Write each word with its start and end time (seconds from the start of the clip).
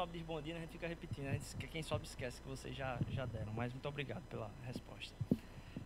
sobe 0.00 0.16
diz 0.16 0.26
bom 0.26 0.40
dia, 0.40 0.54
né, 0.54 0.60
a 0.60 0.62
gente 0.62 0.72
fica 0.72 0.88
repetindo. 0.88 1.26
A 1.26 1.32
gente, 1.32 1.56
quem 1.66 1.82
sobe 1.82 2.06
esquece 2.06 2.40
que 2.40 2.48
vocês 2.48 2.74
já, 2.74 2.98
já 3.10 3.26
deram. 3.26 3.52
Mas 3.52 3.70
muito 3.70 3.86
obrigado 3.86 4.22
pela 4.30 4.50
resposta. 4.64 5.14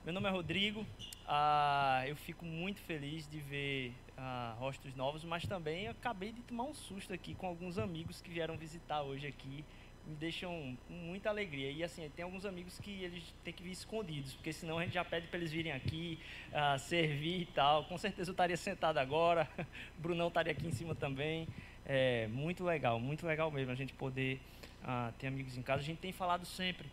Meu 0.04 0.14
nome 0.14 0.28
é 0.28 0.30
Rodrigo. 0.30 0.86
Ah, 1.26 2.04
eu 2.06 2.14
fico 2.14 2.44
muito 2.44 2.80
feliz 2.82 3.28
de 3.28 3.40
ver 3.40 3.92
ah, 4.16 4.54
rostos 4.56 4.94
novos, 4.94 5.24
mas 5.24 5.44
também 5.46 5.88
acabei 5.88 6.30
de 6.30 6.42
tomar 6.42 6.62
um 6.62 6.72
susto 6.72 7.12
aqui 7.12 7.34
com 7.34 7.48
alguns 7.48 7.76
amigos 7.76 8.22
que 8.22 8.30
vieram 8.30 8.56
visitar 8.56 9.02
hoje 9.02 9.26
aqui. 9.26 9.64
Me 10.06 10.14
deixam 10.14 10.78
muita 10.88 11.28
alegria. 11.28 11.72
E 11.72 11.82
assim, 11.82 12.08
tem 12.14 12.24
alguns 12.24 12.46
amigos 12.46 12.78
que 12.78 13.02
eles 13.02 13.34
têm 13.42 13.52
que 13.52 13.64
vir 13.64 13.72
escondidos, 13.72 14.34
porque 14.34 14.52
senão 14.52 14.78
a 14.78 14.84
gente 14.84 14.94
já 14.94 15.04
pede 15.04 15.26
para 15.26 15.40
eles 15.40 15.50
virem 15.50 15.72
aqui, 15.72 16.20
ah, 16.52 16.78
servir 16.78 17.40
e 17.40 17.46
tal. 17.46 17.84
Com 17.86 17.98
certeza 17.98 18.30
eu 18.30 18.32
estaria 18.32 18.56
sentado 18.56 18.98
agora, 18.98 19.48
Brunão 19.98 20.28
estaria 20.28 20.52
aqui 20.52 20.68
em 20.68 20.72
cima 20.72 20.94
também. 20.94 21.48
É 21.86 22.26
muito 22.28 22.64
legal, 22.64 22.98
muito 22.98 23.26
legal 23.26 23.50
mesmo 23.50 23.70
a 23.70 23.74
gente 23.74 23.92
poder 23.92 24.40
ah, 24.82 25.12
ter 25.18 25.26
amigos 25.26 25.56
em 25.56 25.62
casa. 25.62 25.82
A 25.82 25.84
gente 25.84 25.98
tem 25.98 26.12
falado 26.12 26.46
sempre. 26.46 26.88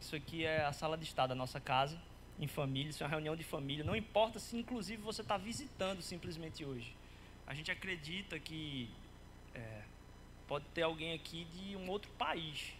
Isso 0.00 0.16
aqui 0.16 0.44
é 0.44 0.64
a 0.64 0.72
sala 0.72 0.96
de 0.96 1.04
estar 1.04 1.26
da 1.26 1.34
nossa 1.34 1.60
casa 1.60 1.98
em 2.40 2.46
família, 2.46 2.90
isso 2.90 3.02
é 3.02 3.06
uma 3.06 3.10
reunião 3.10 3.36
de 3.36 3.44
família. 3.44 3.84
Não 3.84 3.94
importa 3.94 4.38
se, 4.38 4.56
inclusive, 4.56 5.00
você 5.00 5.22
está 5.22 5.36
visitando 5.36 6.02
simplesmente 6.02 6.64
hoje. 6.64 6.94
A 7.46 7.54
gente 7.54 7.70
acredita 7.70 8.38
que 8.38 8.90
é, 9.54 9.82
pode 10.48 10.64
ter 10.74 10.82
alguém 10.82 11.14
aqui 11.14 11.44
de 11.52 11.76
um 11.76 11.88
outro 11.88 12.10
país 12.12 12.72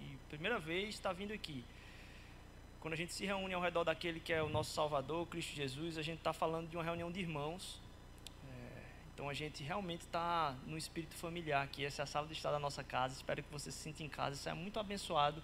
e 0.00 0.16
primeira 0.28 0.58
vez 0.58 0.90
está 0.90 1.12
vindo 1.12 1.32
aqui. 1.32 1.64
Quando 2.80 2.94
a 2.94 2.96
gente 2.96 3.12
se 3.12 3.26
reúne 3.26 3.52
ao 3.52 3.60
redor 3.60 3.84
daquele 3.84 4.20
que 4.20 4.32
é 4.32 4.42
o 4.42 4.48
nosso 4.48 4.72
Salvador, 4.72 5.26
Cristo 5.26 5.54
Jesus, 5.54 5.98
a 5.98 6.02
gente 6.02 6.18
está 6.18 6.32
falando 6.32 6.68
de 6.68 6.76
uma 6.76 6.84
reunião 6.84 7.10
de 7.10 7.20
irmãos. 7.20 7.80
A 9.30 9.32
gente 9.32 9.62
realmente 9.62 10.00
está 10.00 10.56
no 10.66 10.76
espírito 10.76 11.14
familiar 11.14 11.62
aqui. 11.62 11.84
Essa 11.84 12.02
é 12.02 12.04
a 12.04 12.06
sala 12.06 12.26
de 12.26 12.32
estar 12.32 12.50
da 12.50 12.58
nossa 12.58 12.82
casa. 12.82 13.14
Espero 13.14 13.44
que 13.44 13.52
você 13.52 13.70
se 13.70 13.78
sinta 13.78 14.02
em 14.02 14.08
casa. 14.08 14.34
Isso 14.34 14.48
é 14.48 14.54
muito 14.54 14.80
abençoado 14.80 15.40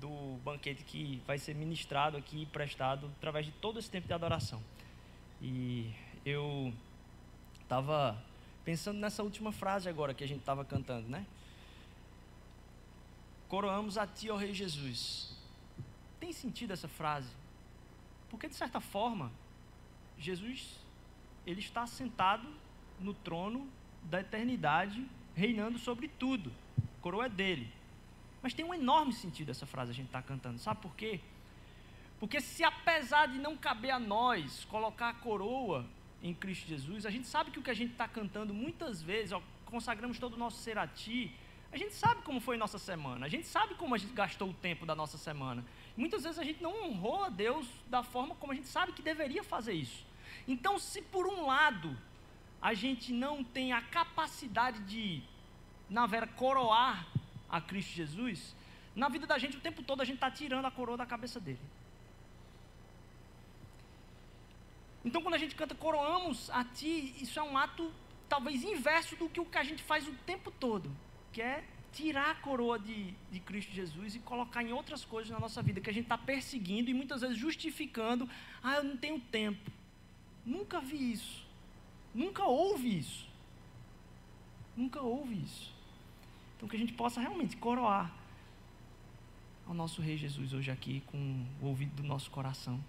do 0.00 0.38
banquete 0.42 0.82
que 0.82 1.22
vai 1.26 1.36
ser 1.36 1.54
ministrado 1.54 2.16
aqui, 2.16 2.46
prestado 2.46 3.12
através 3.18 3.44
de 3.44 3.52
todo 3.52 3.78
esse 3.78 3.90
tempo 3.90 4.06
de 4.06 4.14
adoração. 4.14 4.62
E 5.42 5.92
eu 6.24 6.72
estava 7.60 8.16
pensando 8.64 8.98
nessa 8.98 9.22
última 9.22 9.52
frase 9.52 9.90
agora 9.90 10.14
que 10.14 10.24
a 10.24 10.26
gente 10.26 10.40
estava 10.40 10.64
cantando, 10.64 11.06
né? 11.10 11.26
Coroamos 13.46 13.98
a 13.98 14.06
Ti, 14.06 14.30
ó 14.30 14.36
Rei 14.36 14.54
Jesus. 14.54 15.36
Tem 16.18 16.32
sentido 16.32 16.72
essa 16.72 16.88
frase? 16.88 17.28
Porque 18.30 18.48
de 18.48 18.54
certa 18.54 18.80
forma, 18.80 19.30
Jesus 20.16 20.78
ele 21.46 21.60
está 21.60 21.86
sentado 21.86 22.48
no 23.00 23.14
trono 23.14 23.68
da 24.02 24.20
eternidade, 24.20 25.04
reinando 25.34 25.78
sobre 25.78 26.08
tudo. 26.08 26.52
A 26.78 27.02
coroa 27.02 27.26
é 27.26 27.28
dele. 27.28 27.70
Mas 28.42 28.54
tem 28.54 28.64
um 28.64 28.74
enorme 28.74 29.12
sentido 29.12 29.50
essa 29.50 29.66
frase 29.66 29.90
a 29.90 29.94
gente 29.94 30.06
está 30.06 30.22
cantando. 30.22 30.58
Sabe 30.58 30.80
por 30.80 30.94
quê? 30.94 31.20
Porque 32.20 32.40
se 32.40 32.64
apesar 32.64 33.26
de 33.26 33.38
não 33.38 33.56
caber 33.56 33.90
a 33.90 33.98
nós 33.98 34.64
colocar 34.64 35.10
a 35.10 35.14
coroa 35.14 35.86
em 36.22 36.34
Cristo 36.34 36.66
Jesus, 36.66 37.06
a 37.06 37.10
gente 37.10 37.26
sabe 37.26 37.50
que 37.50 37.58
o 37.58 37.62
que 37.62 37.70
a 37.70 37.74
gente 37.74 37.92
está 37.92 38.08
cantando 38.08 38.52
muitas 38.52 39.00
vezes, 39.00 39.32
ó, 39.32 39.42
consagramos 39.66 40.18
todo 40.18 40.34
o 40.34 40.38
nosso 40.38 40.58
ser 40.58 40.78
a 40.78 40.86
Ti, 40.86 41.32
a 41.70 41.76
gente 41.76 41.94
sabe 41.94 42.22
como 42.22 42.40
foi 42.40 42.56
nossa 42.56 42.78
semana, 42.78 43.26
a 43.26 43.28
gente 43.28 43.46
sabe 43.46 43.74
como 43.74 43.94
a 43.94 43.98
gente 43.98 44.12
gastou 44.12 44.50
o 44.50 44.54
tempo 44.54 44.86
da 44.86 44.94
nossa 44.94 45.18
semana. 45.18 45.64
Muitas 45.96 46.22
vezes 46.22 46.38
a 46.38 46.44
gente 46.44 46.62
não 46.62 46.84
honrou 46.84 47.24
a 47.24 47.28
Deus 47.28 47.68
da 47.88 48.02
forma 48.02 48.34
como 48.36 48.52
a 48.52 48.54
gente 48.54 48.68
sabe 48.68 48.92
que 48.92 49.02
deveria 49.02 49.44
fazer 49.44 49.74
isso. 49.74 50.04
Então, 50.46 50.78
se 50.78 51.02
por 51.02 51.26
um 51.26 51.46
lado 51.46 51.96
a 52.60 52.74
gente 52.74 53.12
não 53.12 53.44
tem 53.44 53.72
a 53.72 53.80
capacidade 53.80 54.80
de, 54.80 55.22
na 55.88 56.06
vera, 56.06 56.26
coroar 56.26 57.06
a 57.48 57.60
Cristo 57.60 57.92
Jesus, 57.92 58.54
na 58.94 59.08
vida 59.08 59.26
da 59.26 59.38
gente 59.38 59.56
o 59.56 59.60
tempo 59.60 59.82
todo 59.82 60.00
a 60.00 60.04
gente 60.04 60.16
está 60.16 60.30
tirando 60.30 60.64
a 60.66 60.70
coroa 60.70 60.96
da 60.96 61.06
cabeça 61.06 61.38
dele. 61.38 61.60
Então 65.04 65.22
quando 65.22 65.34
a 65.34 65.38
gente 65.38 65.54
canta 65.54 65.74
coroamos 65.74 66.50
a 66.50 66.64
ti, 66.64 67.14
isso 67.20 67.38
é 67.38 67.42
um 67.42 67.56
ato 67.56 67.92
talvez 68.28 68.62
inverso 68.62 69.16
do 69.16 69.28
que 69.28 69.40
o 69.40 69.44
que 69.44 69.56
a 69.56 69.64
gente 69.64 69.82
faz 69.82 70.06
o 70.06 70.12
tempo 70.26 70.50
todo, 70.50 70.90
que 71.32 71.40
é 71.40 71.64
tirar 71.92 72.30
a 72.30 72.34
coroa 72.34 72.78
de, 72.78 73.14
de 73.30 73.40
Cristo 73.40 73.72
Jesus 73.72 74.14
e 74.14 74.18
colocar 74.18 74.62
em 74.62 74.72
outras 74.72 75.04
coisas 75.04 75.30
na 75.30 75.38
nossa 75.38 75.62
vida, 75.62 75.80
que 75.80 75.88
a 75.88 75.92
gente 75.92 76.04
está 76.04 76.18
perseguindo 76.18 76.90
e 76.90 76.94
muitas 76.94 77.22
vezes 77.22 77.38
justificando, 77.38 78.28
ah, 78.62 78.76
eu 78.76 78.84
não 78.84 78.96
tenho 78.96 79.18
tempo. 79.18 79.70
Nunca 80.44 80.80
vi 80.80 81.12
isso. 81.12 81.47
Nunca 82.18 82.42
houve 82.42 82.98
isso. 82.98 83.28
Nunca 84.76 85.00
houve 85.00 85.34
isso. 85.34 85.72
Então 86.56 86.68
que 86.68 86.74
a 86.74 86.78
gente 86.78 86.92
possa 86.92 87.20
realmente 87.20 87.56
coroar 87.56 88.12
ao 89.68 89.72
nosso 89.72 90.02
Rei 90.02 90.16
Jesus 90.16 90.52
hoje 90.52 90.68
aqui 90.68 91.00
com 91.06 91.46
o 91.62 91.66
ouvido 91.66 91.94
do 91.94 92.02
nosso 92.02 92.28
coração. 92.32 92.82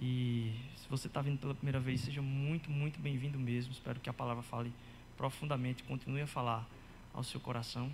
E 0.00 0.54
se 0.76 0.88
você 0.88 1.08
está 1.08 1.20
vindo 1.20 1.40
pela 1.40 1.56
primeira 1.56 1.80
vez, 1.80 2.02
seja 2.02 2.22
muito, 2.22 2.70
muito 2.70 3.00
bem-vindo 3.00 3.36
mesmo. 3.36 3.72
Espero 3.72 3.98
que 3.98 4.08
a 4.08 4.12
palavra 4.12 4.44
fale 4.44 4.72
profundamente, 5.16 5.82
continue 5.82 6.22
a 6.22 6.26
falar 6.28 6.64
ao 7.12 7.24
seu 7.24 7.40
coração. 7.40 7.92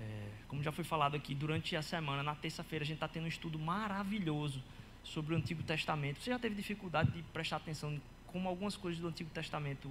É, 0.00 0.30
como 0.48 0.62
já 0.62 0.72
foi 0.72 0.82
falado 0.82 1.14
aqui, 1.14 1.34
durante 1.34 1.76
a 1.76 1.82
semana, 1.82 2.22
na 2.22 2.34
terça-feira, 2.34 2.84
a 2.84 2.86
gente 2.86 2.96
está 2.96 3.06
tendo 3.06 3.24
um 3.24 3.28
estudo 3.28 3.58
maravilhoso 3.58 4.62
sobre 5.04 5.34
o 5.34 5.36
Antigo 5.36 5.62
Testamento. 5.62 6.22
Você 6.22 6.30
já 6.30 6.38
teve 6.38 6.54
dificuldade 6.54 7.10
de 7.10 7.22
prestar 7.24 7.56
atenção 7.56 8.00
como 8.36 8.50
algumas 8.50 8.76
coisas 8.76 9.00
do 9.00 9.08
Antigo 9.08 9.30
Testamento. 9.30 9.90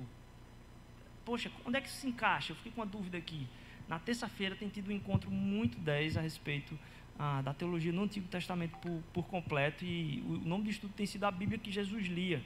Poxa, 1.26 1.52
onde 1.66 1.80
é 1.80 1.82
que 1.82 1.88
isso 1.88 1.98
se 1.98 2.08
encaixa? 2.08 2.52
Eu 2.52 2.56
fiquei 2.58 2.72
com 2.72 2.82
uma 2.82 2.86
dúvida 2.86 3.18
aqui. 3.18 3.48
Na 3.88 3.98
terça-feira 3.98 4.56
tem 4.56 4.70
tido 4.70 4.90
um 4.90 4.92
encontro 4.92 5.32
muito 5.32 5.80
10 5.80 6.18
a 6.18 6.22
respeito 6.22 6.78
ah, 7.18 7.42
da 7.42 7.56
teologia 7.56 7.92
no 7.92 8.04
Antigo 8.04 8.28
Testamento 8.28 8.78
por, 8.78 9.02
por 9.12 9.26
completo 9.26 9.84
e 9.84 10.24
o 10.28 10.48
nome 10.48 10.66
do 10.66 10.70
estudo 10.70 10.94
tem 10.94 11.08
sido 11.08 11.24
a 11.24 11.32
Bíblia 11.32 11.58
que 11.58 11.72
Jesus 11.72 12.06
lia, 12.06 12.40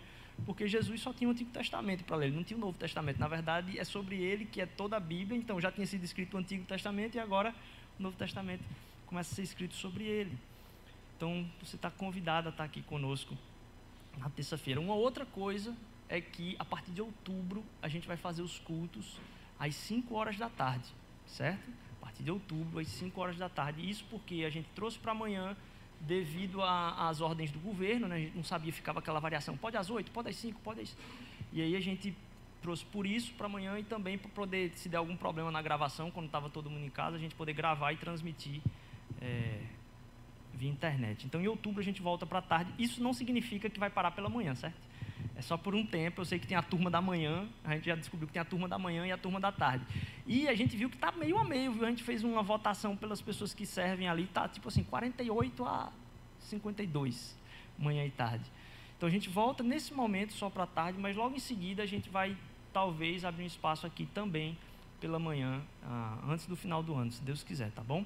porque 0.45 0.69
Jesus 0.69 1.01
só 1.01 1.11
tinha 1.11 1.27
o 1.27 1.31
Antigo 1.31 1.51
Testamento 1.51 2.05
para 2.05 2.15
ler, 2.15 2.31
não 2.31 2.45
tinha 2.45 2.55
o 2.55 2.61
Novo 2.61 2.77
Testamento. 2.77 3.19
Na 3.19 3.27
verdade, 3.27 3.77
é 3.77 3.83
sobre 3.83 4.15
ele 4.15 4.45
que 4.45 4.61
é 4.61 4.65
toda 4.65 4.95
a 4.95 5.01
Bíblia, 5.01 5.37
então 5.37 5.59
já 5.59 5.69
tinha 5.69 5.85
sido 5.85 6.05
escrito 6.05 6.35
o 6.35 6.37
Antigo 6.37 6.63
Testamento 6.63 7.15
e 7.15 7.19
agora 7.19 7.53
o 7.99 8.03
Novo 8.03 8.15
Testamento 8.15 8.63
começa 9.05 9.33
a 9.33 9.35
ser 9.35 9.43
escrito 9.43 9.75
sobre 9.75 10.05
ele. 10.05 10.31
Então, 11.17 11.45
você 11.61 11.75
está 11.75 11.91
convidado 11.91 12.47
a 12.47 12.51
estar 12.51 12.63
aqui 12.63 12.81
conosco 12.83 13.37
na 14.17 14.29
terça-feira. 14.29 14.79
Uma 14.79 14.95
outra 14.95 15.25
coisa 15.25 15.75
é 16.07 16.19
que 16.19 16.55
a 16.57 16.65
partir 16.65 16.91
de 16.91 17.01
outubro 17.01 17.63
a 17.81 17.87
gente 17.87 18.07
vai 18.07 18.17
fazer 18.17 18.41
os 18.41 18.59
cultos 18.59 19.19
às 19.59 19.75
5 19.75 20.13
horas 20.15 20.37
da 20.37 20.49
tarde 20.49 20.89
certo? 21.29 21.69
A 22.01 22.05
partir 22.05 22.23
de 22.23 22.31
outubro, 22.31 22.79
às 22.79 22.87
5 22.87 23.19
horas 23.21 23.37
da 23.37 23.47
tarde. 23.47 23.87
Isso 23.87 24.05
porque 24.09 24.43
a 24.45 24.49
gente 24.49 24.67
trouxe 24.75 24.97
para 24.97 25.11
amanhã 25.11 25.55
devido 26.01 26.61
às 26.63 27.19
ordens 27.19 27.51
do 27.51 27.59
governo, 27.59 28.07
né? 28.07 28.15
a 28.15 28.19
gente 28.19 28.35
não 28.35 28.43
sabia, 28.43 28.71
ficava 28.71 28.99
aquela 28.99 29.19
variação, 29.19 29.57
pode 29.57 29.75
às 29.75 29.89
8, 29.89 30.11
pode 30.11 30.29
às 30.29 30.35
5, 30.37 30.59
pode 30.61 30.81
às... 30.81 30.97
E 31.51 31.61
aí 31.61 31.75
a 31.75 31.79
gente 31.81 32.15
trouxe 32.61 32.85
por 32.85 33.05
isso 33.05 33.33
para 33.33 33.47
amanhã 33.47 33.77
e 33.77 33.83
também 33.83 34.17
para 34.17 34.29
poder, 34.29 34.71
se 34.75 34.87
der 34.87 34.97
algum 34.97 35.17
problema 35.17 35.51
na 35.51 35.61
gravação, 35.61 36.09
quando 36.09 36.27
estava 36.27 36.49
todo 36.49 36.69
mundo 36.69 36.85
em 36.85 36.89
casa, 36.89 37.17
a 37.17 37.19
gente 37.19 37.35
poder 37.35 37.53
gravar 37.53 37.91
e 37.91 37.97
transmitir 37.97 38.61
é, 39.21 39.61
via 40.59 40.69
internet. 40.69 41.25
Então, 41.25 41.41
em 41.41 41.47
outubro 41.47 41.79
a 41.79 41.83
gente 41.83 42.01
volta 42.01 42.25
para 42.25 42.39
a 42.39 42.41
tarde. 42.41 42.73
Isso 42.77 43.01
não 43.01 43.13
significa 43.13 43.69
que 43.69 43.79
vai 43.79 43.89
parar 43.89 44.11
pela 44.11 44.29
manhã, 44.29 44.53
certo? 44.53 44.77
É 45.35 45.41
só 45.41 45.57
por 45.57 45.73
um 45.73 45.85
tempo. 45.85 46.19
Eu 46.19 46.25
sei 46.25 46.37
que 46.37 46.45
tem 46.45 46.57
a 46.57 46.61
turma 46.61 46.91
da 46.91 47.01
manhã, 47.01 47.47
a 47.63 47.73
gente 47.73 47.85
já 47.85 47.95
descobriu 47.95 48.27
que 48.27 48.33
tem 48.33 48.41
a 48.41 48.45
turma 48.45 48.67
da 48.67 48.77
manhã 48.77 49.07
e 49.07 49.11
a 49.11 49.17
turma 49.17 49.39
da 49.39 49.53
tarde. 49.53 49.85
E 50.27 50.49
a 50.49 50.53
gente 50.53 50.75
viu 50.75 50.89
que 50.89 50.97
está 50.97 51.13
meio 51.13 51.37
a 51.37 51.45
meio, 51.45 51.71
viu? 51.71 51.85
A 51.85 51.89
gente 51.89 52.03
fez 52.03 52.23
uma 52.25 52.43
votação 52.43 52.95
pelas 52.95 53.21
pessoas 53.21 53.53
que 53.53 53.65
servem 53.65 54.09
ali, 54.09 54.23
está 54.23 54.49
tipo 54.49 54.67
assim, 54.67 54.83
48 54.83 55.65
a 55.65 55.93
52, 56.39 57.37
manhã 57.77 58.05
e 58.05 58.11
tarde. 58.11 58.43
Então 58.97 59.07
a 59.07 59.11
gente 59.11 59.29
volta 59.29 59.63
nesse 59.63 59.93
momento 59.93 60.33
só 60.33 60.49
para 60.49 60.63
a 60.63 60.67
tarde, 60.67 60.99
mas 60.99 61.15
logo 61.15 61.33
em 61.33 61.39
seguida 61.39 61.83
a 61.83 61.85
gente 61.85 62.09
vai 62.09 62.35
talvez 62.73 63.23
abrir 63.23 63.43
um 63.43 63.47
espaço 63.47 63.87
aqui 63.87 64.05
também 64.07 64.57
pela 64.99 65.17
manhã, 65.17 65.61
ah, 65.83 66.17
antes 66.27 66.45
do 66.45 66.55
final 66.57 66.83
do 66.83 66.93
ano, 66.93 67.09
se 67.09 67.21
Deus 67.21 67.41
quiser, 67.41 67.71
tá 67.71 67.81
bom? 67.81 68.03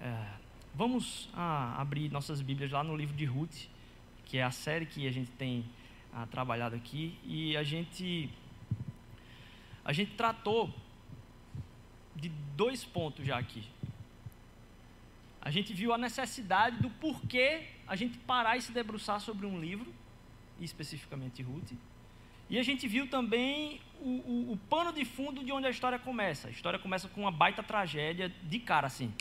É, 0.00 0.39
vamos 0.74 1.28
ah, 1.34 1.80
abrir 1.80 2.10
nossas 2.10 2.40
Bíblias 2.40 2.70
lá 2.70 2.82
no 2.82 2.96
livro 2.96 3.16
de 3.16 3.24
Ruth, 3.24 3.66
que 4.24 4.38
é 4.38 4.42
a 4.42 4.50
série 4.50 4.86
que 4.86 5.06
a 5.06 5.12
gente 5.12 5.30
tem 5.32 5.64
ah, 6.12 6.26
trabalhado 6.26 6.76
aqui 6.76 7.18
e 7.24 7.56
a 7.56 7.62
gente 7.62 8.30
a 9.84 9.92
gente 9.92 10.12
tratou 10.12 10.72
de 12.14 12.28
dois 12.56 12.84
pontos 12.84 13.26
já 13.26 13.38
aqui. 13.38 13.64
A 15.40 15.50
gente 15.50 15.72
viu 15.72 15.92
a 15.92 15.98
necessidade 15.98 16.76
do 16.76 16.90
porquê 16.90 17.62
a 17.86 17.96
gente 17.96 18.18
parar 18.18 18.56
e 18.56 18.62
se 18.62 18.72
debruçar 18.72 19.20
sobre 19.20 19.46
um 19.46 19.58
livro, 19.58 19.92
especificamente 20.60 21.42
Ruth. 21.42 21.72
E 22.50 22.58
a 22.58 22.62
gente 22.62 22.86
viu 22.86 23.08
também 23.08 23.80
o, 24.00 24.08
o, 24.08 24.52
o, 24.52 24.56
pano 24.68 24.92
de 24.92 25.04
fundo 25.04 25.42
de 25.42 25.50
onde 25.50 25.66
a 25.66 25.70
história 25.70 25.98
começa. 25.98 26.48
A 26.48 26.50
história 26.50 26.78
começa 26.78 27.08
com 27.08 27.22
uma 27.22 27.30
baita 27.30 27.62
tragédia 27.62 28.28
de 28.42 28.58
cara, 28.58 28.86
assim. 28.86 29.12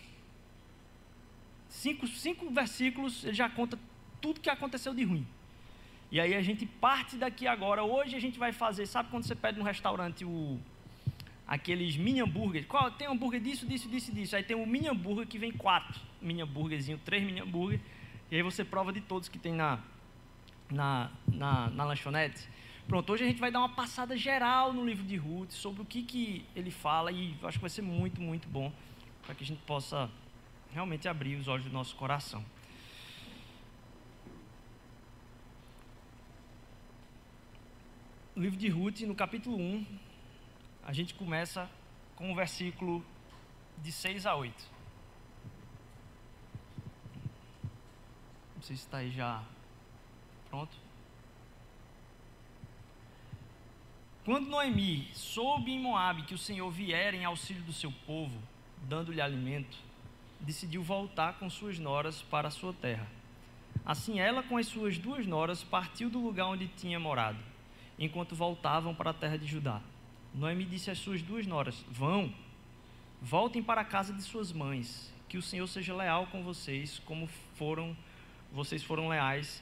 Cinco, 1.70 2.08
cinco 2.08 2.50
versículos, 2.50 3.24
ele 3.24 3.34
já 3.34 3.50
conta 3.50 3.80
tudo 4.20 4.42
que 4.42 4.50
aconteceu 4.50 4.94
de 4.94 5.04
ruim. 5.04 5.26
E 6.12 6.20
aí 6.20 6.34
a 6.34 6.42
gente 6.42 6.66
parte 6.66 7.16
daqui 7.16 7.48
agora. 7.48 7.84
Hoje 7.84 8.16
a 8.16 8.20
gente 8.20 8.40
vai 8.40 8.52
fazer, 8.52 8.86
sabe 8.88 9.10
quando 9.10 9.24
você 9.24 9.36
pede 9.36 9.60
no 9.60 9.64
restaurante 9.64 10.26
o, 10.26 10.60
aqueles 11.48 11.96
mini 11.96 12.20
hambúrgueres. 12.20 12.68
Qual, 12.68 12.90
tem 12.92 13.08
hambúrguer 13.08 13.40
disso, 13.40 13.66
disso, 13.68 13.88
disso, 13.88 14.12
disso. 14.12 14.36
Aí 14.36 14.44
tem 14.44 14.58
um 14.58 14.66
mini 14.66 14.88
hambúrguer 14.88 15.28
que 15.28 15.38
vem 15.38 15.52
quatro 15.52 16.02
mini 16.22 16.42
hambúrguerzinho, 16.42 17.00
três 17.06 17.24
mini 17.24 17.40
hambúrguer. 17.40 17.80
E 18.32 18.36
aí 18.36 18.42
você 18.42 18.66
prova 18.66 18.92
de 18.92 19.02
todos 19.02 19.30
que 19.30 19.38
tem 19.40 19.54
na, 19.54 19.80
na, 20.70 21.12
na, 21.28 21.70
na 21.70 21.84
lanchonete. 21.84 22.48
Pronto, 22.88 23.14
hoje 23.14 23.24
a 23.24 23.28
gente 23.28 23.40
vai 23.40 23.52
dar 23.52 23.60
uma 23.60 23.70
passada 23.70 24.18
geral 24.18 24.74
no 24.74 24.84
livro 24.84 25.04
de 25.04 25.16
Ruth 25.16 25.52
sobre 25.52 25.84
o 25.84 25.86
que, 25.86 26.02
que 26.02 26.44
ele 26.56 26.72
fala 26.72 27.12
e 27.12 27.36
acho 27.44 27.58
que 27.58 27.62
vai 27.62 27.70
ser 27.70 27.84
muito, 27.84 28.20
muito 28.20 28.48
bom 28.48 28.72
para 29.24 29.36
que 29.36 29.44
a 29.44 29.48
gente 29.48 29.62
possa 29.62 30.10
realmente 30.74 31.08
abrir 31.08 31.36
os 31.36 31.48
olhos 31.48 31.66
do 31.66 31.72
nosso 31.72 31.96
coração. 31.96 32.44
No 38.36 38.44
livro 38.44 38.58
de 38.58 38.70
Ruth, 38.70 39.02
no 39.02 39.16
capítulo 39.16 39.58
1, 39.58 39.86
a 40.86 40.94
gente 40.94 41.14
começa 41.14 41.70
com 42.16 42.32
o 42.32 42.36
versículo 42.36 43.06
de 43.80 43.92
6 43.92 44.26
a 44.26 44.36
8. 44.36 44.66
Não 48.56 48.64
sei 48.64 48.76
se 48.76 48.84
está 48.84 48.98
aí 48.98 49.12
já 49.12 49.44
pronto. 50.50 50.76
Quando 54.24 54.48
Noemi 54.48 55.10
soube 55.14 55.72
em 55.72 55.80
Moabe 55.80 56.24
que 56.24 56.34
o 56.34 56.38
Senhor 56.38 56.70
viera 56.70 57.16
em 57.16 57.26
auxílio 57.26 57.64
do 57.64 57.74
seu 57.74 57.92
povo, 58.06 58.38
dando-lhe 58.88 59.22
alimento, 59.22 59.89
decidiu 60.40 60.82
voltar 60.82 61.34
com 61.34 61.50
suas 61.50 61.78
noras 61.78 62.22
para 62.22 62.48
a 62.48 62.52
sua 62.52 62.74
terra. 62.74 63.08
Assim 63.86 64.20
ela 64.20 64.44
com 64.44 64.58
as 64.58 64.68
suas 64.68 64.98
duas 64.98 65.26
noras 65.26 65.64
partiu 65.64 66.10
do 66.10 66.20
lugar 66.20 66.48
onde 66.48 66.68
tinha 66.68 67.00
morado, 67.00 67.40
enquanto 67.98 68.36
voltavam 68.36 68.94
para 68.94 69.12
a 69.12 69.14
terra 69.14 69.38
de 69.38 69.46
Judá. 69.46 69.82
Noemi 70.34 70.66
disse 70.66 70.92
às 70.92 70.98
suas 70.98 71.22
duas 71.22 71.46
noras: 71.48 71.84
Vão, 71.90 72.34
voltem 73.22 73.64
para 73.64 73.82
a 73.82 73.86
casa 73.86 74.14
de 74.14 74.22
suas 74.22 74.52
mães, 74.52 75.14
que 75.28 75.38
o 75.38 75.42
Senhor 75.42 75.68
seja 75.68 75.96
leal 75.96 76.28
com 76.28 76.44
vocês, 76.44 77.00
como 77.06 77.28
foram 77.56 77.96
vocês 78.52 78.84
foram 78.84 79.10
leais 79.10 79.62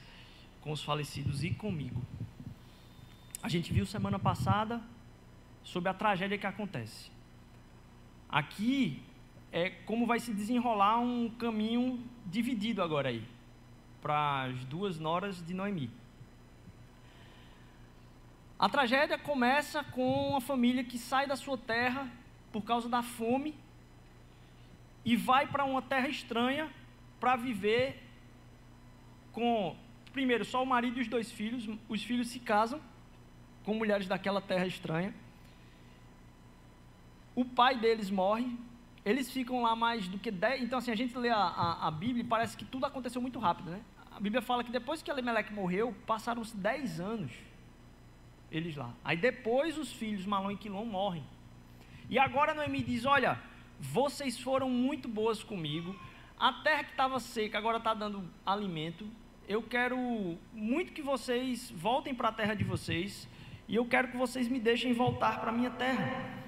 com 0.60 0.72
os 0.72 0.82
falecidos 0.82 1.44
e 1.44 1.50
comigo. 1.50 2.02
A 3.42 3.48
gente 3.48 3.72
viu 3.72 3.84
semana 3.86 4.18
passada 4.18 4.80
sobre 5.62 5.88
a 5.90 5.94
tragédia 5.94 6.38
que 6.38 6.46
acontece. 6.46 7.10
Aqui 8.28 9.02
é 9.52 9.70
como 9.70 10.06
vai 10.06 10.20
se 10.20 10.32
desenrolar 10.32 10.98
um 11.00 11.30
caminho 11.30 12.04
dividido 12.26 12.82
agora 12.82 13.08
aí 13.08 13.24
para 14.00 14.44
as 14.44 14.64
duas 14.64 14.98
noras 14.98 15.44
de 15.44 15.54
Noemi. 15.54 15.90
A 18.58 18.68
tragédia 18.68 19.16
começa 19.16 19.84
com 19.84 20.30
uma 20.30 20.40
família 20.40 20.82
que 20.82 20.98
sai 20.98 21.26
da 21.26 21.36
sua 21.36 21.56
terra 21.56 22.10
por 22.52 22.62
causa 22.62 22.88
da 22.88 23.02
fome 23.02 23.54
e 25.04 25.16
vai 25.16 25.46
para 25.46 25.64
uma 25.64 25.80
terra 25.80 26.08
estranha 26.08 26.68
para 27.20 27.36
viver 27.36 28.02
com, 29.32 29.76
primeiro, 30.12 30.44
só 30.44 30.62
o 30.62 30.66
marido 30.66 30.98
e 30.98 31.02
os 31.02 31.08
dois 31.08 31.30
filhos. 31.30 31.68
Os 31.88 32.02
filhos 32.02 32.28
se 32.28 32.40
casam 32.40 32.80
com 33.64 33.74
mulheres 33.74 34.08
daquela 34.08 34.40
terra 34.40 34.66
estranha. 34.66 35.14
O 37.34 37.44
pai 37.44 37.78
deles 37.78 38.10
morre. 38.10 38.56
Eles 39.04 39.30
ficam 39.30 39.62
lá 39.62 39.74
mais 39.76 40.08
do 40.08 40.18
que 40.18 40.30
10. 40.30 40.62
Então, 40.62 40.78
assim, 40.78 40.90
a 40.90 40.96
gente 40.96 41.16
lê 41.16 41.28
a, 41.28 41.36
a, 41.36 41.88
a 41.88 41.90
Bíblia 41.90 42.22
e 42.22 42.26
parece 42.26 42.56
que 42.56 42.64
tudo 42.64 42.84
aconteceu 42.86 43.22
muito 43.22 43.38
rápido, 43.38 43.70
né? 43.70 43.80
A 44.10 44.20
Bíblia 44.20 44.42
fala 44.42 44.64
que 44.64 44.72
depois 44.72 45.02
que 45.02 45.10
Elimelec 45.10 45.52
morreu, 45.52 45.94
passaram-se 46.06 46.56
10 46.56 47.00
anos 47.00 47.30
eles 48.50 48.76
lá. 48.76 48.92
Aí 49.04 49.16
depois 49.16 49.78
os 49.78 49.92
filhos 49.92 50.24
Malom 50.26 50.50
e 50.50 50.56
Quilom 50.56 50.84
morrem. 50.84 51.24
E 52.08 52.18
agora 52.18 52.54
Noemi 52.54 52.82
diz: 52.82 53.04
Olha, 53.04 53.38
vocês 53.78 54.40
foram 54.40 54.68
muito 54.68 55.08
boas 55.08 55.42
comigo. 55.42 55.94
A 56.38 56.52
terra 56.52 56.84
que 56.84 56.90
estava 56.90 57.20
seca 57.20 57.58
agora 57.58 57.78
está 57.78 57.94
dando 57.94 58.28
alimento. 58.44 59.06
Eu 59.46 59.62
quero 59.62 60.38
muito 60.52 60.92
que 60.92 61.02
vocês 61.02 61.70
voltem 61.70 62.14
para 62.14 62.28
a 62.28 62.32
terra 62.32 62.54
de 62.54 62.64
vocês. 62.64 63.28
E 63.66 63.74
eu 63.74 63.84
quero 63.84 64.08
que 64.08 64.16
vocês 64.16 64.48
me 64.48 64.58
deixem 64.58 64.92
voltar 64.92 65.40
para 65.40 65.50
a 65.50 65.52
minha 65.52 65.70
terra. 65.70 66.47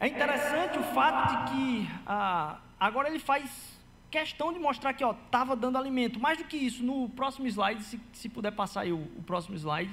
É 0.00 0.08
interessante 0.08 0.78
o 0.78 0.82
fato 0.82 1.28
de 1.28 1.52
que 1.52 1.90
ah, 2.06 2.58
agora 2.80 3.10
ele 3.10 3.18
faz 3.18 3.78
questão 4.10 4.50
de 4.50 4.58
mostrar 4.58 4.94
que 4.94 5.04
estava 5.04 5.54
dando 5.54 5.76
alimento. 5.76 6.18
Mais 6.18 6.38
do 6.38 6.44
que 6.44 6.56
isso, 6.56 6.82
no 6.82 7.10
próximo 7.10 7.46
slide, 7.46 7.84
se, 7.84 8.00
se 8.14 8.28
puder 8.30 8.50
passar 8.50 8.80
aí 8.80 8.92
o, 8.92 9.02
o 9.18 9.22
próximo 9.22 9.54
slide. 9.56 9.92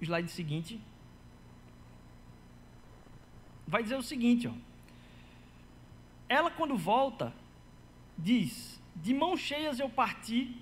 slide 0.00 0.30
seguinte, 0.30 0.80
vai 3.66 3.82
dizer 3.82 3.96
o 3.96 4.02
seguinte: 4.02 4.48
ó, 4.48 4.52
ela, 6.28 6.50
quando 6.50 6.74
volta, 6.76 7.34
diz: 8.16 8.80
De 8.94 9.12
mãos 9.12 9.40
cheias 9.40 9.78
eu 9.78 9.90
parti, 9.90 10.56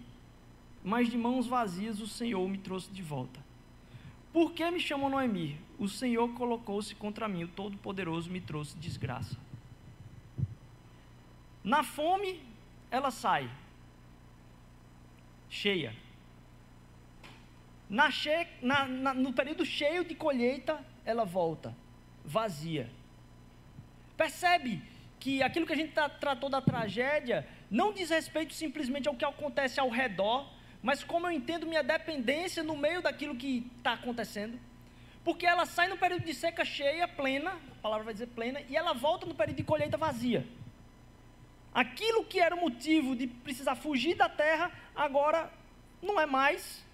mas 0.83 1.09
de 1.09 1.17
mãos 1.17 1.47
vazias 1.47 2.01
o 2.01 2.09
Senhor 2.09 2.49
me 2.49 2.59
trouxe 2.59 2.91
de 2.91 3.03
volta. 3.03 3.44
Por 4.35 4.53
que 4.53 4.69
me 4.69 4.81
chamam 4.81 5.09
Noemi? 5.09 5.61
O 5.79 5.89
Senhor 5.89 6.29
colocou-se 6.35 6.93
contra 6.97 7.29
mim, 7.29 7.45
o 7.45 7.49
Todo-Poderoso 7.49 8.29
me 8.29 8.41
trouxe 8.41 8.77
desgraça. 8.77 9.37
Na 11.63 11.85
fome, 11.85 12.43
ela 12.91 13.13
sai, 13.13 13.49
cheia. 15.49 15.95
Na 17.89 18.11
che... 18.11 18.49
na, 18.61 18.87
na, 18.87 19.15
no 19.15 19.33
período 19.33 19.65
cheio 19.65 20.05
de 20.05 20.17
colheita, 20.17 20.85
ela 21.05 21.25
volta 21.25 21.73
vazia. 22.25 22.91
Percebe 24.17 24.83
que 25.21 25.45
aquilo 25.45 25.65
que 25.65 25.75
a 25.75 25.77
gente 25.77 25.93
tá, 25.93 26.09
tratou 26.09 26.51
da 26.51 26.61
tragédia 26.61 27.47
não 27.71 27.93
diz 27.93 28.11
respeito 28.11 28.53
simplesmente 28.53 29.07
ao 29.07 29.15
que 29.15 29.25
acontece 29.25 29.79
ao 29.79 29.91
redor, 29.91 30.53
mas 30.85 31.03
como 31.03 31.27
eu 31.27 31.33
entendo 31.33 31.67
minha 31.67 31.83
dependência 31.83 32.63
no 32.63 32.77
meio 32.77 33.01
daquilo 33.01 33.35
que 33.35 33.67
está 33.79 33.95
acontecendo. 33.95 34.61
Porque 35.25 35.47
ela 35.47 35.65
sai 35.65 35.89
no 35.89 35.97
período 35.97 36.27
de 36.27 36.35
seca 36.35 36.63
cheia, 36.63 37.09
plena, 37.09 37.53
a 37.53 37.81
palavra 37.81 38.05
vai 38.05 38.13
dizer 38.13 38.27
plena, 38.27 38.61
e 38.69 38.77
ela 38.77 38.93
volta 38.93 39.25
no 39.25 39.35
período 39.35 39.57
de 39.57 39.65
colheita 39.65 39.97
vazia. 39.97 40.47
Aquilo 41.73 42.23
que 42.23 42.39
era 42.39 42.55
o 42.55 42.61
motivo 42.61 43.17
de 43.17 43.27
precisar 43.27 43.77
fugir 43.77 44.15
da 44.15 44.29
terra, 44.29 44.71
agora 44.95 45.51
não 46.03 46.21
é 46.21 46.27
mais, 46.27 46.85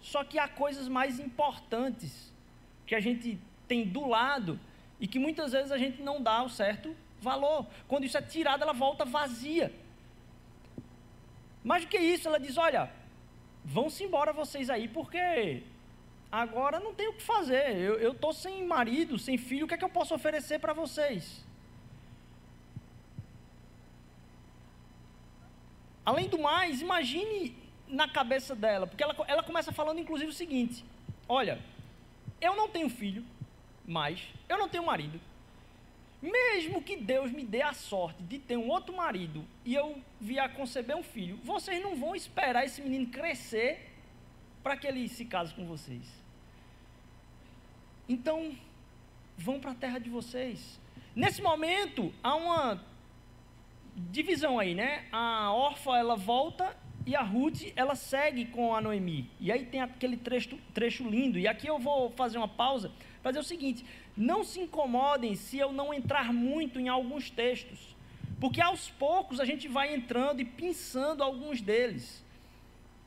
só 0.00 0.24
que 0.24 0.38
há 0.38 0.48
coisas 0.48 0.88
mais 0.88 1.20
importantes 1.20 2.32
que 2.86 2.94
a 2.94 3.00
gente 3.00 3.38
tem 3.68 3.86
do 3.86 4.08
lado 4.08 4.58
e 4.98 5.06
que 5.06 5.18
muitas 5.18 5.52
vezes 5.52 5.70
a 5.70 5.76
gente 5.76 6.00
não 6.00 6.22
dá 6.22 6.42
o 6.42 6.48
certo 6.48 6.96
valor. 7.20 7.66
Quando 7.86 8.04
isso 8.04 8.16
é 8.16 8.22
tirado, 8.22 8.62
ela 8.62 8.72
volta 8.72 9.04
vazia. 9.04 9.70
Mais 11.62 11.84
do 11.84 11.88
que 11.88 11.98
isso, 11.98 12.26
ela 12.26 12.40
diz: 12.40 12.56
Olha, 12.56 12.90
vão-se 13.64 14.04
embora 14.04 14.32
vocês 14.32 14.68
aí, 14.68 14.86
porque 14.88 15.62
agora 16.30 16.78
não 16.78 16.94
tem 16.94 17.08
o 17.08 17.14
que 17.14 17.22
fazer. 17.22 17.76
Eu 17.78 18.12
estou 18.12 18.32
sem 18.32 18.64
marido, 18.66 19.18
sem 19.18 19.38
filho, 19.38 19.64
o 19.64 19.68
que 19.68 19.74
é 19.74 19.78
que 19.78 19.84
eu 19.84 19.88
posso 19.88 20.14
oferecer 20.14 20.58
para 20.58 20.72
vocês? 20.72 21.44
Além 26.04 26.28
do 26.28 26.38
mais, 26.38 26.82
imagine 26.82 27.56
na 27.88 28.06
cabeça 28.08 28.54
dela, 28.54 28.86
porque 28.86 29.02
ela, 29.02 29.16
ela 29.26 29.42
começa 29.42 29.72
falando 29.72 30.00
inclusive 30.00 30.30
o 30.30 30.34
seguinte: 30.34 30.84
Olha, 31.26 31.58
eu 32.40 32.54
não 32.54 32.68
tenho 32.68 32.90
filho 32.90 33.24
mais, 33.86 34.20
eu 34.48 34.58
não 34.58 34.68
tenho 34.68 34.84
marido. 34.84 35.18
Mesmo 36.24 36.80
que 36.80 36.96
Deus 36.96 37.30
me 37.30 37.44
dê 37.44 37.60
a 37.60 37.74
sorte 37.74 38.22
de 38.22 38.38
ter 38.38 38.56
um 38.56 38.70
outro 38.70 38.96
marido 38.96 39.44
e 39.62 39.74
eu 39.74 40.00
vier 40.18 40.42
a 40.42 40.48
conceber 40.48 40.96
um 40.96 41.02
filho, 41.02 41.38
vocês 41.44 41.82
não 41.82 41.94
vão 41.94 42.16
esperar 42.16 42.64
esse 42.64 42.80
menino 42.80 43.08
crescer 43.08 43.90
para 44.62 44.74
que 44.74 44.86
ele 44.86 45.06
se 45.06 45.26
case 45.26 45.52
com 45.52 45.66
vocês. 45.66 46.06
Então, 48.08 48.56
vão 49.36 49.60
para 49.60 49.72
a 49.72 49.74
terra 49.74 49.98
de 49.98 50.08
vocês. 50.08 50.80
Nesse 51.14 51.42
momento, 51.42 52.10
há 52.22 52.34
uma 52.34 52.82
divisão 53.94 54.58
aí, 54.58 54.74
né? 54.74 55.04
A 55.12 55.52
órfã, 55.52 55.94
ela 55.98 56.16
volta 56.16 56.74
e 57.06 57.14
a 57.14 57.20
Ruth, 57.20 57.64
ela 57.76 57.94
segue 57.94 58.46
com 58.46 58.74
a 58.74 58.80
Noemi. 58.80 59.30
E 59.38 59.52
aí 59.52 59.66
tem 59.66 59.82
aquele 59.82 60.16
trecho, 60.16 60.56
trecho 60.72 61.06
lindo. 61.06 61.38
E 61.38 61.46
aqui 61.46 61.66
eu 61.66 61.78
vou 61.78 62.10
fazer 62.12 62.38
uma 62.38 62.48
pausa 62.48 62.90
para 63.22 63.32
dizer 63.32 63.40
o 63.40 63.44
seguinte: 63.44 63.84
não 64.16 64.44
se 64.44 64.60
incomodem 64.60 65.34
se 65.34 65.58
eu 65.58 65.72
não 65.72 65.92
entrar 65.92 66.32
muito 66.32 66.78
em 66.78 66.88
alguns 66.88 67.30
textos. 67.30 67.94
Porque 68.40 68.60
aos 68.60 68.90
poucos 68.90 69.40
a 69.40 69.44
gente 69.44 69.68
vai 69.68 69.94
entrando 69.94 70.40
e 70.40 70.44
pensando 70.44 71.22
alguns 71.22 71.60
deles. 71.60 72.24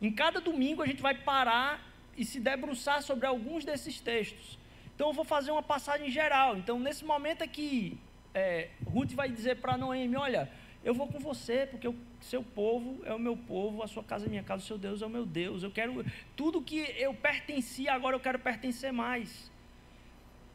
Em 0.02 0.12
cada 0.12 0.40
domingo 0.40 0.82
a 0.82 0.86
gente 0.86 1.02
vai 1.02 1.16
parar 1.16 1.86
e 2.18 2.26
se 2.26 2.40
debruçar 2.40 3.02
sobre 3.02 3.26
alguns 3.26 3.64
desses 3.64 4.00
textos. 4.00 4.58
Então 4.96 5.10
eu 5.10 5.14
vou 5.14 5.26
fazer 5.26 5.52
uma 5.52 5.64
passagem 5.64 6.10
geral. 6.10 6.58
Então 6.58 6.80
nesse 6.80 7.06
momento 7.06 7.44
aqui, 7.44 7.98
é, 8.34 8.70
Ruth 8.86 9.14
vai 9.14 9.30
dizer 9.30 9.58
para 9.58 9.78
Noemi: 9.78 10.16
Olha, 10.16 10.52
eu 10.84 10.94
vou 10.94 11.08
com 11.08 11.20
você 11.20 11.68
porque 11.70 11.88
eu 11.88 11.96
seu 12.22 12.44
povo 12.44 13.00
é 13.06 13.14
o 13.14 13.20
meu 13.20 13.38
povo, 13.38 13.84
a 13.84 13.88
sua 13.88 14.04
casa 14.04 14.26
é 14.26 14.30
minha 14.30 14.44
casa, 14.44 14.64
o 14.64 14.66
seu 14.66 14.78
Deus 14.78 15.02
é 15.02 15.06
o 15.06 15.10
meu 15.10 15.26
Deus. 15.26 15.64
Eu 15.64 15.72
quero 15.72 16.06
tudo 16.36 16.62
que 16.62 16.80
eu 16.98 17.14
pertencia, 17.14 17.94
agora 17.94 18.16
eu 18.16 18.20
quero 18.20 18.40
pertencer 18.40 18.92
mais. 18.92 19.52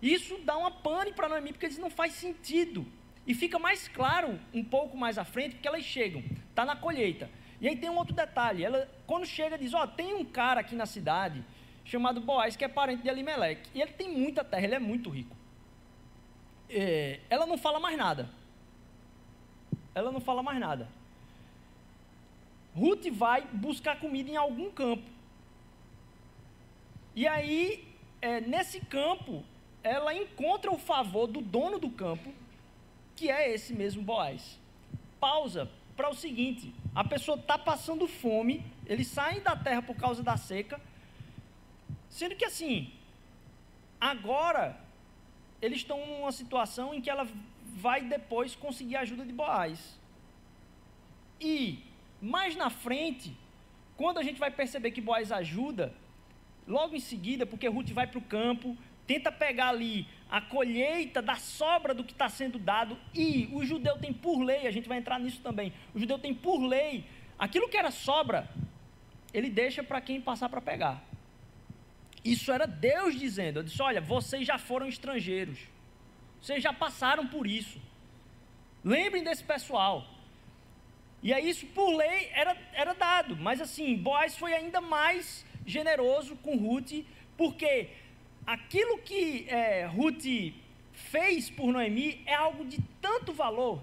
Isso 0.02 0.36
dá 0.44 0.58
uma 0.58 0.70
pane 0.70 1.12
para 1.12 1.28
Noemi, 1.28 1.52
porque 1.52 1.66
eles 1.66 1.78
não 1.78 1.88
faz 1.88 2.14
sentido. 2.14 2.84
E 3.24 3.34
fica 3.34 3.56
mais 3.56 3.86
claro 3.86 4.38
um 4.52 4.64
pouco 4.64 4.96
mais 4.96 5.16
à 5.16 5.24
frente, 5.24 5.54
porque 5.54 5.68
elas 5.68 5.84
chegam, 5.84 6.24
está 6.50 6.64
na 6.64 6.74
colheita. 6.74 7.30
E 7.60 7.68
aí 7.68 7.76
tem 7.76 7.88
um 7.88 7.96
outro 7.96 8.12
detalhe, 8.12 8.64
ela 8.64 8.90
quando 9.06 9.24
chega 9.24 9.56
diz, 9.56 9.72
ó, 9.72 9.84
oh, 9.84 9.86
tem 9.86 10.12
um 10.14 10.24
cara 10.24 10.60
aqui 10.60 10.74
na 10.74 10.86
cidade 10.86 11.44
chamado 11.84 12.20
Boaz, 12.20 12.56
que 12.56 12.64
é 12.64 12.68
parente 12.68 13.02
de 13.02 13.08
Elimelec, 13.08 13.68
e 13.72 13.80
ele 13.80 13.92
tem 13.92 14.08
muita 14.08 14.42
terra, 14.42 14.64
ele 14.64 14.74
é 14.74 14.80
muito 14.80 15.08
rico. 15.08 15.36
É, 16.68 17.20
ela 17.30 17.46
não 17.46 17.56
fala 17.56 17.78
mais 17.78 17.96
nada. 17.96 18.28
Ela 19.94 20.10
não 20.10 20.20
fala 20.20 20.42
mais 20.42 20.58
nada. 20.58 20.88
Ruth 22.74 23.06
vai 23.12 23.42
buscar 23.42 24.00
comida 24.00 24.30
em 24.30 24.36
algum 24.36 24.70
campo. 24.70 25.08
E 27.14 27.28
aí, 27.28 27.86
é, 28.20 28.40
nesse 28.40 28.80
campo, 28.80 29.44
ela 29.82 30.14
encontra 30.14 30.70
o 30.70 30.78
favor 30.78 31.26
do 31.26 31.40
dono 31.40 31.78
do 31.78 31.90
campo, 31.90 32.32
que 33.16 33.30
é 33.30 33.52
esse 33.52 33.72
mesmo 33.72 34.02
Boaz. 34.02 34.58
Pausa 35.20 35.70
para 35.96 36.10
o 36.10 36.14
seguinte: 36.14 36.72
a 36.94 37.04
pessoa 37.04 37.38
está 37.38 37.58
passando 37.58 38.06
fome, 38.06 38.64
eles 38.86 39.06
saem 39.06 39.40
da 39.40 39.56
terra 39.56 39.82
por 39.82 39.96
causa 39.96 40.22
da 40.22 40.36
seca, 40.36 40.80
sendo 42.08 42.36
que 42.36 42.44
assim, 42.44 42.92
agora 44.00 44.78
eles 45.60 45.78
estão 45.78 46.04
numa 46.06 46.32
situação 46.32 46.92
em 46.94 47.00
que 47.00 47.10
ela 47.10 47.26
vai 47.74 48.02
depois 48.02 48.54
conseguir 48.54 48.96
a 48.96 49.00
ajuda 49.00 49.24
de 49.24 49.32
Boaz. 49.32 49.98
E 51.40 51.84
mais 52.20 52.54
na 52.54 52.70
frente, 52.70 53.36
quando 53.96 54.18
a 54.18 54.22
gente 54.22 54.38
vai 54.38 54.50
perceber 54.50 54.90
que 54.90 55.00
Boaz 55.00 55.32
ajuda, 55.32 55.92
logo 56.66 56.94
em 56.94 57.00
seguida, 57.00 57.44
porque 57.46 57.68
Ruth 57.68 57.90
vai 57.90 58.06
para 58.06 58.18
o 58.18 58.22
campo, 58.22 58.76
tenta 59.06 59.30
pegar 59.30 59.68
ali 59.68 60.06
a 60.30 60.40
colheita 60.40 61.20
da 61.20 61.36
sobra 61.36 61.92
do 61.92 62.04
que 62.04 62.12
está 62.12 62.28
sendo 62.28 62.58
dado, 62.58 62.98
e 63.14 63.48
o 63.52 63.64
judeu 63.64 63.98
tem 63.98 64.12
por 64.12 64.42
lei, 64.42 64.66
a 64.66 64.70
gente 64.70 64.88
vai 64.88 64.98
entrar 64.98 65.18
nisso 65.20 65.40
também, 65.42 65.72
o 65.94 65.98
judeu 65.98 66.18
tem 66.18 66.34
por 66.34 66.62
lei, 66.64 67.04
aquilo 67.38 67.68
que 67.68 67.76
era 67.76 67.90
sobra, 67.90 68.48
ele 69.32 69.50
deixa 69.50 69.82
para 69.82 70.00
quem 70.00 70.20
passar 70.20 70.48
para 70.48 70.60
pegar. 70.60 71.02
Isso 72.24 72.52
era 72.52 72.66
Deus 72.66 73.18
dizendo. 73.18 73.58
Eu 73.58 73.62
disse: 73.62 73.82
Olha, 73.82 74.00
vocês 74.00 74.46
já 74.46 74.58
foram 74.58 74.86
estrangeiros. 74.86 75.58
Vocês 76.40 76.62
já 76.62 76.72
passaram 76.72 77.26
por 77.26 77.46
isso. 77.46 77.80
Lembrem 78.84 79.22
desse 79.22 79.44
pessoal. 79.44 80.06
E 81.22 81.32
aí, 81.32 81.48
isso 81.48 81.66
por 81.66 81.94
lei 81.94 82.30
era, 82.32 82.56
era 82.72 82.94
dado. 82.94 83.36
Mas 83.36 83.60
assim, 83.60 83.96
Boaz 83.96 84.36
foi 84.36 84.52
ainda 84.54 84.80
mais 84.80 85.44
generoso 85.64 86.36
com 86.36 86.56
Ruth, 86.56 87.04
porque 87.36 87.90
aquilo 88.46 88.98
que 88.98 89.46
é, 89.48 89.86
Ruth 89.86 90.24
fez 90.92 91.50
por 91.50 91.72
Noemi 91.72 92.22
é 92.26 92.34
algo 92.34 92.64
de 92.64 92.80
tanto 93.00 93.32
valor 93.32 93.82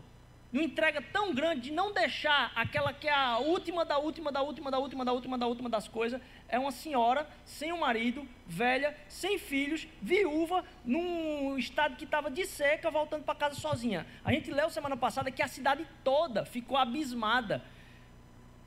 uma 0.51 0.63
entrega 0.63 1.01
tão 1.01 1.33
grande 1.33 1.61
de 1.61 1.71
não 1.71 1.93
deixar 1.93 2.51
aquela 2.55 2.91
que 2.91 3.07
é 3.07 3.13
a 3.13 3.37
última 3.37 3.85
da 3.85 3.99
última 3.99 4.31
da 4.31 4.41
última 4.41 4.71
da 4.71 4.79
última 4.79 5.05
da 5.05 5.13
última 5.13 5.37
da 5.37 5.47
última 5.47 5.69
das 5.69 5.87
coisas, 5.87 6.19
é 6.47 6.57
uma 6.57 6.71
senhora 6.71 7.27
sem 7.45 7.71
um 7.71 7.79
marido, 7.79 8.27
velha, 8.47 8.97
sem 9.07 9.37
filhos, 9.37 9.87
viúva, 10.01 10.63
num 10.83 11.55
estado 11.57 11.95
que 11.95 12.03
estava 12.03 12.31
de 12.31 12.47
seca, 12.47 12.89
voltando 12.89 13.23
para 13.23 13.35
casa 13.35 13.55
sozinha. 13.55 14.07
A 14.25 14.31
gente 14.31 14.49
leu 14.49 14.69
semana 14.71 14.97
passada 14.97 15.29
que 15.29 15.43
a 15.43 15.47
cidade 15.47 15.85
toda 16.03 16.43
ficou 16.45 16.77
abismada 16.77 17.63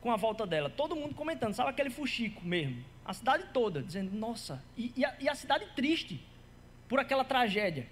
com 0.01 0.13
a 0.13 0.17
volta 0.17 0.47
dela. 0.47 0.71
Todo 0.71 0.95
mundo 0.95 1.17
comentando, 1.17 1.55
sabe 1.55 1.71
aquele 1.71 1.91
fuxico 1.91 2.45
mesmo? 2.45 2.92
A 3.05 3.13
cidade 3.13 3.47
toda, 3.53 3.83
dizendo, 3.83 4.15
nossa, 4.17 4.63
e, 4.77 4.93
e, 4.97 5.05
a, 5.05 5.15
e 5.19 5.29
a, 5.29 5.35
cidade 5.35 5.67
triste 5.75 6.21
por 6.89 7.01
aquela 7.01 7.25
tragédia. 7.25 7.89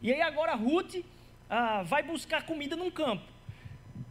E 0.00 0.12
aí 0.12 0.22
agora 0.22 0.54
Ruth 0.54 1.04
ah, 1.50 1.82
vai 1.82 2.02
buscar 2.02 2.46
comida 2.46 2.74
num 2.74 2.90
campo. 2.90 3.34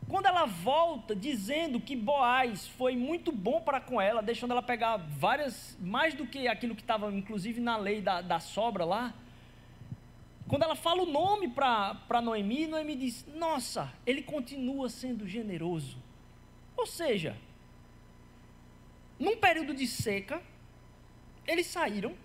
Quando 0.07 0.27
ela 0.27 0.45
volta 0.45 1.15
dizendo 1.15 1.79
que 1.79 1.95
Boaz 1.95 2.67
foi 2.67 2.95
muito 2.95 3.31
bom 3.31 3.61
para 3.61 3.81
com 3.81 3.99
ela, 3.99 4.21
deixando 4.21 4.51
ela 4.51 4.61
pegar 4.61 4.97
várias, 4.97 5.75
mais 5.81 6.13
do 6.13 6.27
que 6.27 6.47
aquilo 6.47 6.75
que 6.75 6.81
estava 6.81 7.11
inclusive 7.11 7.59
na 7.59 7.77
lei 7.77 7.99
da, 7.99 8.21
da 8.21 8.39
sobra 8.39 8.85
lá. 8.85 9.13
Quando 10.47 10.63
ela 10.63 10.75
fala 10.75 11.01
o 11.01 11.05
nome 11.07 11.47
para 11.47 12.21
Noemi, 12.21 12.67
Noemi 12.67 12.95
diz: 12.95 13.25
Nossa, 13.33 13.91
ele 14.05 14.21
continua 14.21 14.87
sendo 14.87 15.27
generoso. 15.27 15.97
Ou 16.77 16.85
seja, 16.85 17.35
num 19.23 19.37
período 19.37 19.73
de 19.73 19.87
seca, 19.87 20.41
eles 21.47 21.67
saíram 21.67 22.15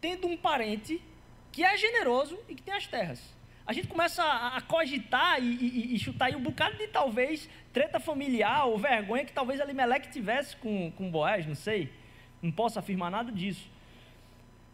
tendo 0.00 0.26
um 0.26 0.36
parente 0.36 1.00
que 1.50 1.62
é 1.64 1.76
generoso 1.76 2.38
e 2.48 2.54
que 2.54 2.62
tem 2.62 2.74
as 2.74 2.86
terras 2.86 3.20
a 3.66 3.72
gente 3.72 3.88
começa 3.88 4.22
a, 4.22 4.56
a 4.56 4.60
cogitar 4.60 5.42
e, 5.42 5.46
e, 5.46 5.94
e, 5.94 5.98
chutar 5.98 6.26
aí 6.26 6.36
um 6.36 6.42
bocado 6.42 6.76
de 6.76 6.88
talvez 6.88 7.48
treta 7.72 8.00
familiar 8.00 8.66
ou 8.66 8.78
vergonha 8.78 9.24
que 9.24 9.32
talvez 9.32 9.60
Elimelec 9.60 10.10
tivesse 10.10 10.56
com, 10.56 10.90
com 10.92 11.10
Boaz, 11.10 11.46
não 11.46 11.54
sei. 11.54 11.92
Não 12.40 12.50
posso 12.50 12.78
afirmar 12.78 13.10
nada 13.10 13.30
disso. 13.30 13.70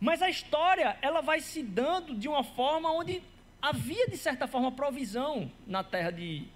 Mas 0.01 0.23
a 0.23 0.31
história, 0.31 0.97
ela 1.03 1.21
vai 1.21 1.41
se 1.41 1.63
dando 1.63 2.15
de 2.15 2.29
uma 2.29 2.43
forma 2.43 2.91
onde 2.91 3.23
havia, 3.61 4.09
de 4.09 4.17
certa 4.17 4.47
forma, 4.47 4.73
provisão 4.73 5.51
na 5.67 5.85
terra 5.85 6.11
de 6.11 6.47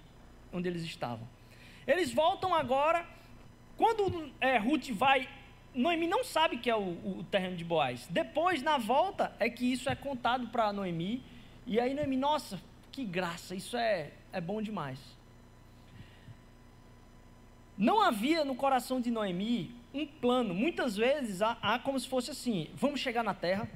onde 0.51 0.67
eles 0.67 0.81
estavam. 0.81 1.27
Eles 1.85 2.11
voltam 2.11 2.53
agora, 2.55 3.05
quando 3.77 4.31
é, 4.39 4.57
Ruth 4.57 4.89
vai, 4.91 5.27
Noemi 5.73 6.07
não 6.07 6.23
sabe 6.23 6.57
que 6.57 6.69
é 6.69 6.75
o, 6.75 7.19
o 7.19 7.25
terreno 7.29 7.55
de 7.55 7.63
Boaz. 7.63 8.07
Depois, 8.09 8.61
na 8.61 8.77
volta, 8.77 9.35
é 9.39 9.49
que 9.49 9.71
isso 9.71 9.89
é 9.89 9.95
contado 9.95 10.47
para 10.47 10.71
Noemi, 10.71 11.23
e 11.65 11.79
aí 11.79 11.93
Noemi, 11.93 12.17
nossa, 12.17 12.61
que 12.91 13.03
graça, 13.03 13.55
isso 13.55 13.75
é, 13.75 14.11
é 14.31 14.39
bom 14.39 14.61
demais. 14.61 14.99
Não 17.77 18.01
havia 18.01 18.45
no 18.45 18.55
coração 18.55 19.01
de 19.01 19.09
Noemi 19.09 19.75
um 19.93 20.05
plano. 20.05 20.53
Muitas 20.53 20.95
vezes 20.95 21.41
há, 21.41 21.57
há, 21.61 21.79
como 21.79 21.99
se 21.99 22.07
fosse 22.07 22.31
assim: 22.31 22.69
vamos 22.75 22.99
chegar 22.99 23.23
na 23.23 23.33
terra 23.33 23.67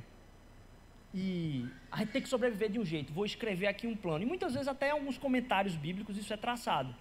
e 1.13 1.65
a 1.91 1.99
gente 1.99 2.11
tem 2.11 2.21
que 2.21 2.29
sobreviver 2.29 2.69
de 2.69 2.79
um 2.79 2.85
jeito. 2.85 3.11
Vou 3.11 3.25
escrever 3.25 3.67
aqui 3.67 3.87
um 3.87 3.95
plano. 3.95 4.23
E 4.23 4.25
muitas 4.27 4.53
vezes, 4.53 4.67
até 4.67 4.89
em 4.89 4.91
alguns 4.91 5.17
comentários 5.17 5.75
bíblicos, 5.75 6.17
isso 6.17 6.31
é 6.31 6.37
traçado. 6.37 6.93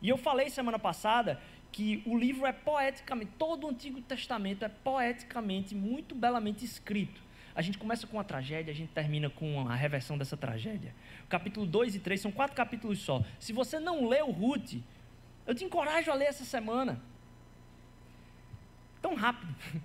E 0.00 0.08
eu 0.08 0.18
falei 0.18 0.50
semana 0.50 0.78
passada 0.78 1.40
que 1.72 2.02
o 2.04 2.16
livro 2.16 2.46
é 2.46 2.52
poeticamente, 2.52 3.32
todo 3.38 3.66
o 3.66 3.70
Antigo 3.70 4.00
Testamento 4.02 4.62
é 4.62 4.68
poeticamente, 4.68 5.74
muito 5.74 6.14
belamente 6.14 6.64
escrito. 6.64 7.20
A 7.54 7.62
gente 7.62 7.78
começa 7.78 8.06
com 8.06 8.18
uma 8.18 8.24
tragédia, 8.24 8.70
a 8.70 8.74
gente 8.76 8.92
termina 8.92 9.28
com 9.30 9.66
a 9.68 9.74
reversão 9.74 10.16
dessa 10.16 10.36
tragédia. 10.36 10.94
Capítulo 11.28 11.66
2 11.66 11.96
e 11.96 11.98
3 11.98 12.20
são 12.20 12.30
quatro 12.30 12.54
capítulos 12.54 12.98
só. 13.00 13.24
Se 13.40 13.52
você 13.52 13.80
não 13.80 14.06
leu 14.06 14.30
Ruth, 14.30 14.74
eu 15.46 15.54
te 15.54 15.64
encorajo 15.64 16.10
a 16.10 16.14
ler 16.14 16.26
essa 16.26 16.44
semana. 16.44 17.00
Tão 19.00 19.14
rápido. 19.14 19.54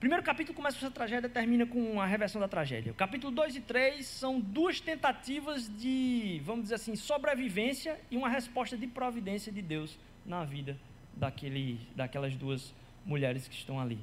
Primeiro 0.00 0.22
capítulo 0.24 0.56
começa 0.56 0.78
com 0.78 0.84
essa 0.84 0.92
tragédia 0.92 1.28
termina 1.28 1.64
com 1.64 2.00
a 2.00 2.06
reversão 2.06 2.40
da 2.40 2.48
tragédia. 2.48 2.90
O 2.90 2.94
capítulo 2.94 3.32
2 3.32 3.56
e 3.56 3.60
3 3.60 4.04
são 4.04 4.40
duas 4.40 4.80
tentativas 4.80 5.70
de, 5.78 6.40
vamos 6.44 6.64
dizer 6.64 6.74
assim, 6.74 6.96
sobrevivência 6.96 8.00
e 8.10 8.16
uma 8.16 8.28
resposta 8.28 8.76
de 8.76 8.86
providência 8.86 9.52
de 9.52 9.62
Deus 9.62 9.96
na 10.24 10.44
vida 10.44 10.76
daquele, 11.14 11.80
daquelas 11.94 12.34
duas 12.36 12.74
mulheres 13.04 13.48
que 13.48 13.54
estão 13.54 13.80
ali. 13.80 13.98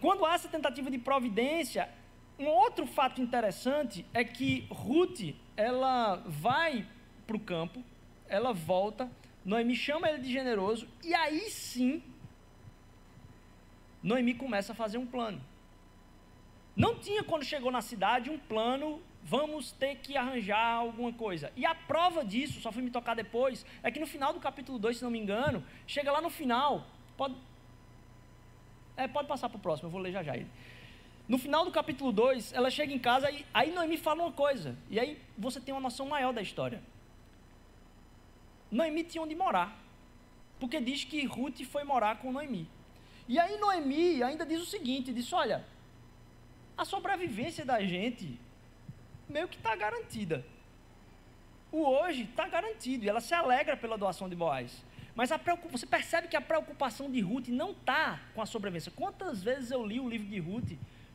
Quando 0.00 0.24
há 0.24 0.34
essa 0.34 0.48
tentativa 0.48 0.90
de 0.90 0.98
providência, 0.98 1.88
um 2.38 2.46
outro 2.46 2.86
fato 2.86 3.20
interessante 3.20 4.04
é 4.12 4.22
que 4.22 4.66
Ruth, 4.70 5.34
ela 5.56 6.16
vai 6.26 6.86
para 7.26 7.36
o 7.36 7.40
campo, 7.40 7.82
ela 8.28 8.52
volta, 8.52 9.10
Noemi 9.44 9.74
chama 9.74 10.08
ele 10.08 10.22
de 10.22 10.30
generoso, 10.30 10.86
e 11.02 11.14
aí 11.14 11.48
sim, 11.50 12.02
Noemi 14.02 14.34
começa 14.34 14.72
a 14.72 14.74
fazer 14.74 14.98
um 14.98 15.06
plano. 15.06 15.40
Não 16.76 16.94
tinha, 16.94 17.24
quando 17.24 17.44
chegou 17.44 17.72
na 17.72 17.80
cidade, 17.80 18.28
um 18.28 18.38
plano, 18.38 19.00
vamos 19.26 19.72
ter 19.72 19.96
que 19.96 20.16
arranjar 20.16 20.74
alguma 20.74 21.12
coisa. 21.12 21.52
E 21.56 21.66
a 21.66 21.74
prova 21.74 22.24
disso, 22.24 22.60
só 22.60 22.70
fui 22.70 22.82
me 22.82 22.90
tocar 22.90 23.14
depois, 23.14 23.66
é 23.82 23.90
que 23.90 23.98
no 23.98 24.06
final 24.06 24.32
do 24.32 24.38
capítulo 24.38 24.78
2, 24.78 24.98
se 24.98 25.02
não 25.02 25.10
me 25.10 25.18
engano, 25.18 25.64
chega 25.86 26.12
lá 26.12 26.20
no 26.20 26.30
final, 26.30 26.86
pode, 27.16 27.34
é, 28.96 29.08
pode 29.08 29.26
passar 29.26 29.48
para 29.48 29.56
o 29.56 29.60
próximo, 29.60 29.88
eu 29.88 29.90
vou 29.90 30.00
ler 30.00 30.12
já 30.12 30.22
já 30.22 30.36
ele. 30.36 30.48
No 31.28 31.38
final 31.38 31.64
do 31.64 31.72
capítulo 31.72 32.12
2, 32.12 32.52
ela 32.52 32.70
chega 32.70 32.92
em 32.92 33.00
casa 33.00 33.28
e 33.28 33.44
aí 33.52 33.72
Noemi 33.72 33.96
fala 33.96 34.22
uma 34.22 34.32
coisa. 34.32 34.76
E 34.88 35.00
aí 35.00 35.20
você 35.36 35.60
tem 35.60 35.74
uma 35.74 35.80
noção 35.80 36.06
maior 36.06 36.32
da 36.32 36.40
história. 36.40 36.80
Noemi 38.70 39.02
tinha 39.02 39.22
onde 39.22 39.34
morar. 39.34 39.76
Porque 40.60 40.80
diz 40.80 41.02
que 41.02 41.26
Ruth 41.26 41.62
foi 41.64 41.82
morar 41.82 42.18
com 42.18 42.30
Noemi. 42.30 42.68
E 43.26 43.40
aí 43.40 43.58
Noemi 43.58 44.22
ainda 44.22 44.46
diz 44.46 44.62
o 44.62 44.66
seguinte: 44.66 45.12
diz, 45.12 45.32
olha, 45.32 45.64
a 46.78 46.84
sobrevivência 46.84 47.64
da 47.64 47.84
gente 47.84 48.38
meio 49.28 49.48
que 49.48 49.56
está 49.56 49.74
garantida. 49.74 50.44
o 51.72 51.82
hoje 51.82 52.22
está 52.22 52.48
garantido 52.48 53.04
e 53.04 53.08
ela 53.08 53.20
se 53.20 53.34
alegra 53.34 53.76
pela 53.76 53.98
doação 53.98 54.28
de 54.28 54.36
Boaz. 54.36 54.84
Mas 55.14 55.30
você 55.70 55.86
percebe 55.86 56.28
que 56.28 56.36
a 56.36 56.40
preocupação 56.40 57.10
de 57.10 57.20
Ruth 57.20 57.48
não 57.48 57.70
está 57.70 58.20
com 58.34 58.42
a 58.42 58.46
sobrevivência. 58.46 58.92
Quantas 58.94 59.42
vezes 59.42 59.70
eu 59.70 59.84
li 59.84 59.98
o 59.98 60.08
livro 60.08 60.26
de 60.26 60.38
Ruth 60.38 60.72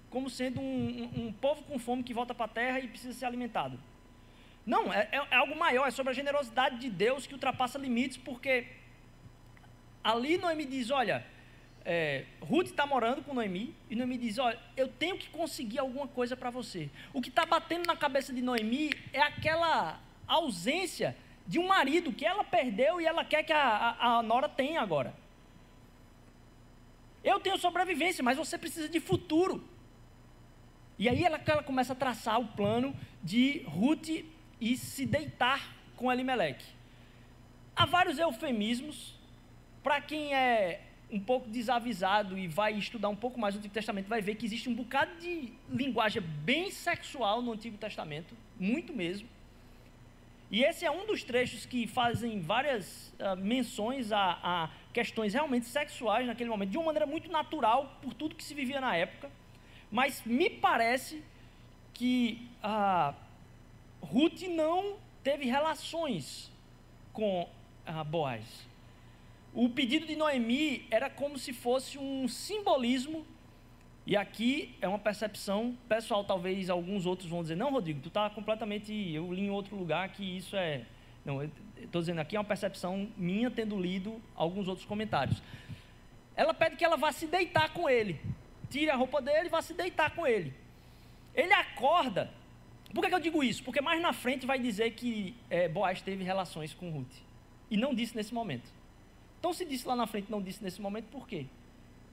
como 0.09 0.29
sendo 0.29 0.59
um, 0.59 1.11
um, 1.15 1.27
um 1.27 1.33
povo 1.33 1.63
com 1.63 1.77
fome 1.79 2.03
que 2.03 2.13
volta 2.13 2.33
para 2.33 2.45
a 2.45 2.49
terra 2.49 2.79
e 2.79 2.87
precisa 2.87 3.13
ser 3.13 3.25
alimentado? 3.25 3.79
Não, 4.65 4.91
é, 4.93 5.07
é, 5.11 5.27
é 5.31 5.35
algo 5.35 5.55
maior, 5.55 5.87
é 5.87 5.91
sobre 5.91 6.11
a 6.11 6.13
generosidade 6.13 6.79
de 6.79 6.89
Deus 6.89 7.25
que 7.25 7.33
ultrapassa 7.33 7.77
limites, 7.77 8.17
porque 8.17 8.67
ali 10.03 10.37
Noemi 10.37 10.65
diz: 10.65 10.91
olha, 10.91 11.25
é, 11.83 12.25
Ruth 12.41 12.67
está 12.67 12.85
morando 12.85 13.23
com 13.23 13.33
Noemi, 13.33 13.75
e 13.89 13.95
Noemi 13.95 14.17
diz: 14.17 14.37
olha, 14.37 14.59
eu 14.77 14.87
tenho 14.87 15.17
que 15.17 15.29
conseguir 15.29 15.79
alguma 15.79 16.07
coisa 16.07 16.35
para 16.35 16.49
você. 16.49 16.89
O 17.13 17.21
que 17.21 17.29
está 17.29 17.45
batendo 17.45 17.87
na 17.87 17.95
cabeça 17.95 18.33
de 18.33 18.41
Noemi 18.41 18.91
é 19.11 19.21
aquela 19.21 19.99
ausência 20.27 21.15
de 21.47 21.59
um 21.59 21.67
marido 21.67 22.13
que 22.13 22.25
ela 22.25 22.43
perdeu 22.43 23.01
e 23.01 23.05
ela 23.05 23.25
quer 23.25 23.43
que 23.43 23.53
a, 23.53 23.95
a, 23.99 24.17
a 24.17 24.23
Nora 24.23 24.47
tenha 24.47 24.81
agora. 24.81 25.13
Eu 27.23 27.39
tenho 27.39 27.57
sobrevivência, 27.57 28.23
mas 28.23 28.37
você 28.37 28.57
precisa 28.57 28.87
de 28.87 28.99
futuro. 28.99 29.63
E 30.97 31.09
aí 31.09 31.23
ela, 31.23 31.39
ela 31.45 31.63
começa 31.63 31.93
a 31.93 31.95
traçar 31.95 32.39
o 32.39 32.47
plano 32.47 32.95
de 33.23 33.63
Ruth 33.65 34.23
e 34.59 34.77
se 34.77 35.05
deitar 35.05 35.75
com 35.95 36.11
Elimelech. 36.11 36.63
Há 37.75 37.85
vários 37.85 38.19
eufemismos. 38.19 39.15
Para 39.83 39.99
quem 39.99 40.33
é 40.33 40.90
um 41.11 41.19
pouco 41.19 41.49
desavisado 41.49 42.37
e 42.37 42.47
vai 42.47 42.73
estudar 42.73 43.09
um 43.09 43.15
pouco 43.15 43.39
mais 43.39 43.53
o 43.53 43.57
Antigo 43.57 43.73
Testamento, 43.73 44.07
vai 44.07 44.21
ver 44.21 44.35
que 44.35 44.45
existe 44.45 44.69
um 44.69 44.73
bocado 44.73 45.11
de 45.19 45.51
linguagem 45.69 46.21
bem 46.21 46.71
sexual 46.71 47.41
no 47.41 47.51
Antigo 47.51 47.77
Testamento, 47.77 48.35
muito 48.57 48.93
mesmo. 48.93 49.27
E 50.49 50.63
esse 50.63 50.85
é 50.85 50.91
um 50.91 51.05
dos 51.05 51.23
trechos 51.23 51.65
que 51.65 51.87
fazem 51.87 52.41
várias 52.41 53.13
uh, 53.19 53.37
menções 53.37 54.11
a, 54.11 54.37
a, 54.43 54.69
questões 54.91 55.33
realmente 55.33 55.65
sexuais 55.65 56.27
naquele 56.27 56.49
momento, 56.49 56.69
de 56.69 56.77
uma 56.77 56.87
maneira 56.87 57.05
muito 57.05 57.31
natural, 57.31 57.97
por 58.01 58.13
tudo 58.13 58.35
que 58.35 58.43
se 58.43 58.53
vivia 58.53 58.81
na 58.81 58.95
época. 58.95 59.29
Mas 59.89 60.21
me 60.25 60.49
parece 60.49 61.23
que 61.93 62.49
uh, 62.63 63.15
Ruth 64.01 64.41
não 64.43 64.97
teve 65.23 65.45
relações 65.45 66.51
com 67.13 67.43
uh, 67.87 68.03
Boaz. 68.05 68.70
O 69.53 69.69
pedido 69.69 70.05
de 70.05 70.15
Noemi 70.15 70.85
era 70.89 71.09
como 71.09 71.37
se 71.37 71.51
fosse 71.51 71.97
um 71.97 72.27
simbolismo, 72.27 73.25
e 74.05 74.15
aqui 74.15 74.75
é 74.81 74.87
uma 74.87 74.97
percepção 74.97 75.77
pessoal, 75.87 76.23
talvez 76.23 76.69
alguns 76.69 77.05
outros 77.05 77.29
vão 77.29 77.41
dizer, 77.41 77.55
não, 77.55 77.71
Rodrigo, 77.71 77.99
tu 78.01 78.07
está 78.07 78.29
completamente, 78.29 78.93
eu 79.13 79.31
li 79.31 79.41
em 79.41 79.49
outro 79.49 79.75
lugar 79.75 80.09
que 80.09 80.23
isso 80.37 80.55
é... 80.55 80.85
Não, 81.23 81.43
estou 81.43 82.01
dizendo 82.01 82.19
aqui 82.19 82.35
é 82.35 82.39
uma 82.39 82.45
percepção 82.45 83.07
minha, 83.15 83.51
tendo 83.51 83.79
lido 83.79 84.19
alguns 84.35 84.67
outros 84.67 84.87
comentários. 84.87 85.41
Ela 86.35 86.53
pede 86.53 86.75
que 86.77 86.83
ela 86.83 86.97
vá 86.97 87.11
se 87.11 87.27
deitar 87.27 87.73
com 87.73 87.87
ele, 87.87 88.19
tire 88.69 88.89
a 88.89 88.95
roupa 88.95 89.21
dele 89.21 89.45
e 89.45 89.49
vá 89.49 89.61
se 89.61 89.73
deitar 89.73 90.15
com 90.15 90.25
ele. 90.25 90.51
Ele 91.35 91.53
acorda 91.53 92.31
por 92.93 93.01
que, 93.01 93.09
que, 93.09 93.15
eu 93.15 93.19
digo 93.19 93.43
isso? 93.43 93.63
Porque 93.63 93.79
mais 93.79 94.01
na 94.01 94.11
frente 94.11 94.45
vai 94.45 94.59
dizer 94.59 94.91
que 94.91 95.35
é, 95.49 95.67
Boaz 95.67 96.01
teve 96.01 96.23
relações 96.23 96.73
com 96.73 96.89
Ruth. 96.89 97.13
E 97.69 97.77
não 97.77 97.93
disse 97.93 98.15
nesse 98.15 98.33
momento. 98.33 98.69
Então, 99.41 99.51
se 99.51 99.65
disse 99.65 99.87
lá 99.87 99.95
na 99.95 100.05
frente 100.05 100.29
não 100.31 100.39
disse 100.39 100.63
nesse 100.63 100.79
momento, 100.79 101.07
por 101.07 101.27
quê? 101.27 101.47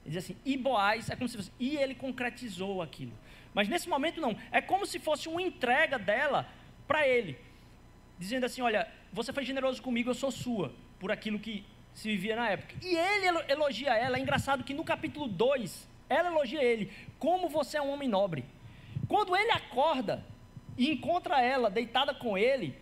Ele 0.03 0.15
diz 0.15 0.17
assim, 0.17 0.35
e 0.43 0.57
Boaz, 0.57 1.11
é 1.11 1.15
como 1.15 1.29
se 1.29 1.37
fosse, 1.37 1.51
e 1.59 1.77
ele 1.77 1.93
concretizou 1.93 2.81
aquilo. 2.81 3.13
Mas 3.53 3.69
nesse 3.69 3.87
momento 3.87 4.19
não. 4.19 4.35
É 4.51 4.59
como 4.59 4.83
se 4.83 4.97
fosse 4.97 5.29
uma 5.29 5.39
entrega 5.39 5.99
dela 5.99 6.47
para 6.87 7.07
ele. 7.07 7.37
Dizendo 8.17 8.45
assim: 8.45 8.61
olha, 8.61 8.91
você 9.13 9.31
foi 9.31 9.45
generoso 9.45 9.81
comigo, 9.81 10.09
eu 10.09 10.15
sou 10.15 10.31
sua, 10.31 10.73
por 10.99 11.11
aquilo 11.11 11.39
que 11.39 11.63
se 11.93 12.09
vivia 12.09 12.35
na 12.35 12.49
época. 12.49 12.75
E 12.83 12.95
ele 12.95 13.27
elogia 13.47 13.93
ela. 13.95 14.17
É 14.17 14.19
engraçado 14.19 14.63
que 14.63 14.73
no 14.73 14.83
capítulo 14.83 15.27
2, 15.27 15.87
ela 16.09 16.29
elogia 16.29 16.63
ele. 16.63 16.91
Como 17.19 17.47
você 17.47 17.77
é 17.77 17.81
um 17.81 17.91
homem 17.91 18.09
nobre. 18.09 18.43
Quando 19.07 19.35
ele 19.35 19.51
acorda, 19.51 20.25
e 20.79 20.89
encontra 20.91 21.41
ela 21.41 21.69
deitada 21.69 22.13
com 22.13 22.37
ele, 22.37 22.73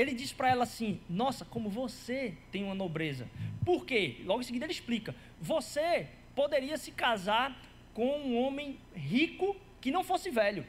ele 0.00 0.14
diz 0.14 0.32
para 0.32 0.50
ela 0.50 0.64
assim: 0.64 1.00
Nossa, 1.08 1.44
como 1.44 1.68
você 1.68 2.34
tem 2.50 2.64
uma 2.64 2.74
nobreza. 2.74 3.28
Por 3.64 3.84
quê? 3.84 4.16
Logo 4.24 4.40
em 4.40 4.44
seguida 4.44 4.64
ele 4.64 4.72
explica: 4.72 5.14
Você 5.40 6.08
poderia 6.34 6.76
se 6.78 6.90
casar 6.90 7.56
com 7.92 8.18
um 8.20 8.38
homem 8.40 8.78
rico 8.94 9.56
que 9.80 9.90
não 9.90 10.02
fosse 10.02 10.30
velho. 10.30 10.66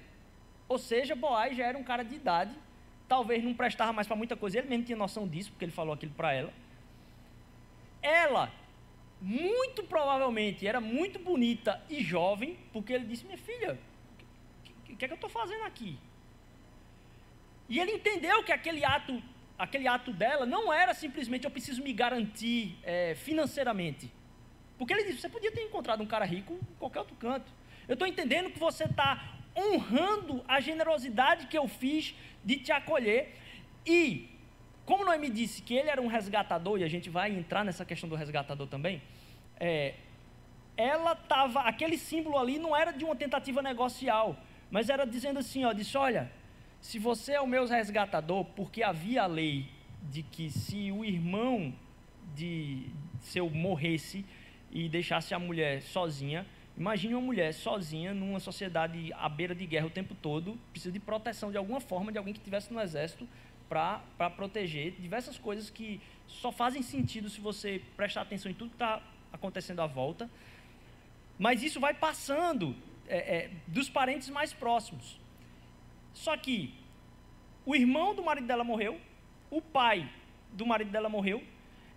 Ou 0.68 0.78
seja, 0.78 1.16
Boaz 1.16 1.56
já 1.56 1.66
era 1.66 1.78
um 1.78 1.84
cara 1.84 2.04
de 2.04 2.16
idade, 2.16 2.56
talvez 3.08 3.44
não 3.44 3.54
prestava 3.54 3.92
mais 3.92 4.08
para 4.08 4.16
muita 4.16 4.36
coisa, 4.36 4.58
ele 4.58 4.70
mesmo 4.70 4.86
tinha 4.86 4.98
noção 4.98 5.28
disso, 5.28 5.52
porque 5.52 5.66
ele 5.66 5.72
falou 5.72 5.94
aquilo 5.94 6.14
para 6.14 6.34
ela. 6.34 6.54
Ela, 8.02 8.52
muito 9.22 9.84
provavelmente, 9.84 10.66
era 10.66 10.82
muito 10.82 11.20
bonita 11.20 11.82
e 11.90 12.02
jovem, 12.04 12.58
porque 12.74 12.94
ele 12.94 13.06
disse: 13.06 13.26
Minha 13.26 13.38
filha, 13.38 13.78
o 14.80 14.84
que, 14.84 14.96
que 14.96 15.06
é 15.06 15.08
que 15.08 15.14
eu 15.14 15.16
estou 15.16 15.30
fazendo 15.30 15.64
aqui? 15.64 15.98
E 17.72 17.80
ele 17.80 17.94
entendeu 17.94 18.44
que 18.44 18.52
aquele 18.52 18.84
ato, 18.84 19.24
aquele 19.58 19.88
ato 19.88 20.12
dela 20.12 20.46
não 20.46 20.74
era 20.74 20.94
simplesmente 20.94 21.46
eu 21.46 21.52
preciso 21.52 21.82
me 21.82 21.94
garantir 21.94 22.78
é, 22.84 23.16
financeiramente. 23.16 24.12
Porque 24.78 24.92
ele 24.92 25.06
disse: 25.06 25.22
você 25.22 25.30
podia 25.30 25.54
ter 25.54 25.62
encontrado 25.62 26.04
um 26.04 26.06
cara 26.06 26.26
rico 26.26 26.52
em 26.52 26.76
qualquer 26.78 27.00
outro 27.00 27.16
canto. 27.16 27.50
Eu 27.88 27.94
estou 27.94 28.06
entendendo 28.06 28.50
que 28.50 28.60
você 28.60 28.84
está 28.84 29.38
honrando 29.56 30.44
a 30.50 30.60
generosidade 30.60 31.48
que 31.48 31.58
eu 31.58 31.66
fiz 31.66 32.14
de 32.44 32.58
te 32.58 32.74
acolher. 32.74 33.38
E, 33.86 34.30
como 34.86 35.06
Noemi 35.06 35.30
disse 35.30 35.62
que 35.62 35.74
ele 35.74 35.90
era 35.90 36.02
um 36.02 36.08
resgatador, 36.08 36.78
e 36.78 36.84
a 36.84 36.90
gente 36.90 37.10
vai 37.10 37.32
entrar 37.32 37.64
nessa 37.64 37.86
questão 37.86 38.10
do 38.10 38.16
resgatador 38.16 38.68
também, 38.68 39.02
é, 39.58 39.94
ela 40.76 41.14
estava, 41.14 41.62
aquele 41.62 41.98
símbolo 41.98 42.38
ali 42.38 42.60
não 42.60 42.76
era 42.76 42.92
de 42.92 43.06
uma 43.06 43.16
tentativa 43.16 43.62
negocial, 43.62 44.36
mas 44.70 44.90
era 44.90 45.06
dizendo 45.06 45.40
assim: 45.40 45.64
ó, 45.64 45.72
disse, 45.72 45.98
olha, 45.98 46.30
se 46.82 46.98
você 46.98 47.34
é 47.34 47.42
o 47.42 47.48
meu 47.48 47.68
resgatador, 47.68 48.44
porque 48.44 48.82
havia 48.82 49.24
a 49.24 49.28
lei 49.28 49.70
de 50.10 50.24
que 50.24 50.50
se 50.50 50.92
o 50.92 51.06
irmão 51.06 51.74
de 52.36 52.88
seu 53.22 53.50
morresse 53.50 54.26
e 54.72 54.90
deixasse 54.90 55.34
a 55.34 55.40
mulher 55.40 55.84
sozinha, 55.84 56.46
imagine 56.76 57.14
uma 57.14 57.22
mulher 57.22 57.54
sozinha 57.54 58.16
numa 58.16 58.40
sociedade 58.40 59.14
à 59.14 59.30
beira 59.30 59.54
de 59.54 59.66
guerra 59.66 59.86
o 59.86 59.92
tempo 59.92 60.16
todo, 60.16 60.58
precisa 60.72 60.92
de 60.92 61.00
proteção 61.00 61.52
de 61.52 61.58
alguma 61.58 61.80
forma 61.80 62.12
de 62.12 62.18
alguém 62.18 62.34
que 62.34 62.40
estivesse 62.40 62.74
no 62.74 62.82
exército 62.82 63.28
para 63.70 64.30
proteger 64.36 64.94
diversas 65.00 65.38
coisas 65.38 65.70
que 65.70 66.02
só 66.28 66.52
fazem 66.52 66.82
sentido 66.82 67.30
se 67.30 67.40
você 67.40 67.80
prestar 67.96 68.22
atenção 68.22 68.52
em 68.52 68.56
tudo 68.56 68.70
que 68.70 68.76
está 68.76 69.02
acontecendo 69.32 69.82
à 69.82 69.88
volta. 69.88 70.28
Mas 71.38 71.62
isso 71.62 71.80
vai 71.80 71.94
passando 71.94 72.76
é, 73.08 73.18
é, 73.18 73.52
dos 73.68 73.88
parentes 73.88 74.30
mais 74.30 74.52
próximos. 74.52 75.21
Só 76.14 76.36
que 76.38 76.74
o 77.66 77.76
irmão 77.76 78.14
do 78.16 78.24
marido 78.24 78.48
dela 78.48 78.64
morreu, 78.64 79.00
o 79.50 79.62
pai 79.62 80.10
do 80.52 80.66
marido 80.66 80.92
dela 80.92 81.10
morreu. 81.10 81.44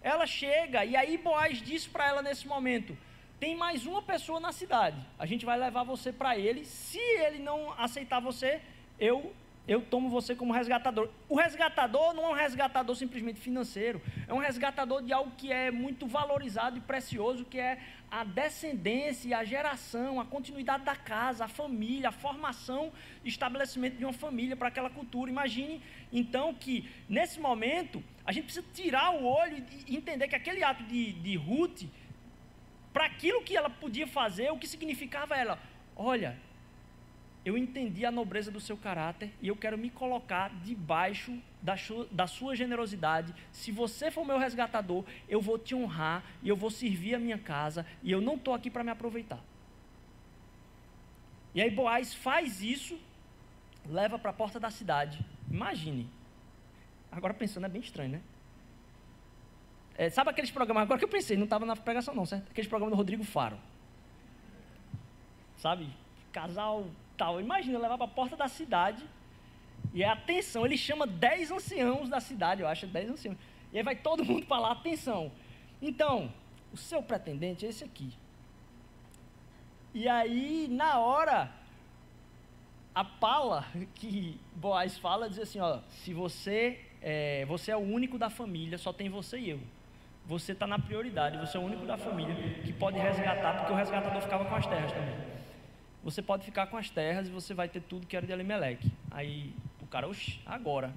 Ela 0.03 0.27
chega 0.27 0.85
e 0.85 0.97
aí 0.97 1.17
Boaz 1.17 1.63
diz 1.63 1.87
para 1.87 2.09
ela 2.09 2.23
nesse 2.23 2.47
momento: 2.47 2.97
tem 3.41 3.57
mais 3.57 3.87
uma 3.87 4.03
pessoa 4.03 4.39
na 4.39 4.53
cidade. 4.53 4.99
A 5.19 5.27
gente 5.27 5.45
vai 5.45 5.59
levar 5.59 5.83
você 5.83 6.13
para 6.13 6.39
ele. 6.39 6.65
Se 6.65 6.99
ele 6.99 7.39
não 7.39 7.73
aceitar 7.73 8.21
você, 8.21 8.61
eu 8.99 9.35
eu 9.67 9.81
tomo 9.81 10.11
você 10.11 10.35
como 10.35 10.53
resgatador. 10.53 11.09
O 11.29 11.37
resgatador 11.37 12.13
não 12.13 12.25
é 12.25 12.29
um 12.29 12.33
resgatador 12.35 12.95
simplesmente 12.95 13.41
financeiro, 13.41 14.01
é 14.29 14.35
um 14.35 14.39
resgatador 14.39 15.03
de 15.03 15.13
algo 15.13 15.33
que 15.37 15.51
é 15.51 15.71
muito 15.71 16.07
valorizado 16.07 16.77
e 16.77 16.81
precioso, 16.81 17.45
que 17.45 17.59
é 17.59 17.79
a 18.11 18.25
descendência, 18.25 19.37
a 19.37 19.45
geração, 19.45 20.21
a 20.21 20.25
continuidade 20.25 20.85
da 20.85 20.95
casa, 20.95 21.47
a 21.47 21.49
família, 21.49 22.11
a 22.11 22.13
formação 22.13 22.93
estabelecimento 23.25 23.97
de 23.97 24.05
uma 24.05 24.13
família 24.13 24.55
para 24.55 24.69
aquela 24.69 24.91
cultura. 24.91 25.31
Imagine, 25.31 25.83
então, 26.13 26.53
que 26.55 26.89
nesse 27.09 27.41
momento 27.41 28.05
a 28.27 28.33
gente 28.33 28.45
precisa 28.45 28.67
tirar 28.75 29.15
o 29.15 29.25
olho 29.25 29.65
e 29.87 29.97
entender 29.97 30.29
que 30.29 30.37
aquele 30.37 30.63
ato 30.63 30.85
de, 30.85 31.13
de 31.13 31.37
Ruth, 31.37 31.85
para 32.93 33.07
aquilo 33.07 33.43
que 33.43 33.57
ela 33.57 33.71
podia 33.71 34.07
fazer, 34.07 34.51
o 34.53 34.59
que 34.59 34.69
significava 34.69 35.35
ela, 35.35 35.59
olha, 35.97 36.39
eu 37.45 37.59
entendi 37.59 38.07
a 38.07 38.11
nobreza 38.11 38.51
do 38.51 38.59
seu 38.59 38.77
caráter 38.77 39.31
e 39.43 39.49
eu 39.49 39.57
quero 39.57 39.77
me 39.77 39.91
colocar 39.91 40.51
debaixo 40.63 41.39
da, 41.61 41.75
da 42.11 42.27
sua 42.27 42.57
generosidade. 42.57 43.35
Se 43.53 43.71
você 43.71 44.11
for 44.11 44.25
meu 44.25 44.39
resgatador, 44.39 45.05
eu 45.29 45.43
vou 45.43 45.59
te 45.59 45.75
honrar 45.75 46.25
e 46.43 46.49
eu 46.49 46.57
vou 46.57 46.71
servir 46.71 47.15
a 47.15 47.19
minha 47.19 47.39
casa 47.39 47.85
e 48.03 48.11
eu 48.11 48.21
não 48.21 48.37
estou 48.37 48.55
aqui 48.55 48.71
para 48.71 48.83
me 48.83 48.91
aproveitar. 48.91 49.41
E 51.55 51.61
aí 51.61 51.71
Boaz 51.71 52.15
faz 52.15 52.63
isso, 52.63 52.99
leva 53.87 54.19
para 54.19 54.31
a 54.31 54.35
porta 54.35 54.59
da 54.59 54.71
cidade. 54.71 55.25
Imagine. 55.51 56.09
Agora 57.13 57.35
pensando 57.35 57.67
é 57.67 57.69
bem 57.69 57.83
estranho, 57.83 58.13
né? 58.13 58.23
É, 59.97 60.09
sabe 60.09 60.31
aqueles 60.31 60.51
programas, 60.51 60.83
agora 60.83 60.99
que 60.99 61.05
eu 61.05 61.09
pensei, 61.09 61.37
não 61.37 61.45
estava 61.45 61.67
na 61.67 61.77
pregação 61.77 62.15
não, 62.15 62.27
certo? 62.27 62.51
Aqueles 62.51 62.69
programas 62.69 62.95
do 62.95 62.97
Rodrigo 62.97 63.23
Faro. 63.23 63.59
Sabe? 65.59 65.89
Casal 66.33 66.89
tal. 67.17 67.41
Imagina 67.41 67.79
levar 67.79 67.97
para 67.97 68.07
a 68.07 68.09
porta 68.09 68.37
da 68.37 68.49
cidade 68.49 69.05
E 69.93 70.03
é 70.03 70.09
atenção, 70.09 70.65
ele 70.65 70.77
chama 70.77 71.07
dez 71.07 71.51
anciãos 71.51 72.09
da 72.09 72.21
cidade, 72.21 72.63
eu 72.63 72.69
acho, 72.69 72.87
dez 72.87 73.09
anciãos. 73.09 73.37
E 73.73 73.79
aí 73.79 73.83
vai 73.83 73.97
todo 73.97 74.25
mundo 74.27 74.47
para 74.47 74.59
lá, 74.59 74.73
atenção. 74.73 75.31
Então, 75.81 76.33
o 76.73 76.77
seu 76.77 77.03
pretendente 77.03 77.67
é 77.67 77.69
esse 77.69 77.85
aqui. 77.85 78.13
E 79.93 80.09
aí, 80.09 80.67
na 80.69 80.99
hora, 80.99 81.53
a 82.95 83.05
pala 83.05 83.67
que 83.95 84.41
Boaz 84.57 84.99
fala 84.99 85.29
diz 85.29 85.39
assim: 85.39 85.61
ó, 85.61 85.81
se 85.89 86.13
você 86.13 86.81
é, 87.01 87.45
você 87.47 87.71
é 87.71 87.77
o 87.77 87.81
único 87.81 88.17
da 88.19 88.31
família, 88.31 88.79
só 88.79 88.93
tem 88.93 89.09
você 89.09 89.39
e 89.39 89.51
eu. 89.51 89.61
Você 90.27 90.53
está 90.53 90.67
na 90.67 90.79
prioridade, 90.79 91.37
você 91.37 91.59
é 91.59 91.61
o 91.61 91.65
único 91.65 91.85
da 91.85 91.99
família 91.99 92.35
que 92.65 92.73
pode 92.73 92.99
resgatar, 92.99 93.59
porque 93.59 93.73
o 93.73 93.77
resgatador 93.77 94.23
ficava 94.23 94.45
com 94.47 94.55
as 94.55 94.67
terras 94.67 94.91
também. 94.91 95.15
Você 96.05 96.21
pode 96.21 96.45
ficar 96.45 96.67
com 96.67 96.77
as 96.77 96.91
terras 96.91 97.27
e 97.27 97.31
você 97.31 97.55
vai 97.55 97.69
ter 97.69 97.81
tudo 97.81 98.07
que 98.07 98.15
era 98.15 98.27
de 98.27 98.33
Elimelec. 98.33 98.93
Aí 99.11 99.55
o 99.81 99.87
cara, 99.87 100.07
oxe, 100.07 100.39
agora. 100.45 100.93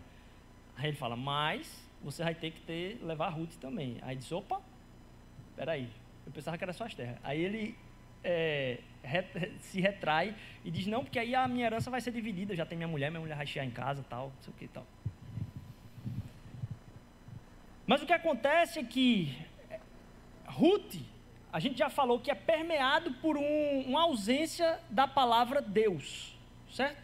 Aí 0.76 0.90
ele 0.90 0.98
fala, 0.98 1.16
mas 1.16 1.82
você 2.04 2.24
vai 2.24 2.36
ter 2.36 2.52
que 2.52 2.60
ter, 2.62 3.00
levar 3.02 3.30
Ruth 3.30 3.56
também. 3.56 3.98
Aí 4.02 4.18
diz, 4.18 4.32
opa, 4.32 4.62
peraí, 5.56 5.90
eu 6.26 6.32
pensava 6.32 6.58
que 6.58 6.64
era 6.64 6.74
só 6.74 6.84
as 6.84 6.94
terras. 6.94 7.18
Aí 7.24 7.42
ele 7.42 7.76
é, 8.22 8.80
se 9.62 9.80
retrai 9.80 10.36
e 10.66 10.70
diz, 10.70 10.86
não, 10.86 11.04
porque 11.04 11.18
aí 11.18 11.34
a 11.34 11.48
minha 11.48 11.66
herança 11.66 11.90
vai 11.90 12.02
ser 12.02 12.12
dividida, 12.12 12.54
já 12.54 12.66
tem 12.66 12.78
minha 12.78 12.88
mulher, 12.88 13.10
minha 13.10 13.22
mulher 13.22 13.38
vai 13.38 13.48
chegar 13.48 13.66
em 13.66 13.72
casa, 13.72 14.04
tal, 14.10 14.28
não 14.36 14.42
sei 14.42 14.54
o 14.54 14.58
que 14.58 14.68
tal. 14.68 14.86
Mas 17.88 18.02
o 18.04 18.06
que 18.06 18.12
acontece 18.12 18.80
é 18.80 18.84
que 18.84 19.38
Ruth, 20.46 20.96
a 21.58 21.60
gente 21.60 21.80
já 21.80 21.90
falou 21.90 22.20
que 22.20 22.30
é 22.30 22.36
permeado 22.36 23.14
por 23.14 23.36
um, 23.36 23.82
uma 23.88 24.04
ausência 24.04 24.80
da 24.92 25.08
palavra 25.08 25.60
Deus, 25.60 26.38
certo? 26.72 27.02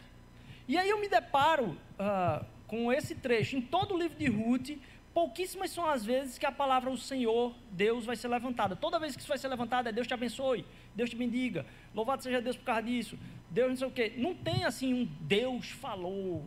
E 0.68 0.78
aí 0.78 0.88
eu 0.88 1.00
me 1.00 1.08
deparo 1.08 1.76
uh, 1.98 2.46
com 2.68 2.92
esse 2.92 3.16
trecho 3.16 3.56
em 3.56 3.60
todo 3.60 3.96
o 3.96 3.98
livro 3.98 4.16
de 4.16 4.28
Ruth, 4.28 4.78
pouquíssimas 5.12 5.72
são 5.72 5.84
as 5.84 6.04
vezes 6.04 6.38
que 6.38 6.46
a 6.46 6.52
palavra 6.52 6.88
o 6.88 6.96
Senhor, 6.96 7.52
Deus, 7.72 8.04
vai 8.04 8.14
ser 8.14 8.28
levantada. 8.28 8.76
Toda 8.76 9.00
vez 9.00 9.16
que 9.16 9.22
isso 9.22 9.28
vai 9.28 9.38
ser 9.38 9.48
levantado 9.48 9.88
é 9.88 9.92
Deus 9.92 10.06
te 10.06 10.14
abençoe, 10.14 10.64
Deus 10.94 11.10
te 11.10 11.16
bendiga, 11.16 11.66
louvado 11.92 12.22
seja 12.22 12.40
Deus 12.40 12.56
por 12.56 12.66
causa 12.66 12.82
disso, 12.84 13.18
Deus 13.50 13.70
não 13.70 13.76
sei 13.76 13.88
o 13.88 13.90
quê. 13.90 14.12
Não 14.16 14.36
tem 14.36 14.64
assim 14.64 14.94
um 14.94 15.04
Deus 15.22 15.68
falou, 15.70 16.44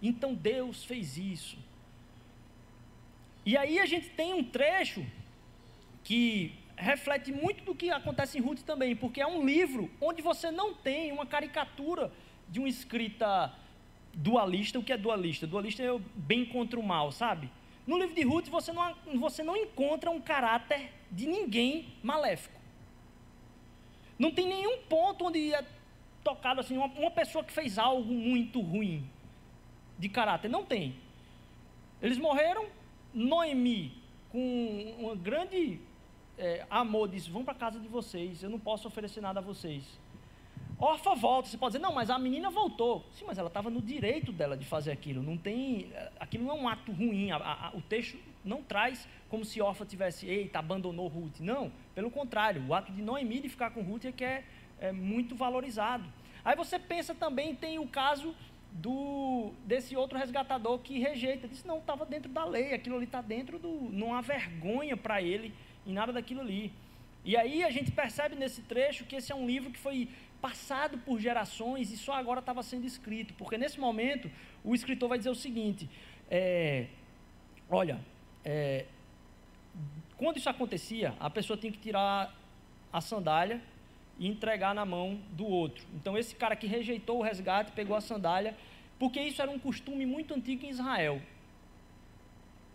então 0.00 0.32
Deus 0.32 0.86
fez 0.86 1.18
isso. 1.18 1.58
E 3.44 3.58
aí 3.58 3.78
a 3.78 3.84
gente 3.84 4.08
tem 4.08 4.32
um 4.32 4.42
trecho 4.42 5.04
que 6.02 6.64
reflete 6.76 7.32
muito 7.32 7.64
do 7.64 7.74
que 7.74 7.90
acontece 7.90 8.38
em 8.38 8.40
Ruth 8.40 8.60
também, 8.60 8.94
porque 8.94 9.20
é 9.20 9.26
um 9.26 9.44
livro 9.44 9.90
onde 10.00 10.20
você 10.20 10.50
não 10.50 10.74
tem 10.74 11.10
uma 11.10 11.26
caricatura 11.26 12.12
de 12.48 12.58
uma 12.58 12.68
escrita 12.68 13.52
dualista. 14.12 14.78
O 14.78 14.82
que 14.82 14.92
é 14.92 14.96
dualista? 14.96 15.46
Dualista 15.46 15.82
é 15.82 15.90
o 15.90 15.98
bem 16.14 16.44
contra 16.44 16.78
o 16.78 16.82
mal, 16.82 17.10
sabe? 17.10 17.50
No 17.86 17.98
livro 17.98 18.14
de 18.14 18.22
Ruth 18.22 18.48
você 18.48 18.72
não, 18.72 18.94
você 19.14 19.42
não 19.42 19.56
encontra 19.56 20.10
um 20.10 20.20
caráter 20.20 20.92
de 21.10 21.26
ninguém 21.26 21.88
maléfico. 22.02 22.60
Não 24.18 24.30
tem 24.30 24.46
nenhum 24.46 24.78
ponto 24.82 25.26
onde 25.26 25.54
é 25.54 25.64
tocado 26.24 26.60
assim, 26.60 26.76
uma, 26.76 26.86
uma 26.86 27.10
pessoa 27.10 27.44
que 27.44 27.52
fez 27.52 27.78
algo 27.78 28.12
muito 28.12 28.60
ruim 28.60 29.08
de 29.98 30.08
caráter. 30.08 30.48
Não 30.48 30.64
tem. 30.64 30.96
Eles 32.02 32.18
morreram, 32.18 32.66
Noemi, 33.14 33.92
com 34.30 34.38
um 34.98 35.16
grande 35.16 35.80
é, 36.38 36.66
amor, 36.70 37.08
disse: 37.08 37.30
Vão 37.30 37.44
para 37.44 37.54
casa 37.54 37.80
de 37.80 37.88
vocês, 37.88 38.42
eu 38.42 38.50
não 38.50 38.58
posso 38.58 38.86
oferecer 38.88 39.20
nada 39.20 39.40
a 39.40 39.42
vocês. 39.42 39.84
Orfa 40.78 41.14
volta, 41.14 41.48
você 41.48 41.56
pode 41.56 41.72
dizer, 41.72 41.82
não, 41.82 41.94
mas 41.94 42.10
a 42.10 42.18
menina 42.18 42.50
voltou. 42.50 43.06
Sim, 43.12 43.24
mas 43.26 43.38
ela 43.38 43.48
estava 43.48 43.70
no 43.70 43.80
direito 43.80 44.30
dela 44.30 44.54
de 44.56 44.66
fazer 44.66 44.92
aquilo. 44.92 45.22
Não 45.22 45.36
tem. 45.36 45.90
Aquilo 46.20 46.44
não 46.44 46.56
é 46.56 46.60
um 46.60 46.68
ato 46.68 46.92
ruim. 46.92 47.30
A, 47.30 47.36
a, 47.36 47.70
o 47.74 47.80
texto 47.80 48.18
não 48.44 48.62
traz 48.62 49.08
como 49.30 49.44
se 49.44 49.60
Orfa 49.60 49.86
tivesse, 49.86 50.26
eita, 50.26 50.58
abandonou 50.58 51.08
Ruth. 51.08 51.40
Não, 51.40 51.72
pelo 51.94 52.10
contrário, 52.10 52.62
o 52.66 52.74
ato 52.74 52.92
de 52.92 53.00
Noemi 53.00 53.40
de 53.40 53.48
ficar 53.48 53.70
com 53.70 53.80
Ruth 53.80 54.04
é 54.04 54.12
que 54.12 54.24
é, 54.24 54.44
é 54.78 54.92
muito 54.92 55.34
valorizado. 55.34 56.04
Aí 56.44 56.54
você 56.54 56.78
pensa 56.78 57.14
também, 57.14 57.54
tem 57.54 57.78
o 57.78 57.88
caso 57.88 58.34
do 58.70 59.52
desse 59.64 59.96
outro 59.96 60.18
resgatador 60.18 60.78
que 60.80 60.98
rejeita. 60.98 61.48
Disse, 61.48 61.66
não, 61.66 61.78
estava 61.78 62.04
dentro 62.04 62.30
da 62.30 62.44
lei, 62.44 62.74
aquilo 62.74 62.96
ali 62.96 63.06
está 63.06 63.22
dentro 63.22 63.58
do. 63.58 63.88
Não 63.90 64.14
há 64.14 64.20
vergonha 64.20 64.94
para 64.94 65.22
ele 65.22 65.54
em 65.86 65.92
nada 65.92 66.12
daquilo 66.12 66.40
ali. 66.40 66.72
E 67.24 67.36
aí 67.36 67.64
a 67.64 67.70
gente 67.70 67.90
percebe 67.90 68.36
nesse 68.36 68.62
trecho 68.62 69.04
que 69.04 69.16
esse 69.16 69.32
é 69.32 69.34
um 69.34 69.46
livro 69.46 69.70
que 69.70 69.78
foi 69.78 70.08
passado 70.40 70.98
por 70.98 71.18
gerações 71.18 71.90
e 71.90 71.96
só 71.96 72.12
agora 72.12 72.40
estava 72.40 72.62
sendo 72.62 72.86
escrito, 72.86 73.34
porque 73.34 73.58
nesse 73.58 73.80
momento 73.80 74.30
o 74.62 74.74
escritor 74.74 75.08
vai 75.08 75.18
dizer 75.18 75.30
o 75.30 75.34
seguinte: 75.34 75.88
é, 76.30 76.86
olha, 77.68 78.00
é, 78.44 78.86
quando 80.16 80.36
isso 80.36 80.48
acontecia, 80.48 81.14
a 81.18 81.28
pessoa 81.28 81.56
tinha 81.56 81.72
que 81.72 81.78
tirar 81.78 82.34
a 82.92 83.00
sandália 83.00 83.60
e 84.18 84.26
entregar 84.26 84.74
na 84.74 84.84
mão 84.84 85.20
do 85.32 85.46
outro. 85.46 85.84
Então 85.94 86.16
esse 86.16 86.34
cara 86.34 86.56
que 86.56 86.66
rejeitou 86.66 87.18
o 87.18 87.22
resgate 87.22 87.72
pegou 87.72 87.96
a 87.96 88.00
sandália, 88.00 88.56
porque 88.98 89.20
isso 89.20 89.42
era 89.42 89.50
um 89.50 89.58
costume 89.58 90.06
muito 90.06 90.32
antigo 90.32 90.64
em 90.64 90.70
Israel. 90.70 91.20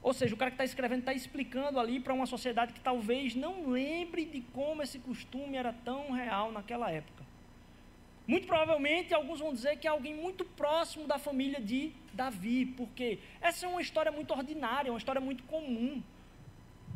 Ou 0.02 0.14
seja, 0.14 0.34
o 0.34 0.38
cara 0.38 0.50
que 0.50 0.56
está 0.56 0.66
escrevendo 0.66 1.00
está 1.00 1.14
explicando 1.14 1.80
ali 1.80 2.00
para 2.00 2.14
uma 2.14 2.26
sociedade 2.26 2.74
que 2.74 2.80
talvez 2.80 3.36
não 3.36 3.70
lembre 3.70 4.26
de 4.26 4.42
como 4.42 4.82
esse 4.82 4.98
costume 4.98 5.58
era 5.58 5.72
tão 5.72 6.12
real 6.12 6.52
naquela 6.52 6.90
época. 6.92 7.24
Muito 8.28 8.48
provavelmente 8.48 9.14
alguns 9.14 9.40
vão 9.40 9.54
dizer 9.54 9.78
que 9.78 9.88
é 9.88 9.90
alguém 9.92 10.16
muito 10.16 10.44
próximo 10.46 11.06
da 11.06 11.20
família 11.20 11.60
de 11.60 11.92
Davi, 12.14 12.66
porque 12.66 13.20
essa 13.42 13.66
é 13.66 13.70
uma 13.70 13.82
história 13.82 14.12
muito 14.12 14.34
ordinária, 14.34 14.92
uma 14.92 14.98
história 14.98 15.22
muito 15.22 15.44
comum. 15.44 16.02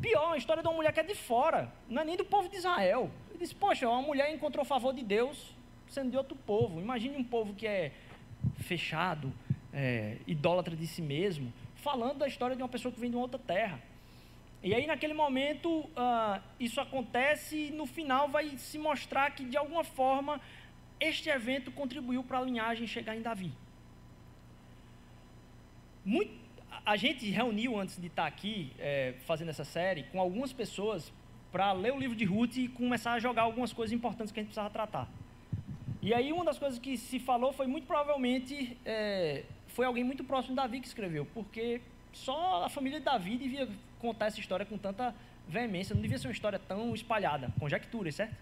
Pior, 0.00 0.26
uma 0.26 0.36
história 0.36 0.62
de 0.62 0.68
uma 0.68 0.74
mulher 0.74 0.92
que 0.92 1.00
é 1.00 1.02
de 1.02 1.14
fora, 1.14 1.72
não 1.88 2.02
é 2.02 2.04
nem 2.04 2.16
do 2.16 2.24
povo 2.24 2.48
de 2.48 2.56
Israel. 2.56 3.10
Ele 3.30 3.38
disse: 3.38 3.54
Poxa, 3.54 3.88
uma 3.88 4.02
mulher 4.02 4.32
encontrou 4.34 4.64
favor 4.64 4.92
de 4.92 5.02
Deus 5.02 5.54
sendo 5.88 6.10
de 6.10 6.16
outro 6.16 6.36
povo. 6.36 6.80
Imagine 6.80 7.16
um 7.16 7.24
povo 7.24 7.54
que 7.54 7.66
é 7.66 7.92
fechado, 8.56 9.32
é, 9.72 10.16
idólatra 10.26 10.74
de 10.74 10.86
si 10.86 11.02
mesmo, 11.02 11.52
falando 11.88 12.18
da 12.18 12.26
história 12.26 12.56
de 12.56 12.62
uma 12.62 12.68
pessoa 12.68 12.92
que 12.92 12.98
vem 12.98 13.10
de 13.10 13.16
uma 13.16 13.22
outra 13.22 13.38
terra. 13.38 13.78
E 14.60 14.74
aí, 14.74 14.84
naquele 14.92 15.14
momento, 15.14 15.68
uh, 15.70 16.42
isso 16.58 16.80
acontece 16.80 17.56
e 17.66 17.70
no 17.70 17.86
final 17.86 18.28
vai 18.28 18.58
se 18.58 18.76
mostrar 18.76 19.30
que, 19.30 19.44
de 19.44 19.56
alguma 19.56 19.84
forma, 19.84 20.40
este 20.98 21.28
evento 21.28 21.70
contribuiu 21.70 22.24
para 22.24 22.38
a 22.40 22.42
linhagem 22.42 22.88
chegar 22.88 23.14
em 23.16 23.22
Davi. 23.22 23.52
Muito, 26.04 26.32
a 26.84 26.96
gente 26.96 27.30
reuniu 27.30 27.78
antes 27.78 27.96
de 28.00 28.08
estar 28.08 28.26
aqui 28.26 28.72
é, 28.80 29.14
fazendo 29.28 29.50
essa 29.50 29.64
série 29.64 30.02
com 30.10 30.20
algumas 30.20 30.52
pessoas 30.52 31.12
para 31.52 31.72
ler 31.72 31.92
o 31.92 31.98
livro 32.00 32.16
de 32.16 32.24
Ruth 32.24 32.56
e 32.56 32.68
começar 32.68 33.12
a 33.12 33.20
jogar 33.20 33.42
algumas 33.42 33.72
coisas 33.72 33.92
importantes 33.92 34.32
que 34.32 34.40
a 34.40 34.42
gente 34.42 34.50
precisava 34.50 34.70
tratar. 34.70 35.08
E 36.02 36.12
aí 36.12 36.32
uma 36.32 36.44
das 36.44 36.58
coisas 36.58 36.78
que 36.80 36.96
se 36.96 37.18
falou 37.20 37.52
foi 37.52 37.68
muito 37.68 37.86
provavelmente 37.86 38.76
é, 38.84 39.44
foi 39.76 39.84
alguém 39.84 40.02
muito 40.02 40.24
próximo 40.24 40.54
de 40.54 40.56
Davi 40.56 40.80
que 40.80 40.88
escreveu, 40.88 41.26
porque 41.34 41.82
só 42.10 42.64
a 42.64 42.68
família 42.70 42.98
de 42.98 43.04
Davi 43.04 43.36
devia 43.36 43.68
contar 43.98 44.24
essa 44.24 44.40
história 44.40 44.64
com 44.64 44.78
tanta 44.78 45.14
veemência, 45.46 45.94
não 45.94 46.00
devia 46.00 46.16
ser 46.16 46.28
uma 46.28 46.32
história 46.32 46.58
tão 46.58 46.94
espalhada, 46.94 47.52
conjecturas, 47.60 48.14
certo? 48.14 48.34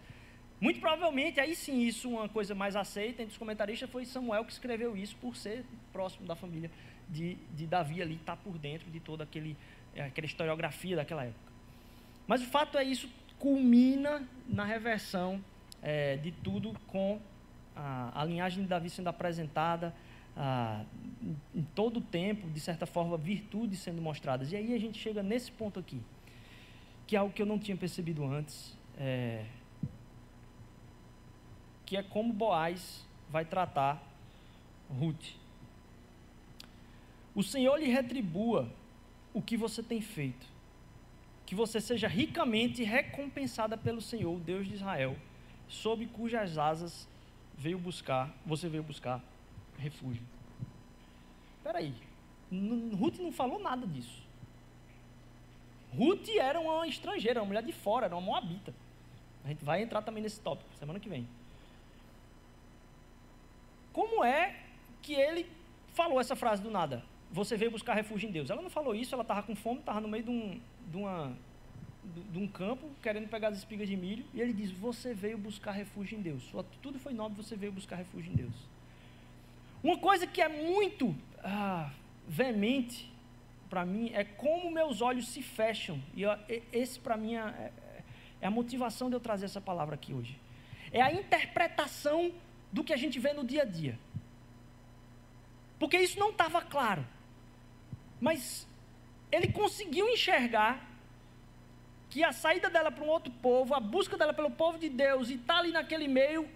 Muito 0.60 0.78
provavelmente, 0.78 1.40
aí 1.40 1.56
sim, 1.56 1.80
isso 1.80 2.08
uma 2.08 2.28
coisa 2.28 2.54
mais 2.54 2.76
aceita 2.76 3.20
entre 3.20 3.32
os 3.32 3.36
comentaristas 3.36 3.90
foi 3.90 4.04
Samuel 4.04 4.44
que 4.44 4.52
escreveu 4.52 4.96
isso 4.96 5.16
por 5.16 5.34
ser 5.34 5.64
próximo 5.92 6.24
da 6.24 6.36
família 6.36 6.70
de, 7.08 7.34
de 7.52 7.66
Davi 7.66 8.00
ali, 8.00 8.14
estar 8.14 8.36
tá 8.36 8.42
por 8.42 8.56
dentro 8.56 8.88
de 8.88 9.00
toda 9.00 9.28
é, 9.96 10.02
aquela 10.04 10.26
historiografia 10.26 10.94
daquela 10.94 11.24
época. 11.24 11.52
Mas 12.28 12.42
o 12.42 12.46
fato 12.46 12.78
é 12.78 12.84
isso 12.84 13.10
culmina 13.40 14.22
na 14.46 14.64
reversão 14.64 15.44
é, 15.82 16.16
de 16.16 16.30
tudo 16.30 16.72
com 16.86 17.20
a, 17.74 18.22
a 18.22 18.24
linhagem 18.24 18.62
de 18.62 18.68
Davi 18.68 18.88
sendo 18.88 19.08
apresentada, 19.08 19.92
ah, 20.36 20.84
em 21.54 21.62
todo 21.74 21.98
o 21.98 22.00
tempo, 22.00 22.48
de 22.50 22.60
certa 22.60 22.86
forma, 22.86 23.16
virtudes 23.16 23.78
sendo 23.78 24.02
mostradas. 24.02 24.52
E 24.52 24.56
aí 24.56 24.74
a 24.74 24.78
gente 24.78 24.98
chega 24.98 25.22
nesse 25.22 25.50
ponto 25.52 25.78
aqui, 25.78 26.00
que 27.06 27.16
é 27.16 27.18
algo 27.18 27.32
que 27.32 27.40
eu 27.40 27.46
não 27.46 27.58
tinha 27.58 27.76
percebido 27.76 28.24
antes, 28.24 28.76
é, 28.98 29.44
que 31.86 31.96
é 31.96 32.02
como 32.02 32.32
Boaz 32.32 33.06
vai 33.30 33.44
tratar 33.44 34.02
Ruth. 34.90 35.36
O 37.34 37.42
Senhor 37.42 37.76
lhe 37.76 37.86
retribua 37.86 38.68
o 39.32 39.42
que 39.42 39.56
você 39.56 39.82
tem 39.82 40.00
feito, 40.00 40.46
que 41.44 41.54
você 41.54 41.80
seja 41.80 42.06
ricamente 42.06 42.84
recompensada 42.84 43.76
pelo 43.76 44.00
Senhor, 44.00 44.38
Deus 44.40 44.66
de 44.66 44.74
Israel, 44.74 45.16
sob 45.68 46.06
cujas 46.06 46.58
asas 46.58 47.08
veio 47.56 47.78
buscar, 47.78 48.32
você 48.46 48.68
veio 48.68 48.82
buscar 48.82 49.22
refúgio. 49.78 50.22
Espera 51.56 51.78
aí, 51.78 51.94
Ruth 52.98 53.18
não 53.18 53.32
falou 53.32 53.58
nada 53.58 53.86
disso. 53.86 54.22
Ruth 55.96 56.28
era 56.28 56.60
uma 56.60 56.86
estrangeira, 56.86 57.40
uma 57.40 57.46
mulher 57.46 57.62
de 57.62 57.72
fora, 57.72 58.06
era 58.06 58.14
uma 58.14 58.20
moabita. 58.20 58.74
A 59.44 59.48
gente 59.48 59.64
vai 59.64 59.82
entrar 59.82 60.02
também 60.02 60.22
nesse 60.22 60.40
tópico 60.40 60.74
semana 60.76 60.98
que 60.98 61.08
vem. 61.08 61.26
Como 63.92 64.24
é 64.24 64.56
que 65.02 65.12
ele 65.12 65.46
falou 65.94 66.20
essa 66.20 66.36
frase 66.36 66.60
do 66.60 66.70
nada. 66.70 67.02
Você 67.30 67.56
veio 67.56 67.70
buscar 67.70 67.94
refúgio 67.94 68.28
em 68.28 68.32
Deus. 68.32 68.50
Ela 68.50 68.60
não 68.60 68.70
falou 68.70 68.94
isso, 68.94 69.14
ela 69.14 69.22
estava 69.22 69.42
com 69.42 69.54
fome, 69.54 69.80
estava 69.80 70.00
no 70.00 70.08
meio 70.08 70.24
de 70.24 70.30
um, 70.30 70.60
de, 70.90 70.96
uma, 70.96 71.32
de 72.30 72.38
um 72.38 72.46
campo, 72.46 72.90
querendo 73.02 73.28
pegar 73.28 73.48
as 73.48 73.58
espigas 73.58 73.88
de 73.88 73.96
milho. 73.96 74.24
E 74.34 74.40
ele 74.40 74.52
diz: 74.52 74.70
Você 74.72 75.14
veio 75.14 75.38
buscar 75.38 75.72
refúgio 75.72 76.18
em 76.18 76.22
Deus. 76.22 76.52
Tudo 76.82 76.98
foi 76.98 77.14
nobre, 77.14 77.42
você 77.42 77.56
veio 77.56 77.72
buscar 77.72 77.96
refúgio 77.96 78.32
em 78.32 78.36
Deus. 78.36 78.54
Uma 79.84 79.98
coisa 79.98 80.26
que 80.26 80.40
é 80.40 80.48
muito 80.48 81.14
ah, 81.44 81.90
veemente 82.26 83.12
para 83.68 83.84
mim 83.84 84.10
é 84.14 84.24
como 84.24 84.70
meus 84.70 85.02
olhos 85.02 85.28
se 85.28 85.42
fecham. 85.42 86.00
E 86.14 86.22
eu, 86.22 86.30
esse 86.72 86.98
para 86.98 87.18
mim 87.18 87.34
é, 87.34 87.40
é, 87.40 87.72
é 88.40 88.46
a 88.46 88.50
motivação 88.50 89.10
de 89.10 89.16
eu 89.16 89.20
trazer 89.20 89.44
essa 89.44 89.60
palavra 89.60 89.94
aqui 89.94 90.14
hoje. 90.14 90.40
É 90.90 91.02
a 91.02 91.12
interpretação 91.12 92.32
do 92.72 92.82
que 92.82 92.94
a 92.94 92.96
gente 92.96 93.18
vê 93.20 93.34
no 93.34 93.44
dia 93.44 93.60
a 93.60 93.66
dia. 93.66 93.98
Porque 95.78 95.98
isso 95.98 96.18
não 96.18 96.30
estava 96.30 96.62
claro. 96.62 97.04
Mas 98.18 98.66
ele 99.30 99.52
conseguiu 99.52 100.08
enxergar 100.08 100.82
que 102.08 102.24
a 102.24 102.32
saída 102.32 102.70
dela 102.70 102.90
para 102.90 103.04
um 103.04 103.08
outro 103.08 103.30
povo, 103.42 103.74
a 103.74 103.80
busca 103.80 104.16
dela 104.16 104.32
pelo 104.32 104.50
povo 104.50 104.78
de 104.78 104.88
Deus 104.88 105.28
e 105.28 105.34
estar 105.34 105.54
tá 105.54 105.60
ali 105.60 105.72
naquele 105.72 106.08
meio, 106.08 106.48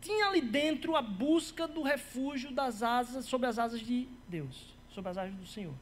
tinha 0.00 0.26
ali 0.26 0.40
dentro 0.40 0.96
a 0.96 1.02
busca 1.02 1.66
do 1.66 1.82
refúgio 1.82 2.52
das 2.52 2.82
asas, 2.82 3.24
sob 3.24 3.46
as 3.46 3.58
asas 3.58 3.80
de 3.80 4.08
Deus, 4.28 4.74
sob 4.90 5.08
as 5.08 5.18
asas 5.18 5.34
do 5.34 5.46
Senhor. 5.46 5.74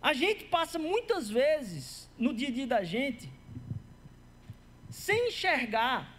A 0.00 0.12
gente 0.12 0.44
passa 0.44 0.78
muitas 0.78 1.28
vezes 1.28 2.08
no 2.18 2.32
dia 2.32 2.48
a 2.48 2.52
dia 2.52 2.66
da 2.66 2.84
gente 2.84 3.30
sem 4.90 5.28
enxergar 5.28 6.16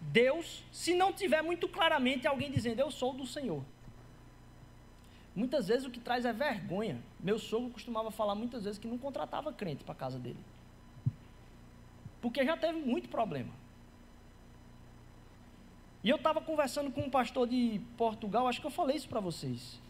Deus 0.00 0.62
se 0.70 0.94
não 0.94 1.12
tiver 1.12 1.42
muito 1.42 1.68
claramente 1.68 2.26
alguém 2.26 2.50
dizendo 2.50 2.80
eu 2.80 2.90
sou 2.90 3.12
do 3.12 3.26
Senhor. 3.26 3.64
Muitas 5.34 5.66
vezes 5.66 5.84
o 5.84 5.90
que 5.90 5.98
traz 5.98 6.24
é 6.24 6.32
vergonha. 6.32 7.02
Meu 7.18 7.38
sogro 7.38 7.70
costumava 7.70 8.10
falar 8.10 8.34
muitas 8.34 8.64
vezes 8.64 8.78
que 8.78 8.86
não 8.86 8.98
contratava 8.98 9.52
crente 9.52 9.82
para 9.82 9.94
casa 9.94 10.18
dele. 10.18 10.38
Porque 12.20 12.44
já 12.44 12.56
teve 12.56 12.78
muito 12.78 13.08
problema. 13.08 13.52
E 16.04 16.10
eu 16.10 16.16
estava 16.16 16.38
conversando 16.42 16.90
com 16.90 17.00
um 17.00 17.10
pastor 17.10 17.48
de 17.48 17.80
Portugal, 17.96 18.46
acho 18.46 18.60
que 18.60 18.66
eu 18.66 18.70
falei 18.70 18.94
isso 18.94 19.08
para 19.08 19.20
vocês. 19.20 19.80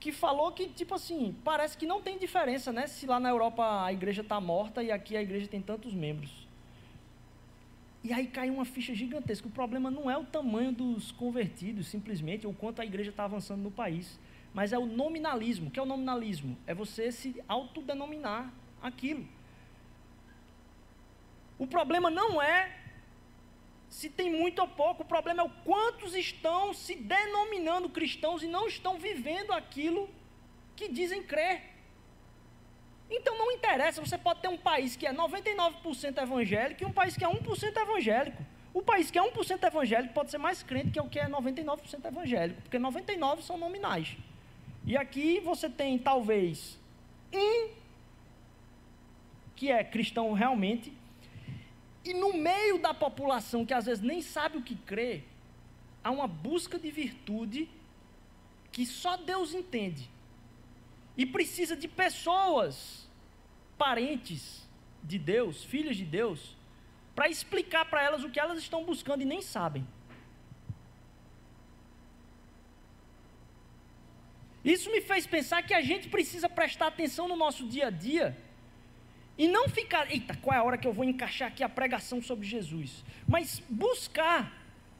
Que 0.00 0.10
falou 0.10 0.50
que, 0.52 0.66
tipo 0.66 0.94
assim, 0.94 1.36
parece 1.44 1.76
que 1.76 1.84
não 1.84 2.00
tem 2.00 2.16
diferença, 2.16 2.72
né? 2.72 2.86
Se 2.86 3.06
lá 3.06 3.20
na 3.20 3.28
Europa 3.28 3.84
a 3.84 3.92
igreja 3.92 4.22
está 4.22 4.40
morta 4.40 4.82
e 4.82 4.90
aqui 4.90 5.14
a 5.14 5.20
igreja 5.20 5.46
tem 5.46 5.60
tantos 5.60 5.92
membros. 5.92 6.48
E 8.02 8.14
aí 8.14 8.26
cai 8.26 8.48
uma 8.48 8.64
ficha 8.64 8.94
gigantesca. 8.94 9.46
O 9.46 9.50
problema 9.50 9.90
não 9.90 10.10
é 10.10 10.16
o 10.16 10.24
tamanho 10.24 10.72
dos 10.72 11.12
convertidos, 11.12 11.88
simplesmente, 11.88 12.46
ou 12.46 12.54
quanto 12.54 12.80
a 12.80 12.86
igreja 12.86 13.10
está 13.10 13.24
avançando 13.24 13.60
no 13.60 13.70
país, 13.70 14.18
mas 14.54 14.72
é 14.72 14.78
o 14.78 14.86
nominalismo. 14.86 15.68
O 15.68 15.70
que 15.70 15.78
é 15.78 15.82
o 15.82 15.86
nominalismo? 15.86 16.56
É 16.66 16.72
você 16.72 17.12
se 17.12 17.42
autodenominar 17.46 18.50
aquilo. 18.80 19.26
O 21.58 21.66
problema 21.66 22.08
não 22.08 22.40
é 22.40 22.87
se 23.88 24.10
tem 24.10 24.30
muito 24.30 24.60
ou 24.60 24.68
pouco, 24.68 25.02
o 25.02 25.06
problema 25.06 25.42
é 25.42 25.44
o 25.44 25.50
quantos 25.64 26.14
estão 26.14 26.74
se 26.74 26.94
denominando 26.94 27.88
cristãos 27.88 28.42
e 28.42 28.46
não 28.46 28.66
estão 28.66 28.98
vivendo 28.98 29.52
aquilo 29.52 30.08
que 30.76 30.88
dizem 30.88 31.22
crer. 31.22 31.62
Então 33.10 33.38
não 33.38 33.50
interessa, 33.50 34.04
você 34.04 34.18
pode 34.18 34.40
ter 34.40 34.48
um 34.48 34.58
país 34.58 34.94
que 34.94 35.06
é 35.06 35.12
99% 35.12 36.22
evangélico 36.22 36.82
e 36.82 36.86
um 36.86 36.92
país 36.92 37.16
que 37.16 37.24
é 37.24 37.28
1% 37.28 37.76
evangélico. 37.76 38.44
O 38.74 38.82
país 38.82 39.10
que 39.10 39.18
é 39.18 39.22
1% 39.22 39.66
evangélico 39.66 40.12
pode 40.12 40.30
ser 40.30 40.38
mais 40.38 40.62
crente 40.62 40.90
que 40.90 41.00
o 41.00 41.08
que 41.08 41.18
é 41.18 41.26
99% 41.26 42.04
evangélico, 42.04 42.60
porque 42.62 42.78
99% 42.78 43.40
são 43.40 43.56
nominais. 43.56 44.16
E 44.84 44.96
aqui 44.96 45.40
você 45.40 45.70
tem 45.70 45.98
talvez 45.98 46.78
um 47.32 47.68
que 49.56 49.72
é 49.72 49.82
cristão 49.82 50.32
realmente, 50.32 50.92
e 52.04 52.14
no 52.14 52.32
meio 52.32 52.78
da 52.78 52.94
população 52.94 53.66
que 53.66 53.74
às 53.74 53.86
vezes 53.86 54.02
nem 54.02 54.22
sabe 54.22 54.58
o 54.58 54.62
que 54.62 54.74
crê, 54.74 55.22
há 56.02 56.10
uma 56.10 56.26
busca 56.26 56.78
de 56.78 56.90
virtude 56.90 57.68
que 58.70 58.86
só 58.86 59.16
Deus 59.16 59.54
entende. 59.54 60.08
E 61.16 61.26
precisa 61.26 61.76
de 61.76 61.88
pessoas, 61.88 63.08
parentes 63.76 64.68
de 65.02 65.18
Deus, 65.18 65.64
filhos 65.64 65.96
de 65.96 66.04
Deus, 66.04 66.56
para 67.14 67.28
explicar 67.28 67.84
para 67.86 68.02
elas 68.02 68.22
o 68.22 68.30
que 68.30 68.38
elas 68.38 68.58
estão 68.58 68.84
buscando 68.84 69.22
e 69.22 69.24
nem 69.24 69.42
sabem. 69.42 69.86
Isso 74.64 74.90
me 74.90 75.00
fez 75.00 75.26
pensar 75.26 75.62
que 75.62 75.74
a 75.74 75.80
gente 75.80 76.08
precisa 76.08 76.48
prestar 76.48 76.88
atenção 76.88 77.26
no 77.26 77.36
nosso 77.36 77.66
dia 77.66 77.88
a 77.88 77.90
dia 77.90 78.36
e 79.38 79.46
não 79.46 79.68
ficar, 79.68 80.10
eita, 80.10 80.36
qual 80.42 80.56
é 80.56 80.58
a 80.58 80.64
hora 80.64 80.76
que 80.76 80.86
eu 80.86 80.92
vou 80.92 81.04
encaixar 81.04 81.46
aqui 81.46 81.62
a 81.62 81.68
pregação 81.68 82.20
sobre 82.20 82.44
Jesus? 82.44 83.04
Mas 83.26 83.62
buscar 83.68 84.52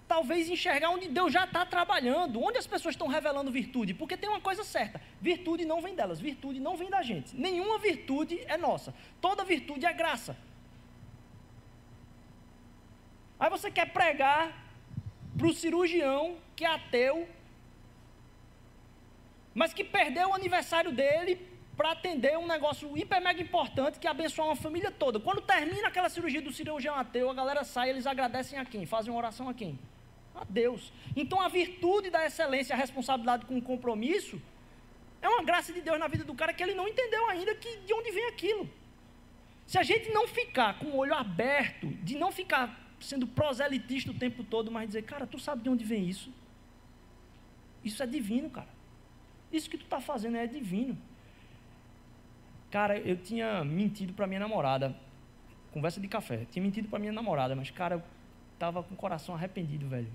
talvez 0.06 0.48
enxergar 0.48 0.90
onde 0.90 1.08
Deus 1.08 1.32
já 1.32 1.44
está 1.44 1.66
trabalhando, 1.66 2.40
onde 2.40 2.56
as 2.56 2.66
pessoas 2.66 2.94
estão 2.94 3.08
revelando 3.08 3.50
virtude, 3.50 3.92
porque 3.92 4.16
tem 4.16 4.30
uma 4.30 4.40
coisa 4.40 4.62
certa: 4.62 5.00
virtude 5.20 5.64
não 5.64 5.80
vem 5.80 5.94
delas, 5.96 6.20
virtude 6.20 6.60
não 6.60 6.76
vem 6.76 6.88
da 6.88 7.02
gente. 7.02 7.34
Nenhuma 7.36 7.78
virtude 7.78 8.40
é 8.46 8.56
nossa, 8.56 8.94
toda 9.20 9.44
virtude 9.44 9.84
é 9.84 9.92
graça. 9.92 10.36
Aí 13.40 13.50
você 13.50 13.70
quer 13.70 13.92
pregar 13.92 14.66
para 15.36 15.46
o 15.46 15.52
cirurgião 15.52 16.36
que 16.54 16.64
é 16.64 16.68
ateu, 16.68 17.28
mas 19.52 19.74
que 19.74 19.82
perdeu 19.82 20.30
o 20.30 20.34
aniversário 20.34 20.92
dele 20.92 21.47
para 21.78 21.92
atender 21.92 22.36
um 22.36 22.46
negócio 22.46 22.94
hiper 22.98 23.22
mega 23.22 23.40
importante 23.40 23.98
que 23.98 24.06
abençoa 24.06 24.46
uma 24.46 24.56
família 24.56 24.90
toda. 24.90 25.20
Quando 25.20 25.40
termina 25.40 25.88
aquela 25.88 26.10
cirurgia 26.10 26.42
do 26.42 26.52
cirurgião 26.52 26.94
ateu, 26.94 27.30
a 27.30 27.34
galera 27.34 27.64
sai, 27.64 27.88
eles 27.88 28.06
agradecem 28.06 28.58
a 28.58 28.64
quem? 28.64 28.84
Fazem 28.84 29.12
uma 29.12 29.18
oração 29.18 29.48
a 29.48 29.54
quem? 29.54 29.78
a 30.40 30.44
Deus. 30.48 30.92
Então 31.16 31.40
a 31.40 31.48
virtude 31.48 32.10
da 32.10 32.24
excelência, 32.24 32.74
a 32.74 32.78
responsabilidade 32.78 33.46
com 33.46 33.58
o 33.58 33.62
compromisso, 33.62 34.40
é 35.20 35.28
uma 35.28 35.42
graça 35.42 35.72
de 35.72 35.80
Deus 35.80 35.98
na 35.98 36.06
vida 36.06 36.24
do 36.24 36.34
cara 36.34 36.52
que 36.52 36.62
ele 36.62 36.74
não 36.74 36.86
entendeu 36.86 37.28
ainda 37.28 37.54
que, 37.54 37.78
de 37.78 37.92
onde 37.92 38.10
vem 38.10 38.26
aquilo. 38.26 38.68
Se 39.66 39.78
a 39.78 39.82
gente 39.82 40.10
não 40.10 40.26
ficar 40.28 40.78
com 40.78 40.86
o 40.86 40.96
olho 40.96 41.14
aberto, 41.14 41.88
de 41.88 42.16
não 42.16 42.30
ficar 42.30 42.78
sendo 43.00 43.26
proselitista 43.26 44.10
o 44.10 44.14
tempo 44.14 44.42
todo, 44.42 44.70
mas 44.70 44.86
dizer, 44.86 45.02
cara, 45.02 45.26
tu 45.26 45.38
sabe 45.38 45.62
de 45.62 45.68
onde 45.68 45.84
vem 45.84 46.08
isso? 46.08 46.32
Isso 47.84 48.02
é 48.02 48.06
divino, 48.06 48.48
cara. 48.48 48.68
Isso 49.52 49.68
que 49.68 49.78
tu 49.78 49.84
está 49.84 50.00
fazendo 50.00 50.36
é 50.36 50.46
divino. 50.46 50.96
Cara, 52.70 52.98
eu 52.98 53.16
tinha 53.16 53.64
mentido 53.64 54.12
para 54.12 54.26
minha 54.26 54.40
namorada. 54.40 54.94
Conversa 55.72 56.00
de 56.00 56.08
café. 56.08 56.46
Tinha 56.50 56.62
mentido 56.62 56.88
para 56.88 56.98
minha 56.98 57.12
namorada, 57.12 57.54
mas, 57.56 57.70
cara, 57.70 57.96
eu 57.96 58.02
tava 58.58 58.82
com 58.82 58.94
o 58.94 58.96
coração 58.96 59.34
arrependido, 59.34 59.88
velho. 59.88 60.10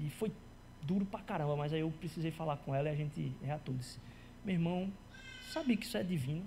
E 0.00 0.10
foi 0.10 0.32
duro 0.82 1.04
pra 1.04 1.20
caramba, 1.20 1.56
mas 1.56 1.72
aí 1.72 1.80
eu 1.80 1.92
precisei 1.98 2.30
falar 2.30 2.56
com 2.58 2.74
ela 2.74 2.88
e 2.88 2.92
a 2.92 2.96
gente 2.96 3.32
reatou. 3.42 3.74
Disse, 3.74 3.98
meu 4.44 4.54
irmão, 4.54 4.92
sabia 5.50 5.76
que 5.76 5.84
isso 5.84 5.96
é 5.96 6.02
divino? 6.02 6.46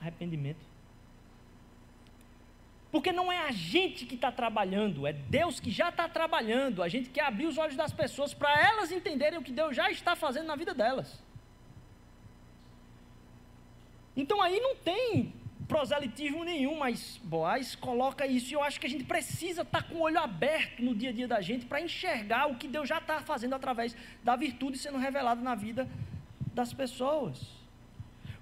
Arrependimento. 0.00 0.72
Porque 2.90 3.10
não 3.10 3.32
é 3.32 3.48
a 3.48 3.50
gente 3.50 4.04
que 4.04 4.14
está 4.14 4.30
trabalhando, 4.30 5.06
é 5.06 5.14
Deus 5.14 5.58
que 5.58 5.70
já 5.70 5.88
está 5.88 6.06
trabalhando. 6.06 6.82
A 6.82 6.88
gente 6.88 7.08
quer 7.08 7.24
abrir 7.24 7.46
os 7.46 7.56
olhos 7.56 7.74
das 7.74 7.90
pessoas 7.90 8.34
para 8.34 8.52
elas 8.68 8.92
entenderem 8.92 9.38
o 9.38 9.42
que 9.42 9.50
Deus 9.50 9.74
já 9.74 9.90
está 9.90 10.14
fazendo 10.14 10.46
na 10.46 10.56
vida 10.56 10.74
delas. 10.74 11.22
Então 14.16 14.42
aí 14.42 14.60
não 14.60 14.76
tem 14.76 15.32
proselitismo 15.66 16.44
nenhum, 16.44 16.76
mas 16.76 17.18
Boaz 17.24 17.74
coloca 17.74 18.26
isso 18.26 18.50
e 18.50 18.54
eu 18.54 18.62
acho 18.62 18.78
que 18.78 18.86
a 18.86 18.90
gente 18.90 19.04
precisa 19.04 19.62
estar 19.62 19.82
tá 19.82 19.88
com 19.88 19.96
o 19.96 20.00
olho 20.02 20.18
aberto 20.18 20.82
no 20.82 20.94
dia 20.94 21.10
a 21.10 21.12
dia 21.12 21.26
da 21.26 21.40
gente 21.40 21.64
para 21.64 21.80
enxergar 21.80 22.46
o 22.46 22.56
que 22.56 22.68
Deus 22.68 22.88
já 22.88 22.98
está 22.98 23.20
fazendo 23.22 23.54
através 23.54 23.96
da 24.22 24.36
virtude 24.36 24.76
sendo 24.76 24.98
revelada 24.98 25.40
na 25.40 25.54
vida 25.54 25.88
das 26.52 26.74
pessoas. 26.74 27.40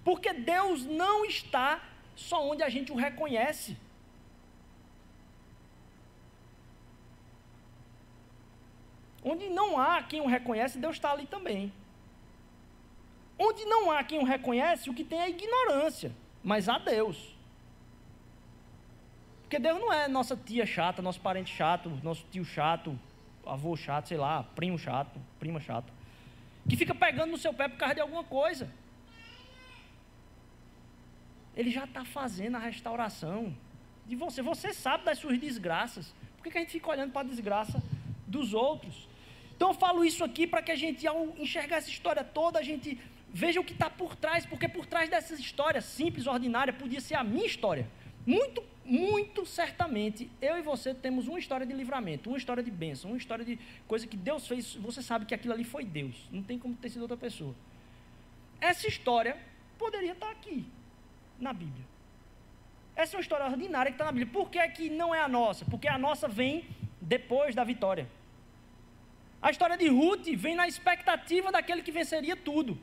Porque 0.03 0.33
Deus 0.33 0.85
não 0.85 1.25
está 1.25 1.81
só 2.17 2.49
onde 2.51 2.63
a 2.63 2.69
gente 2.69 2.91
o 2.91 2.97
reconhece. 2.97 3.77
Onde 9.23 9.49
não 9.51 9.79
há 9.79 10.03
quem 10.03 10.21
o 10.21 10.27
reconhece, 10.27 10.79
Deus 10.79 10.97
está 10.97 11.13
ali 11.13 11.27
também. 11.27 11.73
Onde 13.43 13.65
não 13.65 13.91
há 13.91 14.05
quem 14.05 14.19
o 14.21 14.25
reconhece, 14.25 14.91
o 14.91 14.95
que 14.95 15.03
tem 15.03 15.21
é 15.21 15.31
ignorância 15.31 16.13
mas 16.43 16.69
a 16.69 16.79
Deus. 16.79 17.37
Porque 19.43 19.59
Deus 19.59 19.81
não 19.81 19.93
é 19.93 20.09
nossa 20.09 20.37
tia 20.37 20.65
chata, 20.65 21.03
nosso 21.03 21.21
parente 21.21 21.55
chato, 21.55 21.91
nosso 22.03 22.25
tio 22.31 22.45
chato, 22.45 22.99
avô 23.45 23.77
chato, 23.77 24.09
sei 24.09 24.17
lá, 24.17 24.45
primo 24.55 24.79
chato, 24.79 25.21
prima 25.39 25.61
chato, 25.61 25.93
que 26.69 26.77
fica 26.77 26.95
pegando 26.95 27.31
no 27.33 27.39
seu 27.39 27.53
pé 27.53 27.69
por 27.69 27.77
causa 27.77 27.97
de 27.97 28.01
alguma 28.01 28.23
coisa. 28.25 28.71
Ele 31.57 31.71
já 31.71 31.85
está 31.85 32.05
fazendo 32.05 32.57
a 32.57 32.61
restauração 32.61 33.55
de 34.07 34.15
você. 34.15 34.41
Você 34.41 34.73
sabe 34.73 35.05
das 35.05 35.19
suas 35.19 35.39
desgraças. 35.39 36.15
Por 36.37 36.45
que, 36.45 36.51
que 36.51 36.59
a 36.59 36.61
gente 36.61 36.71
fica 36.73 36.89
olhando 36.89 37.13
para 37.13 37.23
a 37.23 37.31
desgraça 37.31 37.83
dos 38.27 38.55
outros? 38.55 39.09
Então 39.57 39.71
eu 39.71 39.75
falo 39.75 40.05
isso 40.05 40.23
aqui 40.23 40.47
para 40.47 40.63
que 40.63 40.71
a 40.71 40.77
gente, 40.77 41.07
ao 41.07 41.37
enxergar 41.37 41.79
essa 41.79 41.91
história 41.91 42.23
toda, 42.23 42.61
a 42.61 42.63
gente 42.63 42.99
veja 43.33 43.61
o 43.61 43.65
que 43.65 43.73
está 43.73 43.89
por 43.89 44.17
trás, 44.17 44.45
porque 44.47 44.69
por 44.69 44.87
trás 44.87 45.09
dessa 45.09 45.35
história 45.35 45.81
simples, 45.81 46.27
ordinária, 46.27 46.73
podia 46.73 47.01
ser 47.01 47.15
a 47.15 47.25
minha 47.25 47.47
história. 47.47 47.89
Muito, 48.27 48.63
muito 48.85 49.47
certamente, 49.47 50.31
eu 50.43 50.59
e 50.59 50.63
você 50.63 50.93
temos 50.93 51.29
uma 51.29 51.39
história 51.39 51.65
de 51.65 51.73
livramento, 51.73 52.29
uma 52.29 52.39
história 52.39 52.63
de 52.63 52.71
bênção, 52.71 53.11
uma 53.11 53.17
história 53.17 53.45
de 53.45 53.59
coisa 53.87 54.07
que 54.07 54.17
Deus 54.17 54.47
fez. 54.47 54.75
Você 54.77 55.03
sabe 55.03 55.25
que 55.25 55.35
aquilo 55.35 55.55
ali 55.55 55.65
foi 55.65 55.85
Deus, 55.85 56.29
não 56.31 56.43
tem 56.43 56.59
como 56.59 56.75
ter 56.75 56.91
sido 56.91 57.03
outra 57.03 57.17
pessoa. 57.17 57.55
Essa 58.61 58.87
história 58.87 59.39
poderia 59.79 60.13
estar 60.13 60.31
aqui, 60.31 60.67
na 61.39 61.53
Bíblia. 61.53 61.87
Essa 62.95 63.17
é 63.17 63.19
uma 63.19 63.23
história 63.23 63.47
ordinária 63.47 63.91
que 63.91 63.95
está 63.95 64.05
na 64.05 64.13
Bíblia. 64.13 64.33
Por 64.33 64.51
que, 64.51 64.59
é 64.59 64.69
que 64.69 64.91
não 64.91 65.15
é 65.15 65.21
a 65.21 65.29
nossa? 65.29 65.65
Porque 65.65 65.89
a 65.89 65.97
nossa 65.97 66.29
vem 66.29 66.67
depois 67.01 67.55
da 67.55 67.65
vitória. 67.65 68.07
A 69.41 69.51
história 69.51 69.77
de 69.79 69.89
Ruth 69.89 70.27
vem 70.37 70.55
na 70.55 70.69
expectativa 70.69 71.51
daquele 71.51 71.83
que 71.83 71.91
venceria 71.91 72.37
tudo. 72.37 72.79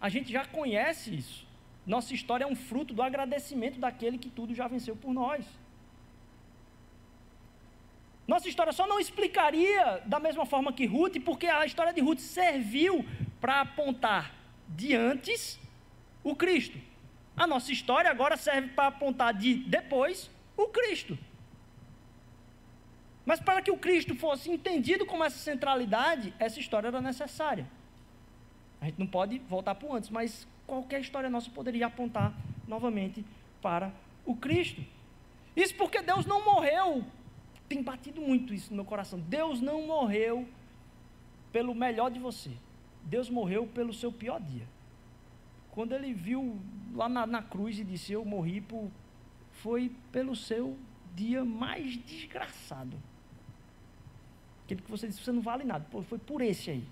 A 0.00 0.08
gente 0.08 0.32
já 0.32 0.44
conhece 0.44 1.14
isso. 1.14 1.46
Nossa 1.86 2.14
história 2.14 2.44
é 2.44 2.46
um 2.46 2.56
fruto 2.56 2.94
do 2.94 3.02
agradecimento 3.02 3.78
daquele 3.78 4.18
que 4.18 4.30
tudo 4.30 4.54
já 4.54 4.66
venceu 4.66 4.96
por 4.96 5.12
nós. 5.12 5.44
Nossa 8.26 8.48
história 8.48 8.72
só 8.72 8.86
não 8.86 8.98
explicaria 8.98 10.02
da 10.06 10.18
mesma 10.18 10.46
forma 10.46 10.72
que 10.72 10.86
Ruth, 10.86 11.18
porque 11.24 11.46
a 11.46 11.66
história 11.66 11.92
de 11.92 12.00
Ruth 12.00 12.20
serviu 12.20 13.04
para 13.40 13.60
apontar 13.60 14.32
de 14.68 14.94
antes 14.94 15.60
o 16.22 16.34
Cristo. 16.34 16.78
A 17.36 17.46
nossa 17.46 17.70
história 17.70 18.10
agora 18.10 18.36
serve 18.36 18.68
para 18.68 18.88
apontar 18.88 19.34
de 19.34 19.54
depois 19.54 20.30
o 20.56 20.68
Cristo. 20.68 21.18
Mas 23.26 23.40
para 23.40 23.60
que 23.60 23.70
o 23.70 23.76
Cristo 23.76 24.14
fosse 24.14 24.50
entendido 24.50 25.04
como 25.04 25.24
essa 25.24 25.38
centralidade, 25.38 26.32
essa 26.38 26.60
história 26.60 26.88
era 26.88 27.00
necessária. 27.00 27.66
A 28.84 28.88
gente 28.88 28.98
não 28.98 29.06
pode 29.06 29.38
voltar 29.48 29.74
para 29.74 29.88
o 29.88 29.94
antes, 29.94 30.10
mas 30.10 30.46
qualquer 30.66 31.00
história 31.00 31.30
nossa 31.30 31.48
poderia 31.48 31.86
apontar 31.86 32.34
novamente 32.68 33.24
para 33.62 33.90
o 34.26 34.36
Cristo. 34.36 34.84
Isso 35.56 35.74
porque 35.74 36.02
Deus 36.02 36.26
não 36.26 36.44
morreu, 36.44 37.02
tem 37.66 37.82
batido 37.82 38.20
muito 38.20 38.52
isso 38.52 38.68
no 38.68 38.76
meu 38.76 38.84
coração. 38.84 39.18
Deus 39.18 39.58
não 39.58 39.86
morreu 39.86 40.46
pelo 41.50 41.74
melhor 41.74 42.10
de 42.10 42.20
você. 42.20 42.50
Deus 43.02 43.30
morreu 43.30 43.66
pelo 43.66 43.94
seu 43.94 44.12
pior 44.12 44.38
dia. 44.38 44.68
Quando 45.70 45.92
ele 45.94 46.12
viu 46.12 46.60
lá 46.94 47.08
na, 47.08 47.26
na 47.26 47.42
cruz 47.42 47.78
e 47.78 47.84
disse: 47.84 48.12
Eu 48.12 48.22
morri 48.22 48.60
por. 48.60 48.90
Foi 49.62 49.90
pelo 50.12 50.36
seu 50.36 50.76
dia 51.14 51.42
mais 51.42 51.96
desgraçado. 52.04 52.98
Aquele 54.62 54.82
que 54.82 54.90
você 54.90 55.06
disse: 55.06 55.22
Você 55.22 55.32
não 55.32 55.40
vale 55.40 55.64
nada. 55.64 55.86
Pô, 55.90 56.02
foi 56.02 56.18
por 56.18 56.42
esse 56.42 56.70
aí. 56.70 56.84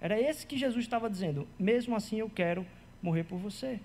Era 0.00 0.20
esse 0.20 0.46
que 0.46 0.56
Jesus 0.56 0.84
estava 0.84 1.08
dizendo: 1.08 1.46
Mesmo 1.58 1.96
assim 1.96 2.18
eu 2.18 2.30
quero 2.30 2.66
morrer 3.02 3.24
por 3.24 3.38
você. 3.38 3.80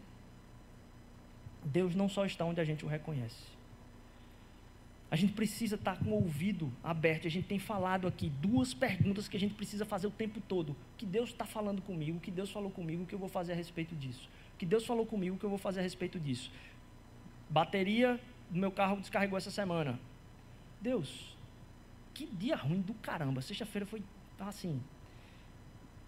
Deus 1.64 1.96
não 1.96 2.10
só 2.10 2.26
está 2.26 2.44
onde 2.44 2.60
a 2.60 2.66
gente 2.66 2.84
o 2.84 2.88
reconhece. 2.88 3.44
A 5.12 5.16
gente 5.18 5.34
precisa 5.34 5.76
estar 5.76 6.00
com 6.00 6.12
o 6.12 6.14
ouvido 6.14 6.72
aberto. 6.82 7.28
A 7.28 7.30
gente 7.30 7.46
tem 7.46 7.60
falado 7.60 8.08
aqui 8.08 8.30
duas 8.30 8.74
perguntas 8.74 9.28
que 9.28 9.36
a 9.36 9.40
gente 9.40 9.54
precisa 9.54 9.86
fazer 9.86 10.08
o 10.08 10.12
tempo 10.12 10.40
todo. 10.40 10.70
O 10.70 10.76
que 10.98 11.06
Deus 11.06 11.30
está 11.30 11.46
falando 11.46 11.82
comigo? 11.82 12.18
O 12.18 12.22
que 12.22 12.32
Deus 12.32 12.50
falou 12.50 12.72
comigo? 12.72 13.04
O 13.04 13.06
que 13.06 13.14
eu 13.14 13.20
vou 13.20 13.28
fazer 13.28 13.52
a 13.52 13.56
respeito 13.56 13.94
disso? 13.94 14.30
O 14.56 14.58
que 14.58 14.66
Deus 14.66 14.86
falou 14.86 15.06
comigo? 15.06 15.36
O 15.36 15.40
que 15.40 15.44
eu 15.44 15.50
vou 15.50 15.60
fazer 15.60 15.82
a 15.82 15.84
respeito 15.84 16.18
disso? 16.18 16.50
Bateria 17.50 18.18
do 18.50 18.58
meu 18.58 18.72
carro 18.72 19.02
descarregou 19.02 19.38
essa 19.38 19.52
semana. 19.52 20.00
Deus, 20.80 21.36
que 22.14 22.26
dia 22.26 22.56
ruim 22.56 22.80
do 22.80 22.94
caramba. 22.94 23.42
Sexta-feira 23.42 23.86
foi 23.86 24.02
assim, 24.40 24.82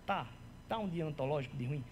Tá, 0.05 0.27
tá 0.67 0.77
um 0.77 0.89
dia 0.89 1.05
antológico 1.05 1.55
de 1.55 1.65
ruim. 1.65 1.83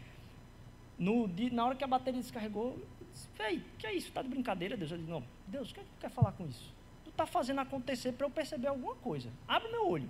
No 0.97 1.27
dia, 1.27 1.49
na 1.51 1.65
hora 1.65 1.75
que 1.75 1.83
a 1.83 1.87
bateria 1.87 2.21
descarregou, 2.21 2.77
eu 2.99 3.07
disse, 3.11 3.27
Véi, 3.37 3.63
que 3.77 3.87
é 3.87 3.93
isso? 3.93 4.11
Tá 4.11 4.21
de 4.21 4.29
brincadeira, 4.29 4.77
Deus? 4.77 4.91
Eu 4.91 4.97
disse, 4.97 5.09
não, 5.09 5.23
Deus, 5.47 5.71
o 5.71 5.73
que 5.73 5.79
é 5.79 5.83
que 5.83 5.89
tu 5.89 5.99
quer 5.99 6.09
falar 6.09 6.31
com 6.33 6.45
isso? 6.47 6.71
Tu 7.03 7.11
tá 7.11 7.25
fazendo 7.25 7.59
acontecer 7.59 8.11
para 8.13 8.25
eu 8.25 8.29
perceber 8.29 8.67
alguma 8.67 8.95
coisa. 8.95 9.29
Abre 9.47 9.71
meu 9.71 9.87
olho. 9.87 10.09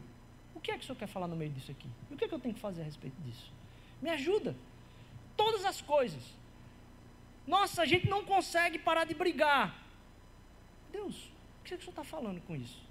O 0.53 0.59
que 0.59 0.71
é 0.71 0.77
que 0.77 0.83
o 0.83 0.85
senhor 0.85 0.97
quer 0.97 1.07
falar 1.07 1.27
no 1.27 1.35
meio 1.35 1.51
disso 1.51 1.71
aqui? 1.71 1.87
E 2.09 2.13
o 2.13 2.17
que 2.17 2.25
é 2.25 2.27
que 2.27 2.33
eu 2.33 2.39
tenho 2.39 2.53
que 2.53 2.59
fazer 2.59 2.81
a 2.81 2.85
respeito 2.85 3.15
disso? 3.21 3.51
Me 4.01 4.09
ajuda. 4.09 4.55
Todas 5.37 5.63
as 5.65 5.81
coisas. 5.81 6.21
Nossa, 7.47 7.81
a 7.81 7.85
gente 7.85 8.07
não 8.09 8.23
consegue 8.25 8.77
parar 8.77 9.05
de 9.05 9.13
brigar. 9.13 9.75
Deus, 10.91 11.15
o 11.15 11.63
que, 11.63 11.73
é 11.73 11.77
que 11.77 11.83
o 11.83 11.85
senhor 11.85 11.91
está 11.91 12.03
falando 12.03 12.41
com 12.41 12.55
isso? 12.55 12.81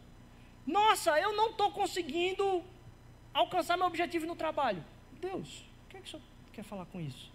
Nossa, 0.66 1.18
eu 1.20 1.36
não 1.36 1.50
estou 1.50 1.70
conseguindo 1.70 2.62
alcançar 3.32 3.76
meu 3.76 3.86
objetivo 3.86 4.26
no 4.26 4.34
trabalho. 4.34 4.84
Deus, 5.20 5.64
o 5.86 5.90
que, 5.90 5.96
é 5.96 6.00
que 6.00 6.06
o 6.06 6.10
senhor 6.10 6.22
quer 6.52 6.64
falar 6.64 6.86
com 6.86 7.00
isso? 7.00 7.30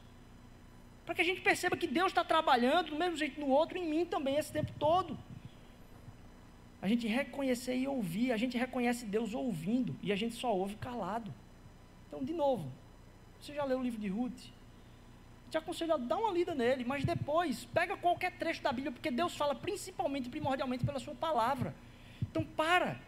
Para 1.06 1.16
que 1.16 1.22
a 1.22 1.26
gente 1.26 1.42
perceba 1.42 1.78
que 1.78 1.88
Deus 1.88 2.08
está 2.08 2.24
trabalhando 2.24 2.90
do 2.90 2.96
mesmo 2.96 3.16
jeito 3.16 3.40
no 3.40 3.48
outro, 3.48 3.78
em 3.78 3.88
mim 3.88 4.06
também, 4.06 4.38
esse 4.38 4.52
tempo 4.52 4.72
todo. 4.80 5.18
A 6.82 6.88
gente 6.88 7.08
reconhecer 7.08 7.76
e 7.76 7.88
ouvir, 7.88 8.32
a 8.32 8.38
gente 8.38 8.58
reconhece 8.58 9.06
Deus 9.06 9.34
ouvindo 9.34 9.96
e 10.02 10.12
a 10.12 10.16
gente 10.16 10.36
só 10.36 10.54
ouve 10.54 10.76
calado. 10.76 11.34
Então, 12.08 12.24
de 12.24 12.34
novo, 12.34 12.72
você 13.40 13.54
já 13.54 13.64
leu 13.64 13.80
o 13.80 13.84
livro 13.84 14.00
de 14.00 14.08
Ruth? 14.08 14.50
Te 15.52 15.58
aconselho 15.58 15.94
a 15.94 15.98
dar 15.98 16.18
uma 16.18 16.32
lida 16.32 16.56
nele, 16.56 16.84
mas 16.84 17.06
depois 17.06 17.66
pega 17.66 17.96
qualquer 17.96 18.32
trecho 18.38 18.62
da 18.62 18.72
Bíblia, 18.72 18.92
porque 18.92 19.12
Deus 19.12 19.38
fala 19.38 19.54
principalmente, 19.54 20.30
primordialmente 20.30 20.86
pela 20.86 21.00
sua 21.00 21.16
palavra. 21.16 21.74
Então 22.22 22.44
para 22.44 23.00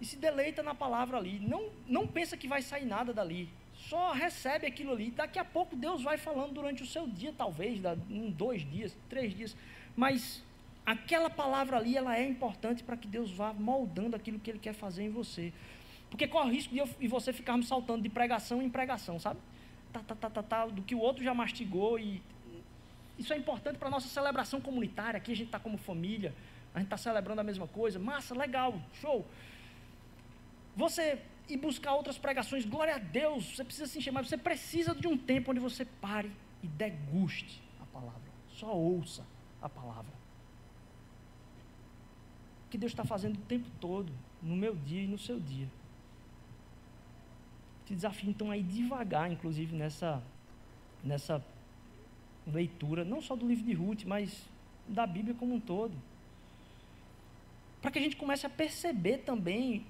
e 0.00 0.04
se 0.04 0.16
deleita 0.16 0.62
na 0.62 0.74
palavra 0.74 1.16
ali. 1.16 1.38
Não, 1.38 1.70
não 1.86 2.06
pensa 2.06 2.36
que 2.36 2.46
vai 2.46 2.60
sair 2.60 2.84
nada 2.84 3.12
dali. 3.12 3.48
Só 3.88 4.12
recebe 4.12 4.66
aquilo 4.66 4.92
ali. 4.92 5.10
Daqui 5.10 5.38
a 5.38 5.44
pouco 5.44 5.76
Deus 5.76 6.02
vai 6.02 6.16
falando 6.16 6.52
durante 6.52 6.82
o 6.82 6.86
seu 6.86 7.06
dia, 7.06 7.32
talvez, 7.36 7.80
em 8.10 8.30
dois 8.30 8.68
dias, 8.68 8.96
três 9.08 9.34
dias. 9.34 9.56
Mas 9.96 10.42
aquela 10.84 11.30
palavra 11.30 11.76
ali, 11.76 11.96
ela 11.96 12.16
é 12.16 12.26
importante 12.26 12.82
para 12.82 12.96
que 12.96 13.06
Deus 13.06 13.30
vá 13.30 13.52
moldando 13.52 14.16
aquilo 14.16 14.40
que 14.40 14.50
Ele 14.50 14.58
quer 14.58 14.72
fazer 14.72 15.04
em 15.04 15.10
você. 15.10 15.52
Porque 16.10 16.26
corre 16.26 16.48
o 16.48 16.52
risco 16.52 16.72
de 16.72 16.80
eu 16.80 16.88
e 17.00 17.06
você 17.06 17.32
ficarmos 17.32 17.68
saltando 17.68 18.02
de 18.02 18.08
pregação 18.08 18.60
em 18.60 18.68
pregação, 18.68 19.20
sabe? 19.20 19.38
Tá, 19.92 20.00
tá, 20.00 20.14
tá, 20.14 20.30
tá, 20.30 20.42
tá, 20.42 20.66
do 20.66 20.82
que 20.82 20.94
o 20.94 20.98
outro 20.98 21.22
já 21.22 21.32
mastigou. 21.32 21.96
e 21.98 22.20
Isso 23.16 23.32
é 23.32 23.36
importante 23.36 23.78
para 23.78 23.86
a 23.86 23.90
nossa 23.90 24.08
celebração 24.08 24.60
comunitária. 24.60 25.18
Aqui 25.18 25.30
a 25.30 25.36
gente 25.36 25.48
está 25.48 25.60
como 25.60 25.78
família, 25.78 26.34
a 26.74 26.78
gente 26.78 26.86
está 26.86 26.96
celebrando 26.96 27.40
a 27.40 27.44
mesma 27.44 27.68
coisa. 27.68 28.00
Massa, 28.00 28.34
legal, 28.34 28.80
show. 29.00 29.24
Você 30.76 31.20
ir 31.48 31.56
buscar 31.56 31.94
outras 31.94 32.18
pregações, 32.18 32.64
glória 32.64 32.96
a 32.96 32.98
Deus, 32.98 33.56
você 33.56 33.64
precisa 33.64 33.86
se 33.86 34.10
mas 34.10 34.28
você 34.28 34.36
precisa 34.36 34.94
de 34.94 35.06
um 35.06 35.16
tempo 35.16 35.50
onde 35.50 35.60
você 35.60 35.84
pare 35.84 36.30
e 36.62 36.66
deguste 36.66 37.62
a 37.80 37.86
palavra. 37.86 38.30
Só 38.48 38.74
ouça 38.74 39.24
a 39.60 39.68
palavra. 39.68 40.12
O 42.66 42.70
que 42.70 42.78
Deus 42.78 42.92
está 42.92 43.04
fazendo 43.04 43.36
o 43.36 43.42
tempo 43.42 43.68
todo, 43.80 44.12
no 44.42 44.56
meu 44.56 44.74
dia 44.74 45.02
e 45.02 45.06
no 45.06 45.18
seu 45.18 45.38
dia. 45.38 45.68
Te 47.86 47.94
desafio 47.94 48.30
então 48.30 48.50
a 48.50 48.56
ir 48.56 48.64
devagar, 48.64 49.30
inclusive, 49.30 49.76
nessa, 49.76 50.20
nessa 51.04 51.44
leitura, 52.46 53.04
não 53.04 53.22
só 53.22 53.36
do 53.36 53.46
livro 53.46 53.64
de 53.64 53.72
Ruth, 53.72 54.04
mas 54.04 54.48
da 54.88 55.06
Bíblia 55.06 55.34
como 55.34 55.54
um 55.54 55.60
todo. 55.60 55.94
Para 57.80 57.92
que 57.92 57.98
a 57.98 58.02
gente 58.02 58.16
comece 58.16 58.44
a 58.46 58.50
perceber 58.50 59.18
também 59.18 59.86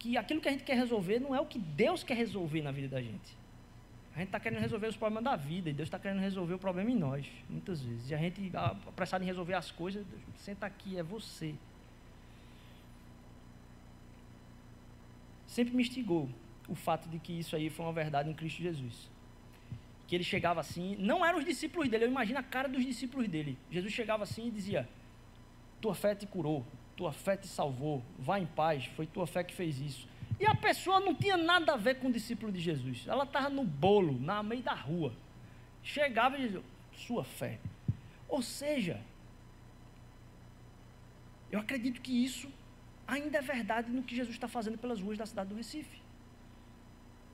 que 0.00 0.16
aquilo 0.16 0.40
que 0.40 0.48
a 0.48 0.50
gente 0.50 0.64
quer 0.64 0.76
resolver 0.76 1.20
não 1.20 1.34
é 1.34 1.40
o 1.40 1.46
que 1.46 1.58
Deus 1.58 2.02
quer 2.02 2.16
resolver 2.16 2.62
na 2.62 2.72
vida 2.72 2.88
da 2.88 3.02
gente. 3.02 3.36
A 4.14 4.18
gente 4.18 4.28
está 4.28 4.40
querendo 4.40 4.58
resolver 4.58 4.88
os 4.88 4.96
problemas 4.96 5.22
da 5.22 5.36
vida 5.36 5.68
e 5.68 5.72
Deus 5.74 5.86
está 5.86 5.98
querendo 5.98 6.20
resolver 6.20 6.54
o 6.54 6.58
problema 6.58 6.90
em 6.90 6.96
nós, 6.96 7.26
muitas 7.48 7.82
vezes. 7.82 8.10
E 8.10 8.14
a 8.14 8.18
gente, 8.18 8.50
apressado 8.56 9.22
em 9.22 9.26
resolver 9.26 9.54
as 9.54 9.70
coisas, 9.70 10.04
senta 10.36 10.64
aqui, 10.66 10.98
é 10.98 11.02
você. 11.02 11.54
Sempre 15.46 15.76
me 15.76 15.82
instigou 15.82 16.30
o 16.66 16.74
fato 16.74 17.06
de 17.08 17.18
que 17.18 17.38
isso 17.38 17.54
aí 17.54 17.68
foi 17.68 17.84
uma 17.84 17.92
verdade 17.92 18.30
em 18.30 18.34
Cristo 18.34 18.62
Jesus. 18.62 19.10
Que 20.08 20.14
ele 20.14 20.24
chegava 20.24 20.60
assim, 20.60 20.96
não 20.96 21.24
eram 21.24 21.38
os 21.38 21.44
discípulos 21.44 21.90
dele, 21.90 22.04
eu 22.04 22.08
imagino 22.08 22.38
a 22.38 22.42
cara 22.42 22.68
dos 22.68 22.84
discípulos 22.84 23.28
dele. 23.28 23.58
Jesus 23.70 23.92
chegava 23.92 24.22
assim 24.22 24.48
e 24.48 24.50
dizia: 24.50 24.88
Tua 25.80 25.94
fé 25.94 26.14
te 26.14 26.26
curou, 26.26 26.64
tua 27.00 27.12
fé 27.12 27.34
te 27.34 27.46
salvou, 27.46 28.02
vá 28.18 28.38
em 28.38 28.44
paz, 28.44 28.84
foi 28.94 29.06
tua 29.06 29.26
fé 29.26 29.42
que 29.42 29.54
fez 29.54 29.80
isso. 29.80 30.06
E 30.38 30.44
a 30.44 30.54
pessoa 30.54 31.00
não 31.00 31.14
tinha 31.14 31.38
nada 31.38 31.72
a 31.72 31.76
ver 31.78 31.94
com 31.94 32.08
o 32.08 32.12
discípulo 32.12 32.52
de 32.52 32.60
Jesus, 32.60 33.06
ela 33.08 33.24
estava 33.24 33.48
no 33.48 33.64
bolo, 33.64 34.20
na 34.20 34.42
meio 34.42 34.62
da 34.62 34.74
rua. 34.74 35.14
Chegava 35.82 36.36
e 36.36 36.42
dizia, 36.42 36.62
sua 36.92 37.24
fé. 37.24 37.58
Ou 38.28 38.42
seja, 38.42 39.00
eu 41.50 41.58
acredito 41.58 42.02
que 42.02 42.12
isso 42.12 42.52
ainda 43.08 43.38
é 43.38 43.40
verdade 43.40 43.90
no 43.90 44.02
que 44.02 44.14
Jesus 44.14 44.36
está 44.36 44.46
fazendo 44.46 44.76
pelas 44.76 45.00
ruas 45.00 45.16
da 45.16 45.24
cidade 45.24 45.48
do 45.48 45.54
Recife. 45.54 46.02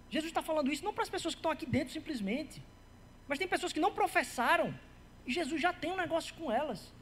Jesus 0.08 0.30
está 0.30 0.42
falando 0.42 0.70
isso 0.72 0.84
não 0.84 0.94
para 0.94 1.02
as 1.02 1.10
pessoas 1.10 1.34
que 1.34 1.40
estão 1.40 1.50
aqui 1.50 1.66
dentro 1.66 1.92
simplesmente, 1.92 2.62
mas 3.26 3.36
tem 3.36 3.48
pessoas 3.48 3.72
que 3.72 3.80
não 3.80 3.92
professaram 3.92 4.72
e 5.26 5.32
Jesus 5.32 5.60
já 5.60 5.72
tem 5.72 5.90
um 5.90 5.96
negócio 5.96 6.32
com 6.34 6.52
elas. 6.52 6.94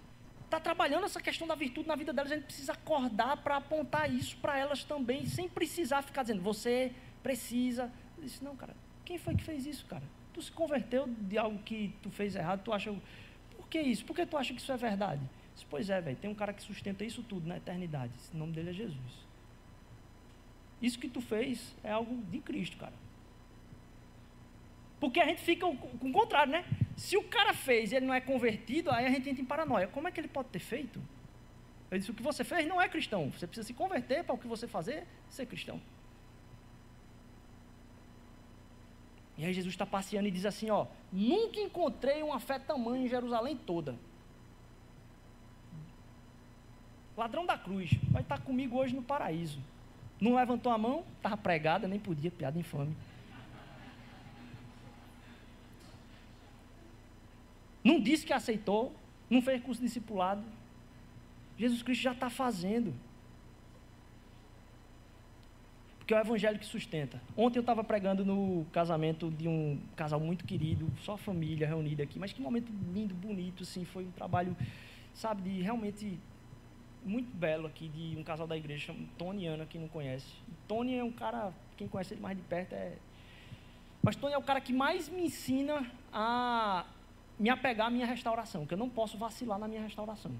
Está 0.45 0.61
trabalhando 0.61 1.05
essa 1.05 1.21
questão 1.21 1.47
da 1.47 1.55
virtude 1.55 1.89
na 1.89 1.97
vida 1.97 2.13
delas, 2.13 2.33
a 2.33 2.35
gente 2.37 2.45
precisa 2.45 2.73
acordar 2.73 3.37
para 3.39 3.57
apontar 3.57 4.13
isso 4.13 4.37
para 4.37 4.59
elas 4.59 4.85
também, 4.85 5.27
sem 5.27 5.49
precisar 5.49 6.03
ficar 6.03 6.23
dizendo, 6.23 6.43
você 6.43 6.93
precisa. 7.23 7.91
Eu 8.17 8.25
disse, 8.25 8.43
não, 8.45 8.55
cara, 8.55 8.77
quem 9.05 9.19
foi 9.19 9.35
que 9.35 9.43
fez 9.43 9.67
isso, 9.67 9.85
cara? 9.87 10.05
Tu 10.33 10.43
se 10.43 10.53
converteu 10.53 11.07
de 11.07 11.39
algo 11.39 11.59
que 11.63 11.95
tu 12.03 12.11
fez 12.11 12.35
errado, 12.37 12.63
tu 12.63 12.73
acha. 12.73 12.95
Por 13.57 13.69
que 13.69 13.81
isso? 13.81 14.05
Por 14.05 14.15
que 14.15 14.27
tu 14.27 14.37
acha 14.37 14.53
que 14.53 14.61
isso 14.61 14.73
é 14.73 14.77
verdade? 14.77 15.23
disse, 15.55 15.67
pois 15.71 15.89
é, 15.89 16.01
velho, 16.01 16.17
tem 16.17 16.31
um 16.31 16.35
cara 16.35 16.53
que 16.53 16.63
sustenta 16.63 17.05
isso 17.05 17.23
tudo 17.23 17.47
na 17.47 17.57
eternidade. 17.57 18.13
O 18.33 18.37
nome 18.37 18.53
dele 18.53 18.71
é 18.71 18.73
Jesus. 18.73 19.25
Isso 20.83 20.99
que 20.99 21.09
tu 21.09 21.21
fez 21.21 21.75
é 21.83 21.91
algo 21.91 22.23
de 22.25 22.41
Cristo, 22.41 22.77
cara. 22.77 22.93
Porque 25.05 25.21
a 25.21 25.27
gente 25.27 25.43
fica 25.43 25.67
com 25.67 26.09
o 26.09 26.13
contrário, 26.13 26.51
né? 26.51 26.65
Se 26.97 27.15
o 27.15 27.25
cara 27.25 27.53
fez 27.53 27.93
e 27.93 27.97
ele 27.97 28.07
não 28.07 28.15
é 28.15 28.23
convertido, 28.23 28.91
aí 28.91 29.05
a 29.05 29.11
gente 29.11 29.29
entra 29.29 29.43
em 29.43 29.45
paranoia. 29.45 29.87
Como 29.87 30.09
é 30.09 30.11
que 30.11 30.19
ele 30.19 30.29
pode 30.29 30.49
ter 30.49 30.61
feito? 30.61 30.99
Eu 31.91 31.99
disse: 31.99 32.11
o 32.11 32.15
que 32.15 32.23
você 32.23 32.43
fez 32.43 32.67
não 32.67 32.81
é 32.81 32.89
cristão. 32.89 33.31
Você 33.31 33.47
precisa 33.47 33.67
se 33.67 33.75
converter 33.75 34.25
para 34.25 34.35
o 34.35 34.39
que 34.39 34.47
você 34.47 34.67
fazer 34.67 35.07
ser 35.29 35.45
cristão. 35.45 35.79
E 39.37 39.45
aí 39.45 39.53
Jesus 39.53 39.75
está 39.75 39.85
passeando 39.85 40.27
e 40.27 40.31
diz 40.31 40.47
assim: 40.47 40.71
ó, 40.71 40.87
nunca 41.13 41.61
encontrei 41.61 42.23
uma 42.23 42.41
fé 42.41 42.59
tamanha 42.59 43.05
em 43.05 43.09
Jerusalém 43.09 43.59
toda. 43.59 43.97
Ladrão 47.15 47.45
da 47.45 47.59
cruz, 47.59 47.91
vai 48.11 48.23
estar 48.23 48.41
comigo 48.41 48.79
hoje 48.79 48.95
no 48.95 49.03
paraíso. 49.03 49.61
Não 50.19 50.37
levantou 50.37 50.73
a 50.73 50.79
mão, 50.79 51.05
estava 51.19 51.37
pregada, 51.37 51.87
nem 51.87 52.01
podia, 52.01 52.31
piada 52.31 52.59
infame. 52.59 52.97
Não 57.85 58.01
disse 58.01 58.25
que 58.25 58.33
aceitou, 58.33 58.93
não 59.29 59.43
fez 59.43 59.63
curso 59.63 59.83
discipulado. 59.83 60.43
Jesus 61.59 61.83
Cristo 61.83 62.01
já 62.01 62.13
está 62.13 62.31
fazendo. 62.31 62.95
Porque 65.99 66.13
é 66.13 66.19
o 66.19 66.21
evangelho 66.21 66.59
que 66.59 66.67
sustenta. 66.67 67.21
Ontem 67.37 67.59
eu 67.59 67.63
estava 67.63 67.85
pregando 67.85 68.25
no 68.25 68.67
casamento 68.73 69.31
de 69.31 69.49
um 69.49 69.79
casal 69.97 70.19
muito 70.19 70.45
querido, 70.45 70.91
só 71.03 71.17
família 71.17 71.67
reunida 71.67 72.03
aqui, 72.03 72.19
mas 72.19 72.33
que 72.33 72.43
momento 72.43 72.71
lindo, 72.93 73.15
bonito, 73.15 73.63
assim, 73.63 73.85
foi 73.85 74.05
um 74.05 74.11
trabalho, 74.11 74.57
sabe, 75.15 75.43
de 75.43 75.63
realmente 75.63 76.19
muito 77.05 77.35
belo 77.35 77.67
aqui, 77.67 77.89
de 77.89 78.19
um 78.19 78.23
casal 78.23 78.47
da 78.47 78.57
igreja, 78.57 78.95
Tony 79.17 79.45
e 79.45 79.47
Ana, 79.47 79.67
quem 79.67 79.81
não 79.81 79.89
conhece. 79.89 80.27
Tony 80.67 80.95
é 80.95 81.05
um 81.05 81.13
cara, 81.13 81.53
quem 81.77 81.87
conhece 81.87 82.15
ele 82.15 82.21
mais 82.21 82.37
de 82.37 82.43
perto 82.43 82.75
é... 82.75 82.93
Mas 84.03 84.17
Tony 84.17 84.35
é 84.35 84.39
o 84.39 84.43
cara 84.43 84.61
que 84.61 84.73
mais 84.73 85.09
me 85.09 85.25
ensina 85.25 85.91
a 86.13 86.85
me 87.39 87.51
apegar 87.51 87.89
à 87.89 87.91
minha 87.91 88.07
restauração, 88.07 88.67
que 88.67 88.75
eu 88.75 88.79
não 88.79 88.89
posso 88.89 89.19
vacilar 89.19 89.59
na 89.59 89.67
minha 89.67 89.83
restauração. 89.83 90.33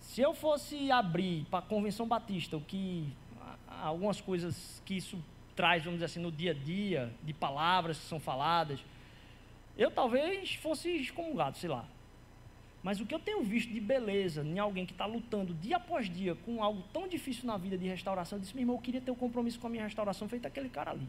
Se 0.00 0.22
eu 0.22 0.34
fosse 0.34 0.90
abrir 0.90 1.44
para 1.50 1.58
a 1.60 1.62
Convenção 1.62 2.06
Batista 2.06 2.56
o 2.56 2.60
que 2.60 3.06
algumas 3.68 4.20
coisas 4.20 4.82
que 4.84 4.94
isso 4.96 5.22
traz, 5.54 5.82
vamos 5.84 5.98
dizer 5.98 6.06
assim, 6.06 6.20
no 6.20 6.32
dia 6.32 6.52
a 6.52 6.54
dia, 6.54 7.12
de 7.22 7.32
palavras 7.32 7.98
que 7.98 8.04
são 8.04 8.18
faladas, 8.18 8.80
eu 9.76 9.90
talvez 9.90 10.54
fosse 10.54 10.90
excomungado, 10.90 11.56
sei 11.58 11.68
lá. 11.68 11.84
Mas 12.82 13.00
o 13.00 13.06
que 13.06 13.14
eu 13.14 13.18
tenho 13.18 13.42
visto 13.42 13.72
de 13.72 13.80
beleza 13.80 14.42
em 14.42 14.58
alguém 14.58 14.86
que 14.86 14.92
está 14.92 15.04
lutando 15.04 15.52
dia 15.54 15.76
após 15.76 16.08
dia 16.08 16.34
com 16.36 16.62
algo 16.62 16.82
tão 16.92 17.08
difícil 17.08 17.44
na 17.44 17.56
vida 17.56 17.76
de 17.76 17.86
restauração, 17.86 18.38
eu 18.38 18.42
disse, 18.42 18.54
meu 18.54 18.62
irmão, 18.62 18.76
eu 18.76 18.80
queria 18.80 19.00
ter 19.00 19.10
um 19.10 19.16
compromisso 19.16 19.58
com 19.58 19.66
a 19.66 19.70
minha 19.70 19.84
restauração 19.84 20.28
feito 20.28 20.46
aquele 20.46 20.68
cara 20.68 20.92
ali. 20.92 21.06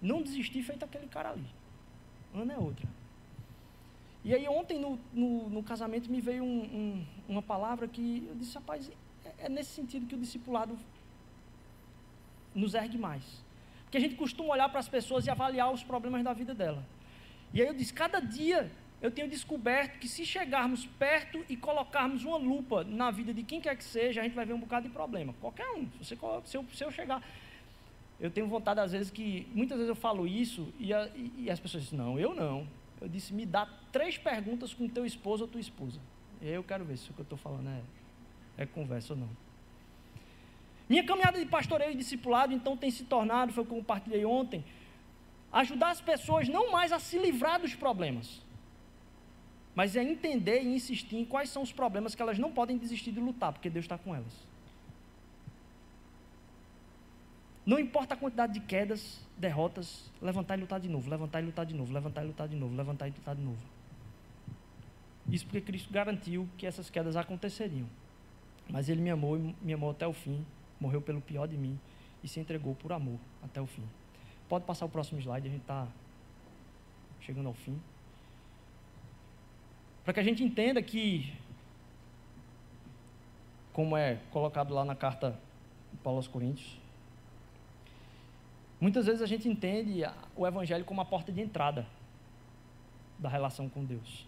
Não 0.00 0.22
desistir 0.22 0.62
feito 0.62 0.84
aquele 0.84 1.06
cara 1.08 1.30
ali. 1.30 1.44
Ana 2.34 2.54
é 2.54 2.58
outra. 2.58 2.88
E 4.24 4.34
aí 4.34 4.48
ontem 4.48 4.78
no, 4.78 4.98
no, 5.12 5.48
no 5.50 5.62
casamento 5.62 6.10
me 6.10 6.20
veio 6.20 6.42
um, 6.42 6.62
um, 6.64 7.06
uma 7.28 7.42
palavra 7.42 7.86
que 7.86 8.26
eu 8.28 8.34
disse, 8.34 8.54
rapaz, 8.54 8.90
é, 9.24 9.46
é 9.46 9.48
nesse 9.48 9.70
sentido 9.70 10.06
que 10.06 10.14
o 10.14 10.18
discipulado 10.18 10.76
nos 12.54 12.74
ergue 12.74 12.96
mais. 12.96 13.44
Porque 13.84 13.98
a 13.98 14.00
gente 14.00 14.14
costuma 14.14 14.54
olhar 14.54 14.68
para 14.68 14.80
as 14.80 14.88
pessoas 14.88 15.26
e 15.26 15.30
avaliar 15.30 15.70
os 15.72 15.84
problemas 15.84 16.24
da 16.24 16.32
vida 16.32 16.54
dela. 16.54 16.84
E 17.52 17.60
aí 17.60 17.68
eu 17.68 17.74
disse, 17.74 17.92
cada 17.92 18.18
dia 18.18 18.70
eu 19.00 19.10
tenho 19.10 19.28
descoberto 19.28 19.98
que 19.98 20.08
se 20.08 20.24
chegarmos 20.24 20.86
perto 20.86 21.44
e 21.48 21.56
colocarmos 21.56 22.24
uma 22.24 22.38
lupa 22.38 22.82
na 22.84 23.10
vida 23.10 23.34
de 23.34 23.42
quem 23.42 23.60
quer 23.60 23.76
que 23.76 23.84
seja, 23.84 24.22
a 24.22 24.24
gente 24.24 24.34
vai 24.34 24.46
ver 24.46 24.54
um 24.54 24.58
bocado 24.58 24.88
de 24.88 24.92
problema. 24.94 25.34
Qualquer 25.40 25.68
um. 25.72 25.86
Se, 26.02 26.16
você, 26.16 26.16
se, 26.46 26.56
eu, 26.56 26.64
se 26.72 26.84
eu 26.84 26.90
chegar 26.90 27.22
eu 28.20 28.30
tenho 28.30 28.46
vontade, 28.46 28.80
às 28.80 28.92
vezes, 28.92 29.10
que. 29.10 29.46
Muitas 29.52 29.76
vezes 29.76 29.88
eu 29.88 29.96
falo 29.96 30.26
isso 30.26 30.72
e, 30.78 30.92
a, 30.92 31.10
e, 31.14 31.50
as 31.50 31.58
pessoas 31.58 31.84
dizem, 31.84 31.98
não, 31.98 32.18
eu 32.18 32.34
não. 32.34 32.66
Eu 33.00 33.08
disse, 33.08 33.34
me 33.34 33.44
dá 33.44 33.66
três 33.92 34.16
perguntas 34.16 34.72
com 34.72 34.88
teu 34.88 35.04
esposo 35.04 35.44
ou 35.44 35.48
tua 35.48 35.60
esposa. 35.60 36.00
E 36.40 36.48
eu 36.48 36.62
quero 36.62 36.84
ver 36.84 36.96
se 36.96 37.10
o 37.10 37.14
que 37.14 37.20
eu 37.20 37.24
estou 37.24 37.38
falando 37.38 37.68
é, 37.68 37.82
é 38.62 38.66
conversa 38.66 39.14
ou 39.14 39.20
não. 39.20 39.28
Minha 40.88 41.04
caminhada 41.04 41.38
de 41.38 41.46
pastoreio 41.46 41.92
e 41.92 41.96
discipulado, 41.96 42.52
então, 42.52 42.76
tem 42.76 42.90
se 42.90 43.04
tornado, 43.04 43.52
foi 43.52 43.64
o 43.64 43.66
que 43.66 43.72
eu 43.72 43.78
compartilhei 43.78 44.24
ontem, 44.24 44.64
ajudar 45.52 45.90
as 45.90 46.00
pessoas 46.00 46.48
não 46.48 46.70
mais 46.70 46.92
a 46.92 46.98
se 46.98 47.18
livrar 47.18 47.60
dos 47.60 47.74
problemas, 47.74 48.42
mas 49.74 49.96
é 49.96 50.02
entender 50.02 50.62
e 50.62 50.74
insistir 50.74 51.16
em 51.16 51.24
quais 51.24 51.48
são 51.48 51.62
os 51.62 51.72
problemas 51.72 52.14
que 52.14 52.22
elas 52.22 52.38
não 52.38 52.52
podem 52.52 52.76
desistir 52.76 53.12
de 53.12 53.20
lutar, 53.20 53.52
porque 53.52 53.70
Deus 53.70 53.86
está 53.86 53.96
com 53.96 54.14
elas. 54.14 54.53
Não 57.66 57.78
importa 57.78 58.14
a 58.14 58.16
quantidade 58.16 58.52
de 58.52 58.60
quedas, 58.60 59.20
derrotas, 59.38 60.10
levantar 60.20 60.58
e 60.58 60.60
lutar 60.60 60.78
de 60.78 60.88
novo, 60.88 61.08
levantar 61.08 61.40
e 61.40 61.46
lutar 61.46 61.64
de 61.64 61.74
novo, 61.74 61.92
levantar 61.92 62.22
e 62.22 62.26
lutar 62.26 62.48
de 62.48 62.56
novo, 62.56 62.76
levantar 62.76 63.08
e 63.08 63.10
lutar 63.10 63.34
de 63.34 63.42
novo. 63.42 63.62
Isso 65.28 65.46
porque 65.46 65.62
Cristo 65.62 65.92
garantiu 65.92 66.46
que 66.58 66.66
essas 66.66 66.90
quedas 66.90 67.16
aconteceriam. 67.16 67.86
Mas 68.68 68.88
Ele 68.88 69.00
me 69.00 69.10
amou 69.10 69.38
e 69.38 69.54
me 69.62 69.72
amou 69.72 69.90
até 69.90 70.06
o 70.06 70.12
fim, 70.12 70.44
morreu 70.78 71.00
pelo 71.00 71.20
pior 71.20 71.46
de 71.46 71.56
mim 71.56 71.78
e 72.22 72.28
se 72.28 72.38
entregou 72.38 72.74
por 72.74 72.92
amor 72.92 73.18
até 73.42 73.60
o 73.60 73.66
fim. 73.66 73.84
Pode 74.48 74.66
passar 74.66 74.84
o 74.84 74.88
próximo 74.88 75.18
slide, 75.20 75.48
a 75.48 75.50
gente 75.50 75.62
está 75.62 75.88
chegando 77.20 77.48
ao 77.48 77.54
fim. 77.54 77.80
Para 80.04 80.12
que 80.12 80.20
a 80.20 80.22
gente 80.22 80.44
entenda 80.44 80.82
que, 80.82 81.32
como 83.72 83.96
é 83.96 84.20
colocado 84.30 84.74
lá 84.74 84.84
na 84.84 84.94
carta 84.94 85.38
de 85.90 85.98
Paulo 85.98 86.18
aos 86.18 86.28
Coríntios, 86.28 86.83
Muitas 88.84 89.06
vezes 89.06 89.22
a 89.22 89.26
gente 89.26 89.48
entende 89.48 90.02
o 90.36 90.46
Evangelho 90.46 90.84
como 90.84 91.00
a 91.00 91.06
porta 91.06 91.32
de 91.32 91.40
entrada 91.40 91.86
da 93.18 93.30
relação 93.30 93.66
com 93.66 93.82
Deus. 93.82 94.26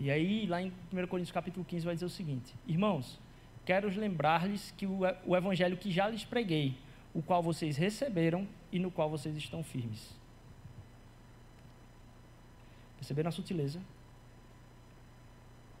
E 0.00 0.10
aí, 0.10 0.46
lá 0.46 0.60
em 0.60 0.72
1 0.92 1.06
Coríntios 1.06 1.30
capítulo 1.30 1.64
15, 1.64 1.86
vai 1.86 1.94
dizer 1.94 2.06
o 2.06 2.10
seguinte: 2.10 2.52
Irmãos, 2.66 3.20
quero 3.64 3.88
lembrar-lhes 3.88 4.74
que 4.76 4.84
o 4.84 5.36
Evangelho 5.36 5.76
que 5.76 5.92
já 5.92 6.08
lhes 6.08 6.24
preguei, 6.24 6.76
o 7.14 7.22
qual 7.22 7.40
vocês 7.40 7.76
receberam 7.76 8.48
e 8.72 8.80
no 8.80 8.90
qual 8.90 9.08
vocês 9.08 9.36
estão 9.36 9.62
firmes. 9.62 10.12
Perceberam 12.96 13.28
a 13.28 13.32
sutileza? 13.32 13.80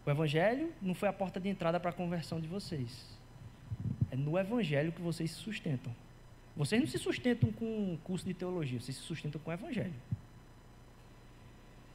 O 0.06 0.10
Evangelho 0.12 0.72
não 0.80 0.94
foi 0.94 1.08
a 1.08 1.12
porta 1.12 1.40
de 1.40 1.48
entrada 1.48 1.80
para 1.80 1.90
a 1.90 1.92
conversão 1.92 2.40
de 2.40 2.46
vocês. 2.46 3.18
É 4.08 4.16
no 4.16 4.38
Evangelho 4.38 4.92
que 4.92 5.02
vocês 5.02 5.32
se 5.32 5.38
sustentam. 5.38 5.92
Vocês 6.56 6.80
não 6.80 6.88
se 6.88 6.98
sustentam 6.98 7.50
com 7.52 7.64
um 7.64 7.96
curso 8.04 8.24
de 8.24 8.32
teologia, 8.32 8.80
vocês 8.80 8.96
se 8.96 9.02
sustentam 9.02 9.40
com 9.40 9.50
o 9.50 9.52
Evangelho. 9.52 9.94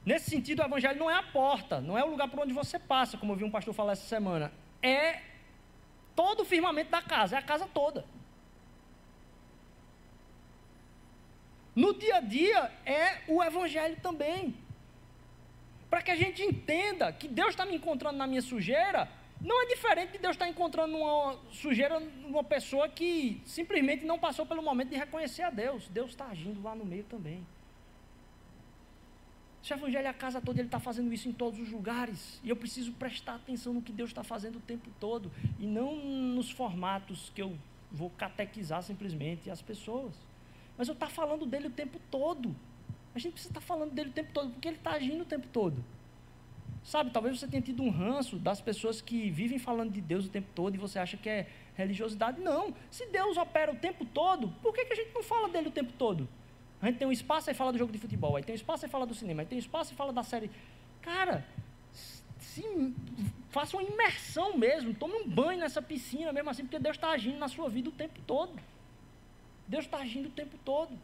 Nesse 0.05 0.29
sentido, 0.29 0.61
o 0.61 0.65
Evangelho 0.65 0.99
não 0.99 1.09
é 1.09 1.15
a 1.15 1.23
porta, 1.23 1.79
não 1.79 1.97
é 1.97 2.03
o 2.03 2.09
lugar 2.09 2.27
por 2.29 2.39
onde 2.39 2.53
você 2.53 2.77
passa, 2.77 3.17
como 3.17 3.33
eu 3.33 3.37
vi 3.37 3.43
um 3.43 3.51
pastor 3.51 3.73
falar 3.73 3.93
essa 3.93 4.07
semana. 4.07 4.51
É 4.81 5.21
todo 6.15 6.41
o 6.41 6.45
firmamento 6.45 6.91
da 6.91 7.01
casa, 7.01 7.35
é 7.35 7.39
a 7.39 7.41
casa 7.41 7.67
toda. 7.73 8.05
No 11.75 11.93
dia 11.93 12.17
a 12.17 12.19
dia, 12.19 12.71
é 12.85 13.21
o 13.27 13.41
Evangelho 13.41 13.97
também. 14.01 14.55
Para 15.89 16.01
que 16.01 16.11
a 16.11 16.15
gente 16.15 16.41
entenda 16.41 17.11
que 17.13 17.27
Deus 17.27 17.49
está 17.49 17.65
me 17.65 17.75
encontrando 17.75 18.17
na 18.17 18.27
minha 18.27 18.41
sujeira 18.41 19.09
não 19.41 19.63
é 19.63 19.65
diferente 19.67 20.13
de 20.13 20.17
Deus 20.17 20.35
estar 20.35 20.49
encontrando 20.49 20.97
uma 20.97 21.37
sujeira 21.51 21.99
numa 21.99 22.43
pessoa 22.43 22.89
que 22.89 23.41
simplesmente 23.45 24.05
não 24.05 24.19
passou 24.19 24.45
pelo 24.45 24.61
momento 24.61 24.89
de 24.89 24.97
reconhecer 24.97 25.43
a 25.43 25.49
Deus. 25.49 25.87
Deus 25.87 26.11
está 26.11 26.25
agindo 26.25 26.61
lá 26.61 26.75
no 26.75 26.85
meio 26.85 27.05
também. 27.05 27.45
Esse 29.63 29.73
evangelho 29.73 30.07
é 30.07 30.09
a 30.09 30.13
casa 30.13 30.41
toda, 30.41 30.59
ele 30.59 30.67
está 30.67 30.79
fazendo 30.79 31.13
isso 31.13 31.29
em 31.29 31.33
todos 31.33 31.59
os 31.59 31.69
lugares. 31.69 32.39
E 32.43 32.49
eu 32.49 32.55
preciso 32.55 32.91
prestar 32.93 33.35
atenção 33.35 33.73
no 33.73 33.81
que 33.81 33.91
Deus 33.91 34.09
está 34.09 34.23
fazendo 34.23 34.57
o 34.57 34.61
tempo 34.61 34.89
todo. 34.99 35.31
E 35.57 35.65
não 35.65 35.95
nos 35.95 36.51
formatos 36.51 37.31
que 37.33 37.41
eu 37.41 37.57
vou 37.91 38.09
catequizar 38.11 38.83
simplesmente 38.83 39.49
as 39.49 39.61
pessoas. 39.61 40.13
Mas 40.77 40.87
eu 40.87 40.93
estou 40.93 41.07
tá 41.07 41.13
falando 41.13 41.45
dele 41.45 41.67
o 41.67 41.71
tempo 41.71 41.99
todo. 42.11 42.55
A 43.15 43.19
gente 43.19 43.33
precisa 43.33 43.51
estar 43.51 43.61
tá 43.61 43.65
falando 43.65 43.91
dele 43.91 44.09
o 44.09 44.13
tempo 44.13 44.31
todo, 44.33 44.51
porque 44.51 44.67
ele 44.67 44.77
está 44.77 44.91
agindo 44.91 45.21
o 45.21 45.25
tempo 45.25 45.47
todo. 45.47 45.83
Sabe, 46.83 47.11
talvez 47.11 47.39
você 47.39 47.47
tenha 47.47 47.61
tido 47.61 47.83
um 47.83 47.89
ranço 47.89 48.37
das 48.37 48.61
pessoas 48.61 49.01
que 49.01 49.29
vivem 49.29 49.59
falando 49.59 49.91
de 49.91 50.01
Deus 50.01 50.25
o 50.25 50.29
tempo 50.29 50.47
todo 50.55 50.75
e 50.75 50.77
você 50.77 50.97
acha 50.97 51.17
que 51.17 51.29
é 51.29 51.47
religiosidade. 51.75 52.39
Não. 52.41 52.73
Se 52.89 53.05
Deus 53.07 53.37
opera 53.37 53.71
o 53.71 53.75
tempo 53.75 54.05
todo, 54.05 54.49
por 54.61 54.73
que, 54.73 54.85
que 54.85 54.93
a 54.93 54.95
gente 54.95 55.13
não 55.13 55.23
fala 55.23 55.49
dele 55.49 55.67
o 55.67 55.71
tempo 55.71 55.91
todo? 55.97 56.27
A 56.81 56.87
gente 56.87 56.97
tem 56.97 57.07
um 57.07 57.11
espaço 57.11 57.51
e 57.51 57.53
fala 57.53 57.71
do 57.71 57.77
jogo 57.77 57.91
de 57.91 57.97
futebol, 57.97 58.35
aí 58.35 58.43
tem 58.43 58.53
um 58.53 58.55
espaço 58.55 58.85
e 58.85 58.89
fala 58.89 59.05
do 59.05 59.13
cinema, 59.13 59.41
aí 59.41 59.45
tem 59.45 59.57
um 59.57 59.59
espaço 59.59 59.93
e 59.93 59.95
fala 59.95 60.13
da 60.13 60.23
série. 60.23 60.49
Cara, 61.01 61.45
se, 62.39 62.63
faça 63.49 63.75
uma 63.75 63.83
imersão 63.83 64.57
mesmo, 64.57 64.93
tome 64.93 65.15
um 65.15 65.27
banho 65.27 65.59
nessa 65.59 65.81
piscina 65.81 66.31
mesmo 66.31 66.49
assim, 66.49 66.63
porque 66.63 66.79
Deus 66.79 66.95
está 66.95 67.09
agindo 67.09 67.37
na 67.37 67.49
sua 67.49 67.69
vida 67.69 67.89
o 67.89 67.91
tempo 67.91 68.19
todo. 68.25 68.53
Deus 69.67 69.85
está 69.85 69.97
agindo 69.97 70.27
o 70.27 70.31
tempo 70.31 70.57
todo. 70.63 70.97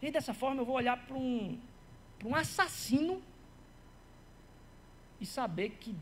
E 0.00 0.10
dessa 0.10 0.32
forma 0.32 0.62
eu 0.62 0.64
vou 0.64 0.76
olhar 0.76 0.96
para 0.96 1.16
um, 1.16 1.58
para 2.18 2.28
um 2.28 2.34
assassino 2.34 3.22
e 5.20 5.26
saber 5.26 5.70
que 5.70 5.94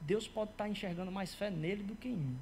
Deus 0.00 0.28
pode 0.28 0.50
estar 0.50 0.68
enxergando 0.68 1.10
mais 1.10 1.34
fé 1.34 1.50
nele 1.50 1.82
do 1.82 1.94
que 1.94 2.08
em 2.08 2.16
mim. 2.16 2.38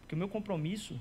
Porque 0.00 0.14
o 0.14 0.18
meu 0.18 0.28
compromisso 0.28 1.00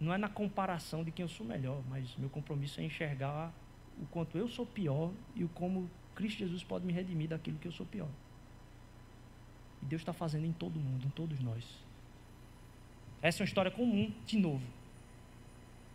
não 0.00 0.12
é 0.12 0.18
na 0.18 0.28
comparação 0.28 1.04
de 1.04 1.10
quem 1.10 1.22
eu 1.22 1.28
sou 1.28 1.46
melhor, 1.46 1.82
mas 1.88 2.14
meu 2.16 2.28
compromisso 2.28 2.80
é 2.80 2.84
enxergar 2.84 3.52
o 4.00 4.06
quanto 4.06 4.36
eu 4.36 4.48
sou 4.48 4.66
pior 4.66 5.12
e 5.34 5.44
o 5.44 5.48
como 5.48 5.88
Cristo 6.14 6.40
Jesus 6.40 6.64
pode 6.64 6.84
me 6.84 6.92
redimir 6.92 7.28
daquilo 7.28 7.58
que 7.58 7.68
eu 7.68 7.72
sou 7.72 7.86
pior. 7.86 8.08
E 9.80 9.86
Deus 9.86 10.02
está 10.02 10.12
fazendo 10.12 10.44
em 10.44 10.52
todo 10.52 10.78
mundo, 10.78 11.06
em 11.06 11.10
todos 11.10 11.40
nós. 11.40 11.64
Essa 13.22 13.38
é 13.38 13.42
uma 13.42 13.48
história 13.48 13.70
comum, 13.70 14.12
de 14.26 14.36
novo. 14.36 14.81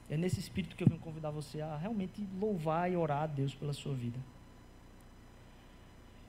É 0.09 0.15
nesse 0.15 0.39
espírito 0.39 0.75
que 0.75 0.83
eu 0.83 0.87
venho 0.87 0.99
convidar 1.01 1.31
você 1.31 1.61
a 1.61 1.75
realmente 1.75 2.25
louvar 2.39 2.91
e 2.91 2.95
orar 2.95 3.23
a 3.23 3.27
Deus 3.27 3.53
pela 3.53 3.73
sua 3.73 3.93
vida. 3.93 4.19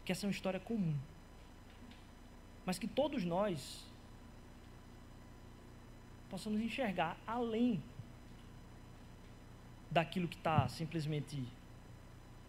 Que 0.04 0.12
essa 0.12 0.26
é 0.26 0.28
uma 0.28 0.32
história 0.32 0.58
comum. 0.58 0.94
Mas 2.66 2.78
que 2.78 2.88
todos 2.88 3.24
nós 3.24 3.84
possamos 6.28 6.60
enxergar 6.60 7.16
além 7.26 7.82
daquilo 9.90 10.28
que 10.28 10.36
está 10.36 10.68
simplesmente 10.68 11.42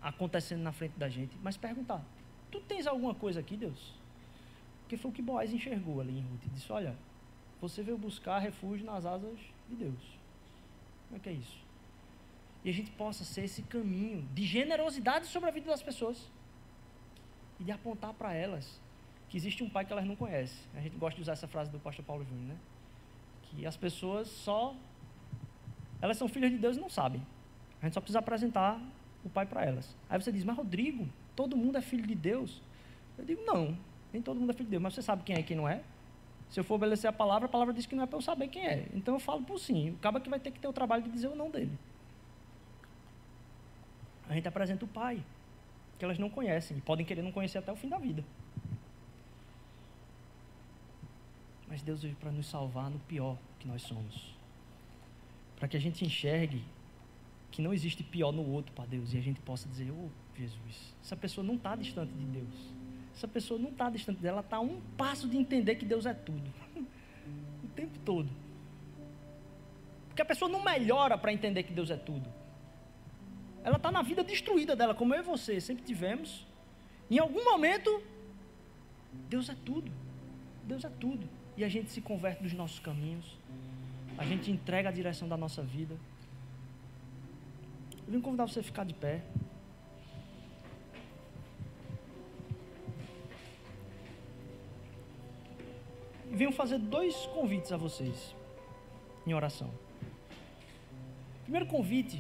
acontecendo 0.02 0.62
na 0.62 0.72
frente 0.72 0.98
da 0.98 1.10
gente, 1.10 1.38
mas 1.42 1.58
perguntar: 1.58 2.04
Tu 2.52 2.60
tens 2.62 2.88
alguma 2.88 3.14
coisa 3.14 3.40
aqui, 3.40 3.56
Deus? 3.56 3.94
Porque 4.82 4.98
foi 4.98 5.12
o 5.12 5.14
que 5.14 5.22
Boaz 5.22 5.54
enxergou 5.54 6.02
ali 6.02 6.18
em 6.18 6.22
Ruth. 6.22 6.52
Disse: 6.54 6.72
Olha, 6.72 6.96
você 7.62 7.84
veio 7.84 7.98
buscar 7.98 8.40
refúgio 8.40 8.86
nas 8.86 9.06
asas 9.06 9.40
de 9.70 9.76
Deus. 9.76 10.19
Como 11.10 11.18
é 11.18 11.20
que 11.20 11.30
é 11.30 11.34
isso? 11.34 11.58
E 12.64 12.70
a 12.70 12.74
gente 12.74 12.92
possa 12.92 13.24
ser 13.24 13.46
esse 13.46 13.64
caminho 13.64 14.22
de 14.34 14.46
generosidade 14.46 15.26
sobre 15.26 15.50
a 15.50 15.52
vida 15.52 15.68
das 15.68 15.82
pessoas 15.82 16.30
e 17.60 17.64
de 17.64 17.72
apontar 17.72 18.14
para 18.14 18.34
elas 18.34 18.80
que 19.28 19.38
existe 19.38 19.64
um 19.64 19.70
pai 19.70 19.86
que 19.86 19.92
elas 19.92 20.06
não 20.06 20.16
conhecem. 20.16 20.58
A 20.76 20.82
gente 20.82 20.96
gosta 20.98 21.16
de 21.16 21.22
usar 21.22 21.34
essa 21.34 21.48
frase 21.48 21.72
do 21.72 21.80
pastor 21.80 22.06
Paulo 22.06 22.24
Júnior, 22.24 22.50
né? 22.50 22.58
Que 23.44 23.66
as 23.66 23.76
pessoas 23.76 24.28
só 24.28 24.76
elas 26.02 26.18
são 26.18 26.28
filhas 26.28 26.52
de 26.52 26.58
Deus 26.58 26.78
e 26.78 26.80
não 26.80 26.90
sabem. 26.90 27.22
A 27.82 27.86
gente 27.86 27.94
só 27.94 28.02
precisa 28.02 28.20
apresentar 28.20 28.80
o 29.24 29.30
pai 29.30 29.46
para 29.46 29.66
elas. 29.66 29.96
Aí 30.10 30.22
você 30.22 30.32
diz: 30.32 30.44
"Mas 30.44 30.56
Rodrigo, 30.56 31.08
todo 31.36 31.58
mundo 31.58 31.78
é 31.78 31.82
filho 31.82 32.06
de 32.06 32.16
Deus?" 32.16 32.62
Eu 33.18 33.26
digo: 33.26 33.44
"Não, 33.46 33.78
nem 34.14 34.22
todo 34.22 34.40
mundo 34.40 34.52
é 34.52 34.54
filho 34.54 34.66
de 34.66 34.72
Deus, 34.72 34.84
mas 34.84 34.94
você 34.94 35.02
sabe 35.02 35.24
quem 35.24 35.36
é 35.36 35.40
e 35.40 35.44
quem 35.44 35.58
não 35.58 35.68
é?" 35.68 35.84
Se 36.50 36.60
eu 36.60 36.64
for 36.64 36.76
obedecer 36.76 37.08
a 37.08 37.14
palavra, 37.14 37.46
a 37.46 37.50
palavra 37.50 37.74
diz 37.74 37.86
que 37.86 37.96
não 37.96 38.04
é 38.04 38.08
para 38.08 38.18
eu 38.18 38.22
saber 38.22 38.48
quem 38.48 38.66
é. 38.66 38.88
Então 38.94 39.14
eu 39.14 39.20
falo 39.20 39.44
por 39.44 39.60
sim. 39.60 39.92
O 39.92 39.98
cabo 39.98 40.20
que 40.20 40.30
vai 40.30 40.40
ter 40.40 40.52
que 40.52 40.60
ter 40.60 40.68
o 40.68 40.74
trabalho 40.74 41.04
de 41.04 41.10
dizer 41.10 41.28
o 41.28 41.36
não 41.36 41.50
dele. 41.50 41.78
A 44.28 44.34
gente 44.34 44.48
apresenta 44.48 44.84
o 44.84 44.88
pai, 44.88 45.24
que 45.98 46.06
elas 46.06 46.18
não 46.18 46.30
conhecem 46.30 46.78
e 46.78 46.82
podem 46.82 47.06
querer 47.06 47.22
não 47.22 47.32
conhecer 47.32 47.60
até 47.60 47.72
o 47.72 47.76
fim 47.76 47.88
da 47.88 47.98
vida. 47.98 48.24
Mas 51.68 51.84
Deus 51.84 52.02
veio 52.02 52.16
para 52.16 52.32
nos 52.32 52.48
salvar 52.48 52.90
no 52.90 53.00
pior 53.00 53.38
que 53.60 53.68
nós 53.68 53.84
somos. 53.84 54.36
Para 55.56 55.68
que 55.68 55.78
a 55.78 55.80
gente 55.80 56.04
enxergue 56.04 56.64
que 57.52 57.62
não 57.62 57.74
existe 57.74 58.04
pior 58.04 58.32
no 58.32 58.48
outro 58.48 58.72
para 58.74 58.86
Deus 58.86 59.14
e 59.14 59.18
a 59.18 59.22
gente 59.22 59.40
possa 59.42 59.68
dizer: 59.70 59.92
Oh, 59.92 60.10
Jesus, 60.36 60.96
essa 61.04 61.16
pessoa 61.16 61.46
não 61.46 61.56
está 61.56 61.76
distante 61.76 62.12
de 62.14 62.26
Deus 62.26 62.79
essa 63.16 63.28
pessoa 63.28 63.60
não 63.60 63.70
está 63.70 63.90
distante 63.90 64.22
dela, 64.22 64.38
ela 64.38 64.46
está 64.46 64.58
a 64.58 64.62
um 64.62 64.80
passo 64.98 65.28
de 65.28 65.38
entender 65.38 65.76
que 65.76 65.86
Deus 65.86 66.06
é 66.06 66.14
tudo. 66.14 66.50
o 67.64 67.68
tempo 67.76 67.98
todo. 68.06 68.30
Porque 70.08 70.22
a 70.22 70.26
pessoa 70.26 70.50
não 70.50 70.64
melhora 70.64 71.18
para 71.18 71.32
entender 71.32 71.64
que 71.64 71.74
Deus 71.74 71.90
é 71.90 71.98
tudo. 71.98 72.30
Ela 73.64 73.78
está 73.78 73.92
na 73.92 74.02
vida 74.02 74.24
destruída 74.24 74.76
dela, 74.76 74.96
como 74.96 75.14
eu 75.14 75.20
e 75.20 75.24
você 75.24 75.60
sempre 75.60 75.84
tivemos. 75.84 76.46
Em 77.10 77.20
algum 77.20 77.44
momento, 77.44 78.02
Deus 79.30 79.50
é 79.50 79.56
tudo. 79.66 79.92
Deus 80.66 80.84
é 80.86 80.90
tudo. 80.90 81.28
E 81.58 81.64
a 81.64 81.70
gente 81.70 81.92
se 81.92 82.02
converte 82.02 82.44
dos 82.44 82.54
nossos 82.54 82.80
caminhos. 82.80 83.38
A 84.18 84.26
gente 84.26 84.52
entrega 84.52 84.90
a 84.90 84.92
direção 84.92 85.28
da 85.28 85.36
nossa 85.36 85.62
vida. 85.62 85.96
Eu 88.06 88.14
vim 88.14 88.22
convidar 88.22 88.48
você 88.48 88.60
a 88.60 88.64
ficar 88.64 88.84
de 88.84 88.94
pé. 88.94 89.24
Venho 96.40 96.54
fazer 96.54 96.78
dois 96.78 97.16
convites 97.38 97.72
a 97.74 97.78
vocês 97.78 98.34
em 99.28 99.34
oração. 99.34 99.70
Primeiro 101.44 101.66
convite 101.66 102.18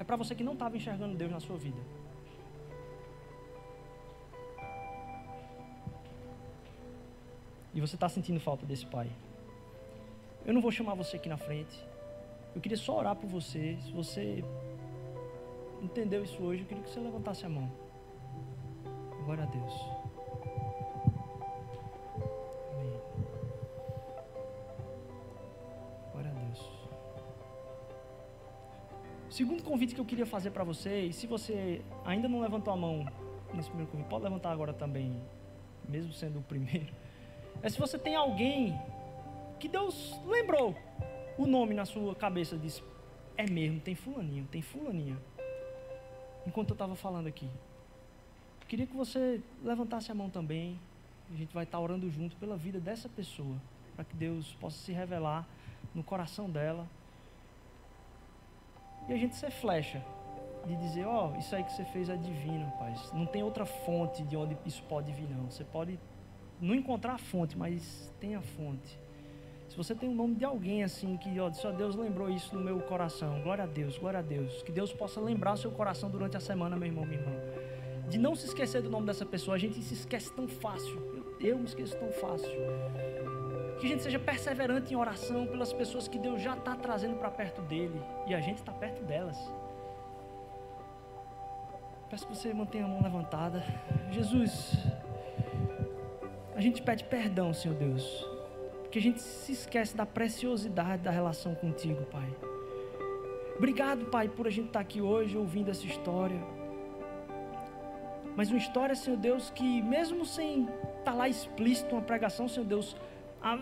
é 0.00 0.02
para 0.02 0.16
você 0.16 0.34
que 0.34 0.42
não 0.42 0.54
estava 0.54 0.76
enxergando 0.76 1.16
Deus 1.16 1.30
na 1.30 1.38
sua 1.38 1.56
vida. 1.56 1.80
E 7.72 7.80
você 7.80 7.94
está 7.94 8.08
sentindo 8.08 8.40
falta 8.40 8.66
desse 8.66 8.86
Pai. 8.86 9.08
Eu 10.44 10.52
não 10.52 10.60
vou 10.60 10.72
chamar 10.72 10.94
você 10.94 11.16
aqui 11.16 11.28
na 11.28 11.36
frente. 11.36 11.76
Eu 12.56 12.60
queria 12.60 12.76
só 12.76 12.98
orar 12.98 13.14
por 13.14 13.28
você. 13.28 13.78
Se 13.84 13.92
você 13.92 14.42
entendeu 15.80 16.24
isso 16.24 16.42
hoje, 16.42 16.62
eu 16.62 16.66
queria 16.66 16.82
que 16.82 16.90
você 16.90 16.98
levantasse 16.98 17.46
a 17.46 17.48
mão. 17.48 17.70
Glória 19.28 19.44
a 19.44 19.46
Deus. 19.46 19.74
Amém. 22.72 23.00
Glória 26.12 26.30
a 26.30 26.34
Deus. 26.34 26.58
O 29.28 29.30
segundo 29.30 29.62
convite 29.62 29.94
que 29.94 30.00
eu 30.00 30.06
queria 30.06 30.24
fazer 30.24 30.50
para 30.50 30.64
você, 30.64 31.02
e 31.02 31.12
se 31.12 31.26
você 31.26 31.82
ainda 32.06 32.26
não 32.26 32.40
levantou 32.40 32.72
a 32.72 32.76
mão 32.78 33.06
nesse 33.52 33.68
primeiro 33.68 33.92
convite, 33.92 34.08
pode 34.08 34.24
levantar 34.24 34.50
agora 34.50 34.72
também, 34.72 35.20
mesmo 35.86 36.10
sendo 36.10 36.38
o 36.38 36.42
primeiro. 36.42 36.88
É 37.60 37.68
se 37.68 37.78
você 37.78 37.98
tem 37.98 38.14
alguém 38.16 38.80
que 39.60 39.68
Deus 39.68 40.18
lembrou 40.24 40.74
o 41.36 41.44
nome 41.44 41.74
na 41.74 41.84
sua 41.84 42.14
cabeça, 42.14 42.56
disse: 42.56 42.82
É 43.36 43.44
mesmo, 43.46 43.78
tem 43.78 43.94
fulaninho, 43.94 44.46
tem 44.50 44.62
fulaninha. 44.62 45.18
Enquanto 46.46 46.70
eu 46.70 46.74
estava 46.74 46.94
falando 46.94 47.26
aqui. 47.26 47.50
Queria 48.68 48.86
que 48.86 48.94
você 48.94 49.40
levantasse 49.64 50.12
a 50.12 50.14
mão 50.14 50.28
também. 50.28 50.78
A 51.32 51.36
gente 51.36 51.54
vai 51.54 51.64
estar 51.64 51.80
orando 51.80 52.08
junto 52.10 52.36
pela 52.36 52.54
vida 52.54 52.78
dessa 52.78 53.08
pessoa, 53.08 53.56
para 53.96 54.04
que 54.04 54.14
Deus 54.14 54.54
possa 54.60 54.76
se 54.76 54.92
revelar 54.92 55.46
no 55.94 56.02
coração 56.02 56.50
dela. 56.50 56.86
E 59.08 59.12
a 59.12 59.16
gente 59.16 59.36
ser 59.36 59.50
flecha 59.50 60.04
de 60.66 60.76
dizer, 60.76 61.06
ó, 61.06 61.32
oh, 61.32 61.38
isso 61.38 61.56
aí 61.56 61.64
que 61.64 61.72
você 61.72 61.84
fez 61.86 62.10
é 62.10 62.16
divino, 62.16 62.66
rapaz. 62.66 63.10
Não 63.14 63.24
tem 63.24 63.42
outra 63.42 63.64
fonte 63.64 64.22
de 64.22 64.36
onde 64.36 64.54
isso 64.66 64.82
pode 64.82 65.10
vir, 65.12 65.30
não. 65.30 65.50
Você 65.50 65.64
pode 65.64 65.98
não 66.60 66.74
encontrar 66.74 67.14
a 67.14 67.18
fonte, 67.18 67.56
mas 67.56 68.12
tem 68.20 68.34
a 68.34 68.42
fonte. 68.42 68.98
Se 69.70 69.76
você 69.78 69.94
tem 69.94 70.10
o 70.10 70.14
nome 70.14 70.34
de 70.34 70.44
alguém 70.44 70.84
assim 70.84 71.16
que, 71.16 71.40
ó, 71.40 71.50
só 71.52 71.72
Deus 71.72 71.96
lembrou 71.96 72.28
isso 72.28 72.54
no 72.54 72.60
meu 72.60 72.80
coração. 72.80 73.40
Glória 73.40 73.64
a 73.64 73.66
Deus, 73.66 73.96
glória 73.96 74.18
a 74.18 74.22
Deus. 74.22 74.62
Que 74.62 74.72
Deus 74.72 74.92
possa 74.92 75.20
lembrar 75.20 75.54
o 75.54 75.56
seu 75.56 75.70
coração 75.70 76.10
durante 76.10 76.36
a 76.36 76.40
semana, 76.40 76.76
meu 76.76 76.88
irmão, 76.88 77.06
minha 77.06 77.20
irmã 77.20 77.57
de 78.08 78.18
não 78.18 78.34
se 78.34 78.46
esquecer 78.46 78.82
do 78.82 78.90
nome 78.90 79.06
dessa 79.06 79.26
pessoa. 79.26 79.54
A 79.54 79.58
gente 79.58 79.80
se 79.82 79.94
esquece 79.94 80.32
tão 80.32 80.48
fácil. 80.48 80.96
Eu, 81.40 81.48
eu 81.48 81.58
me 81.58 81.64
esqueço 81.64 81.96
tão 81.96 82.10
fácil. 82.12 82.50
Que 83.78 83.86
a 83.86 83.88
gente 83.88 84.02
seja 84.02 84.18
perseverante 84.18 84.92
em 84.92 84.96
oração 84.96 85.46
pelas 85.46 85.72
pessoas 85.72 86.08
que 86.08 86.18
Deus 86.18 86.42
já 86.42 86.56
está 86.56 86.74
trazendo 86.74 87.16
para 87.16 87.30
perto 87.30 87.62
dele. 87.62 88.00
E 88.26 88.34
a 88.34 88.40
gente 88.40 88.58
está 88.58 88.72
perto 88.72 89.04
delas. 89.04 89.36
Peço 92.10 92.26
que 92.26 92.34
você 92.34 92.52
mantenha 92.54 92.86
a 92.86 92.88
mão 92.88 93.02
levantada. 93.02 93.62
Jesus, 94.10 94.72
a 96.56 96.60
gente 96.60 96.82
pede 96.82 97.04
perdão, 97.04 97.52
Senhor 97.52 97.76
Deus. 97.76 98.26
Porque 98.82 98.98
a 98.98 99.02
gente 99.02 99.20
se 99.20 99.52
esquece 99.52 99.94
da 99.94 100.06
preciosidade 100.06 101.02
da 101.02 101.10
relação 101.10 101.54
contigo, 101.54 102.04
Pai. 102.06 102.34
Obrigado, 103.56 104.06
Pai, 104.06 104.28
por 104.28 104.46
a 104.46 104.50
gente 104.50 104.68
estar 104.68 104.78
tá 104.78 104.82
aqui 104.82 105.02
hoje 105.02 105.36
ouvindo 105.36 105.70
essa 105.70 105.84
história 105.84 106.57
mas 108.38 108.50
uma 108.50 108.58
história, 108.58 108.94
Senhor 108.94 109.16
Deus, 109.16 109.50
que 109.50 109.82
mesmo 109.82 110.24
sem 110.24 110.62
estar 110.62 111.02
tá 111.06 111.12
lá 111.12 111.28
explícito 111.28 111.96
uma 111.96 112.02
pregação, 112.02 112.46
Senhor 112.46 112.64
Deus, 112.64 112.96
a, 113.42 113.58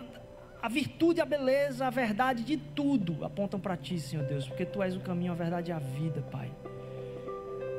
a 0.61 0.69
virtude, 0.69 1.19
a 1.19 1.25
beleza, 1.25 1.87
a 1.87 1.89
verdade 1.89 2.43
de 2.43 2.57
tudo 2.57 3.25
apontam 3.25 3.59
para 3.59 3.75
Ti, 3.75 3.99
Senhor 3.99 4.23
Deus, 4.27 4.47
porque 4.47 4.67
Tu 4.67 4.83
és 4.83 4.95
o 4.95 4.99
caminho, 4.99 5.31
a 5.31 5.35
verdade 5.35 5.71
e 5.71 5.73
a 5.73 5.79
vida, 5.79 6.21
Pai. 6.31 6.51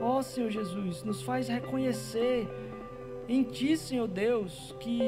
Ó 0.01 0.19
oh, 0.19 0.23
Senhor 0.25 0.51
Jesus, 0.51 1.05
nos 1.05 1.23
faz 1.23 1.47
reconhecer 1.47 2.49
em 3.29 3.45
Ti, 3.45 3.77
Senhor 3.77 4.09
Deus, 4.09 4.75
que 4.81 4.99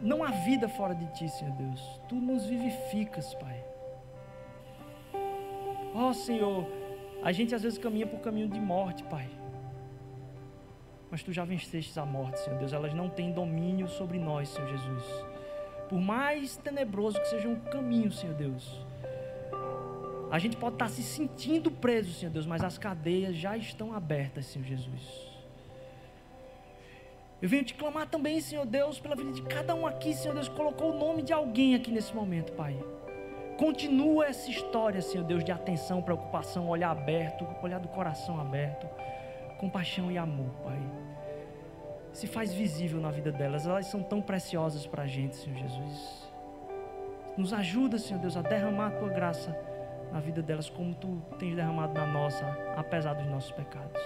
Não 0.00 0.24
há 0.24 0.30
vida 0.30 0.66
fora 0.66 0.94
de 0.94 1.06
ti, 1.12 1.28
Senhor 1.28 1.52
Deus. 1.56 2.00
Tu 2.08 2.14
nos 2.14 2.46
vivificas, 2.46 3.34
Pai. 3.34 3.62
Ó 5.94 6.08
oh, 6.08 6.14
Senhor, 6.14 6.66
a 7.22 7.32
gente 7.32 7.54
às 7.54 7.62
vezes 7.62 7.76
caminha 7.76 8.06
por 8.06 8.20
caminho 8.20 8.48
de 8.48 8.58
morte, 8.58 9.04
Pai. 9.04 9.28
Mas 11.10 11.22
tu 11.22 11.32
já 11.32 11.44
venceste 11.44 11.98
a 11.98 12.04
morte, 12.04 12.40
Senhor 12.40 12.58
Deus. 12.58 12.72
Elas 12.72 12.94
não 12.94 13.08
têm 13.08 13.32
domínio 13.32 13.88
sobre 13.88 14.18
nós, 14.18 14.48
Senhor 14.48 14.68
Jesus. 14.68 15.04
Por 15.88 16.00
mais 16.00 16.56
tenebroso 16.56 17.20
que 17.20 17.28
seja 17.28 17.48
um 17.48 17.60
caminho, 17.60 18.10
Senhor 18.10 18.34
Deus. 18.34 18.84
A 20.30 20.38
gente 20.38 20.56
pode 20.56 20.74
estar 20.74 20.88
se 20.88 21.02
sentindo 21.02 21.70
preso, 21.70 22.12
Senhor 22.12 22.32
Deus, 22.32 22.46
mas 22.46 22.62
as 22.64 22.76
cadeias 22.76 23.36
já 23.36 23.56
estão 23.56 23.94
abertas, 23.94 24.46
Senhor 24.46 24.64
Jesus. 24.64 25.36
Eu 27.40 27.48
venho 27.48 27.64
te 27.64 27.74
clamar 27.74 28.08
também, 28.08 28.40
Senhor 28.40 28.66
Deus, 28.66 28.98
pela 28.98 29.14
vida 29.14 29.30
de 29.30 29.42
cada 29.42 29.74
um 29.74 29.86
aqui, 29.86 30.14
Senhor 30.14 30.34
Deus, 30.34 30.48
colocou 30.48 30.92
o 30.92 30.98
nome 30.98 31.22
de 31.22 31.32
alguém 31.32 31.74
aqui 31.74 31.90
nesse 31.92 32.14
momento, 32.14 32.52
Pai. 32.52 32.76
Continua 33.56 34.26
essa 34.26 34.50
história, 34.50 35.00
Senhor 35.00 35.24
Deus, 35.24 35.44
de 35.44 35.52
atenção, 35.52 36.02
preocupação, 36.02 36.68
olhar 36.68 36.90
aberto, 36.90 37.46
olhar 37.62 37.78
do 37.78 37.88
coração 37.88 38.40
aberto, 38.40 38.86
compaixão 39.58 40.10
e 40.10 40.18
amor, 40.18 40.50
Pai. 40.62 40.80
Se 42.12 42.26
faz 42.26 42.52
visível 42.52 43.00
na 43.00 43.10
vida 43.10 43.30
delas, 43.30 43.66
elas 43.66 43.86
são 43.86 44.02
tão 44.02 44.22
preciosas 44.22 44.86
para 44.86 45.02
a 45.02 45.06
gente, 45.06 45.36
Senhor 45.36 45.56
Jesus. 45.56 46.32
Nos 47.36 47.52
ajuda, 47.52 47.98
Senhor 47.98 48.20
Deus, 48.20 48.36
a 48.36 48.42
derramar 48.42 48.86
a 48.86 48.90
tua 48.92 49.10
graça 49.10 49.54
na 50.10 50.20
vida 50.20 50.40
delas, 50.40 50.70
como 50.70 50.94
tu 50.94 51.20
tens 51.38 51.54
derramado 51.54 51.92
na 51.92 52.06
nossa, 52.06 52.44
apesar 52.76 53.12
dos 53.14 53.26
nossos 53.26 53.52
pecados. 53.52 54.00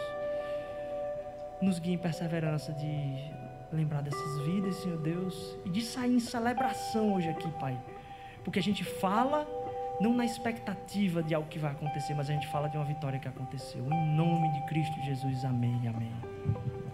Nos 1.62 1.78
guie 1.78 1.92
em 1.92 1.98
perseverança 1.98 2.72
de 2.72 3.30
lembrar 3.72 4.02
dessas 4.02 4.40
vidas, 4.40 4.76
Senhor 4.76 4.98
Deus, 4.98 5.56
e 5.64 5.70
de 5.70 5.82
sair 5.82 6.14
em 6.14 6.20
celebração 6.20 7.14
hoje 7.14 7.28
aqui, 7.28 7.48
Pai. 7.60 7.78
Porque 8.42 8.58
a 8.58 8.62
gente 8.62 8.82
fala 8.82 9.46
não 10.00 10.14
na 10.14 10.24
expectativa 10.24 11.22
de 11.22 11.34
algo 11.34 11.48
que 11.48 11.58
vai 11.58 11.72
acontecer, 11.72 12.14
mas 12.14 12.30
a 12.30 12.32
gente 12.32 12.48
fala 12.48 12.68
de 12.68 12.76
uma 12.76 12.86
vitória 12.86 13.18
que 13.18 13.28
aconteceu. 13.28 13.86
Em 13.86 14.16
nome 14.16 14.50
de 14.52 14.66
Cristo 14.66 14.98
Jesus, 15.02 15.44
amém, 15.44 15.86
amém. 15.86 16.89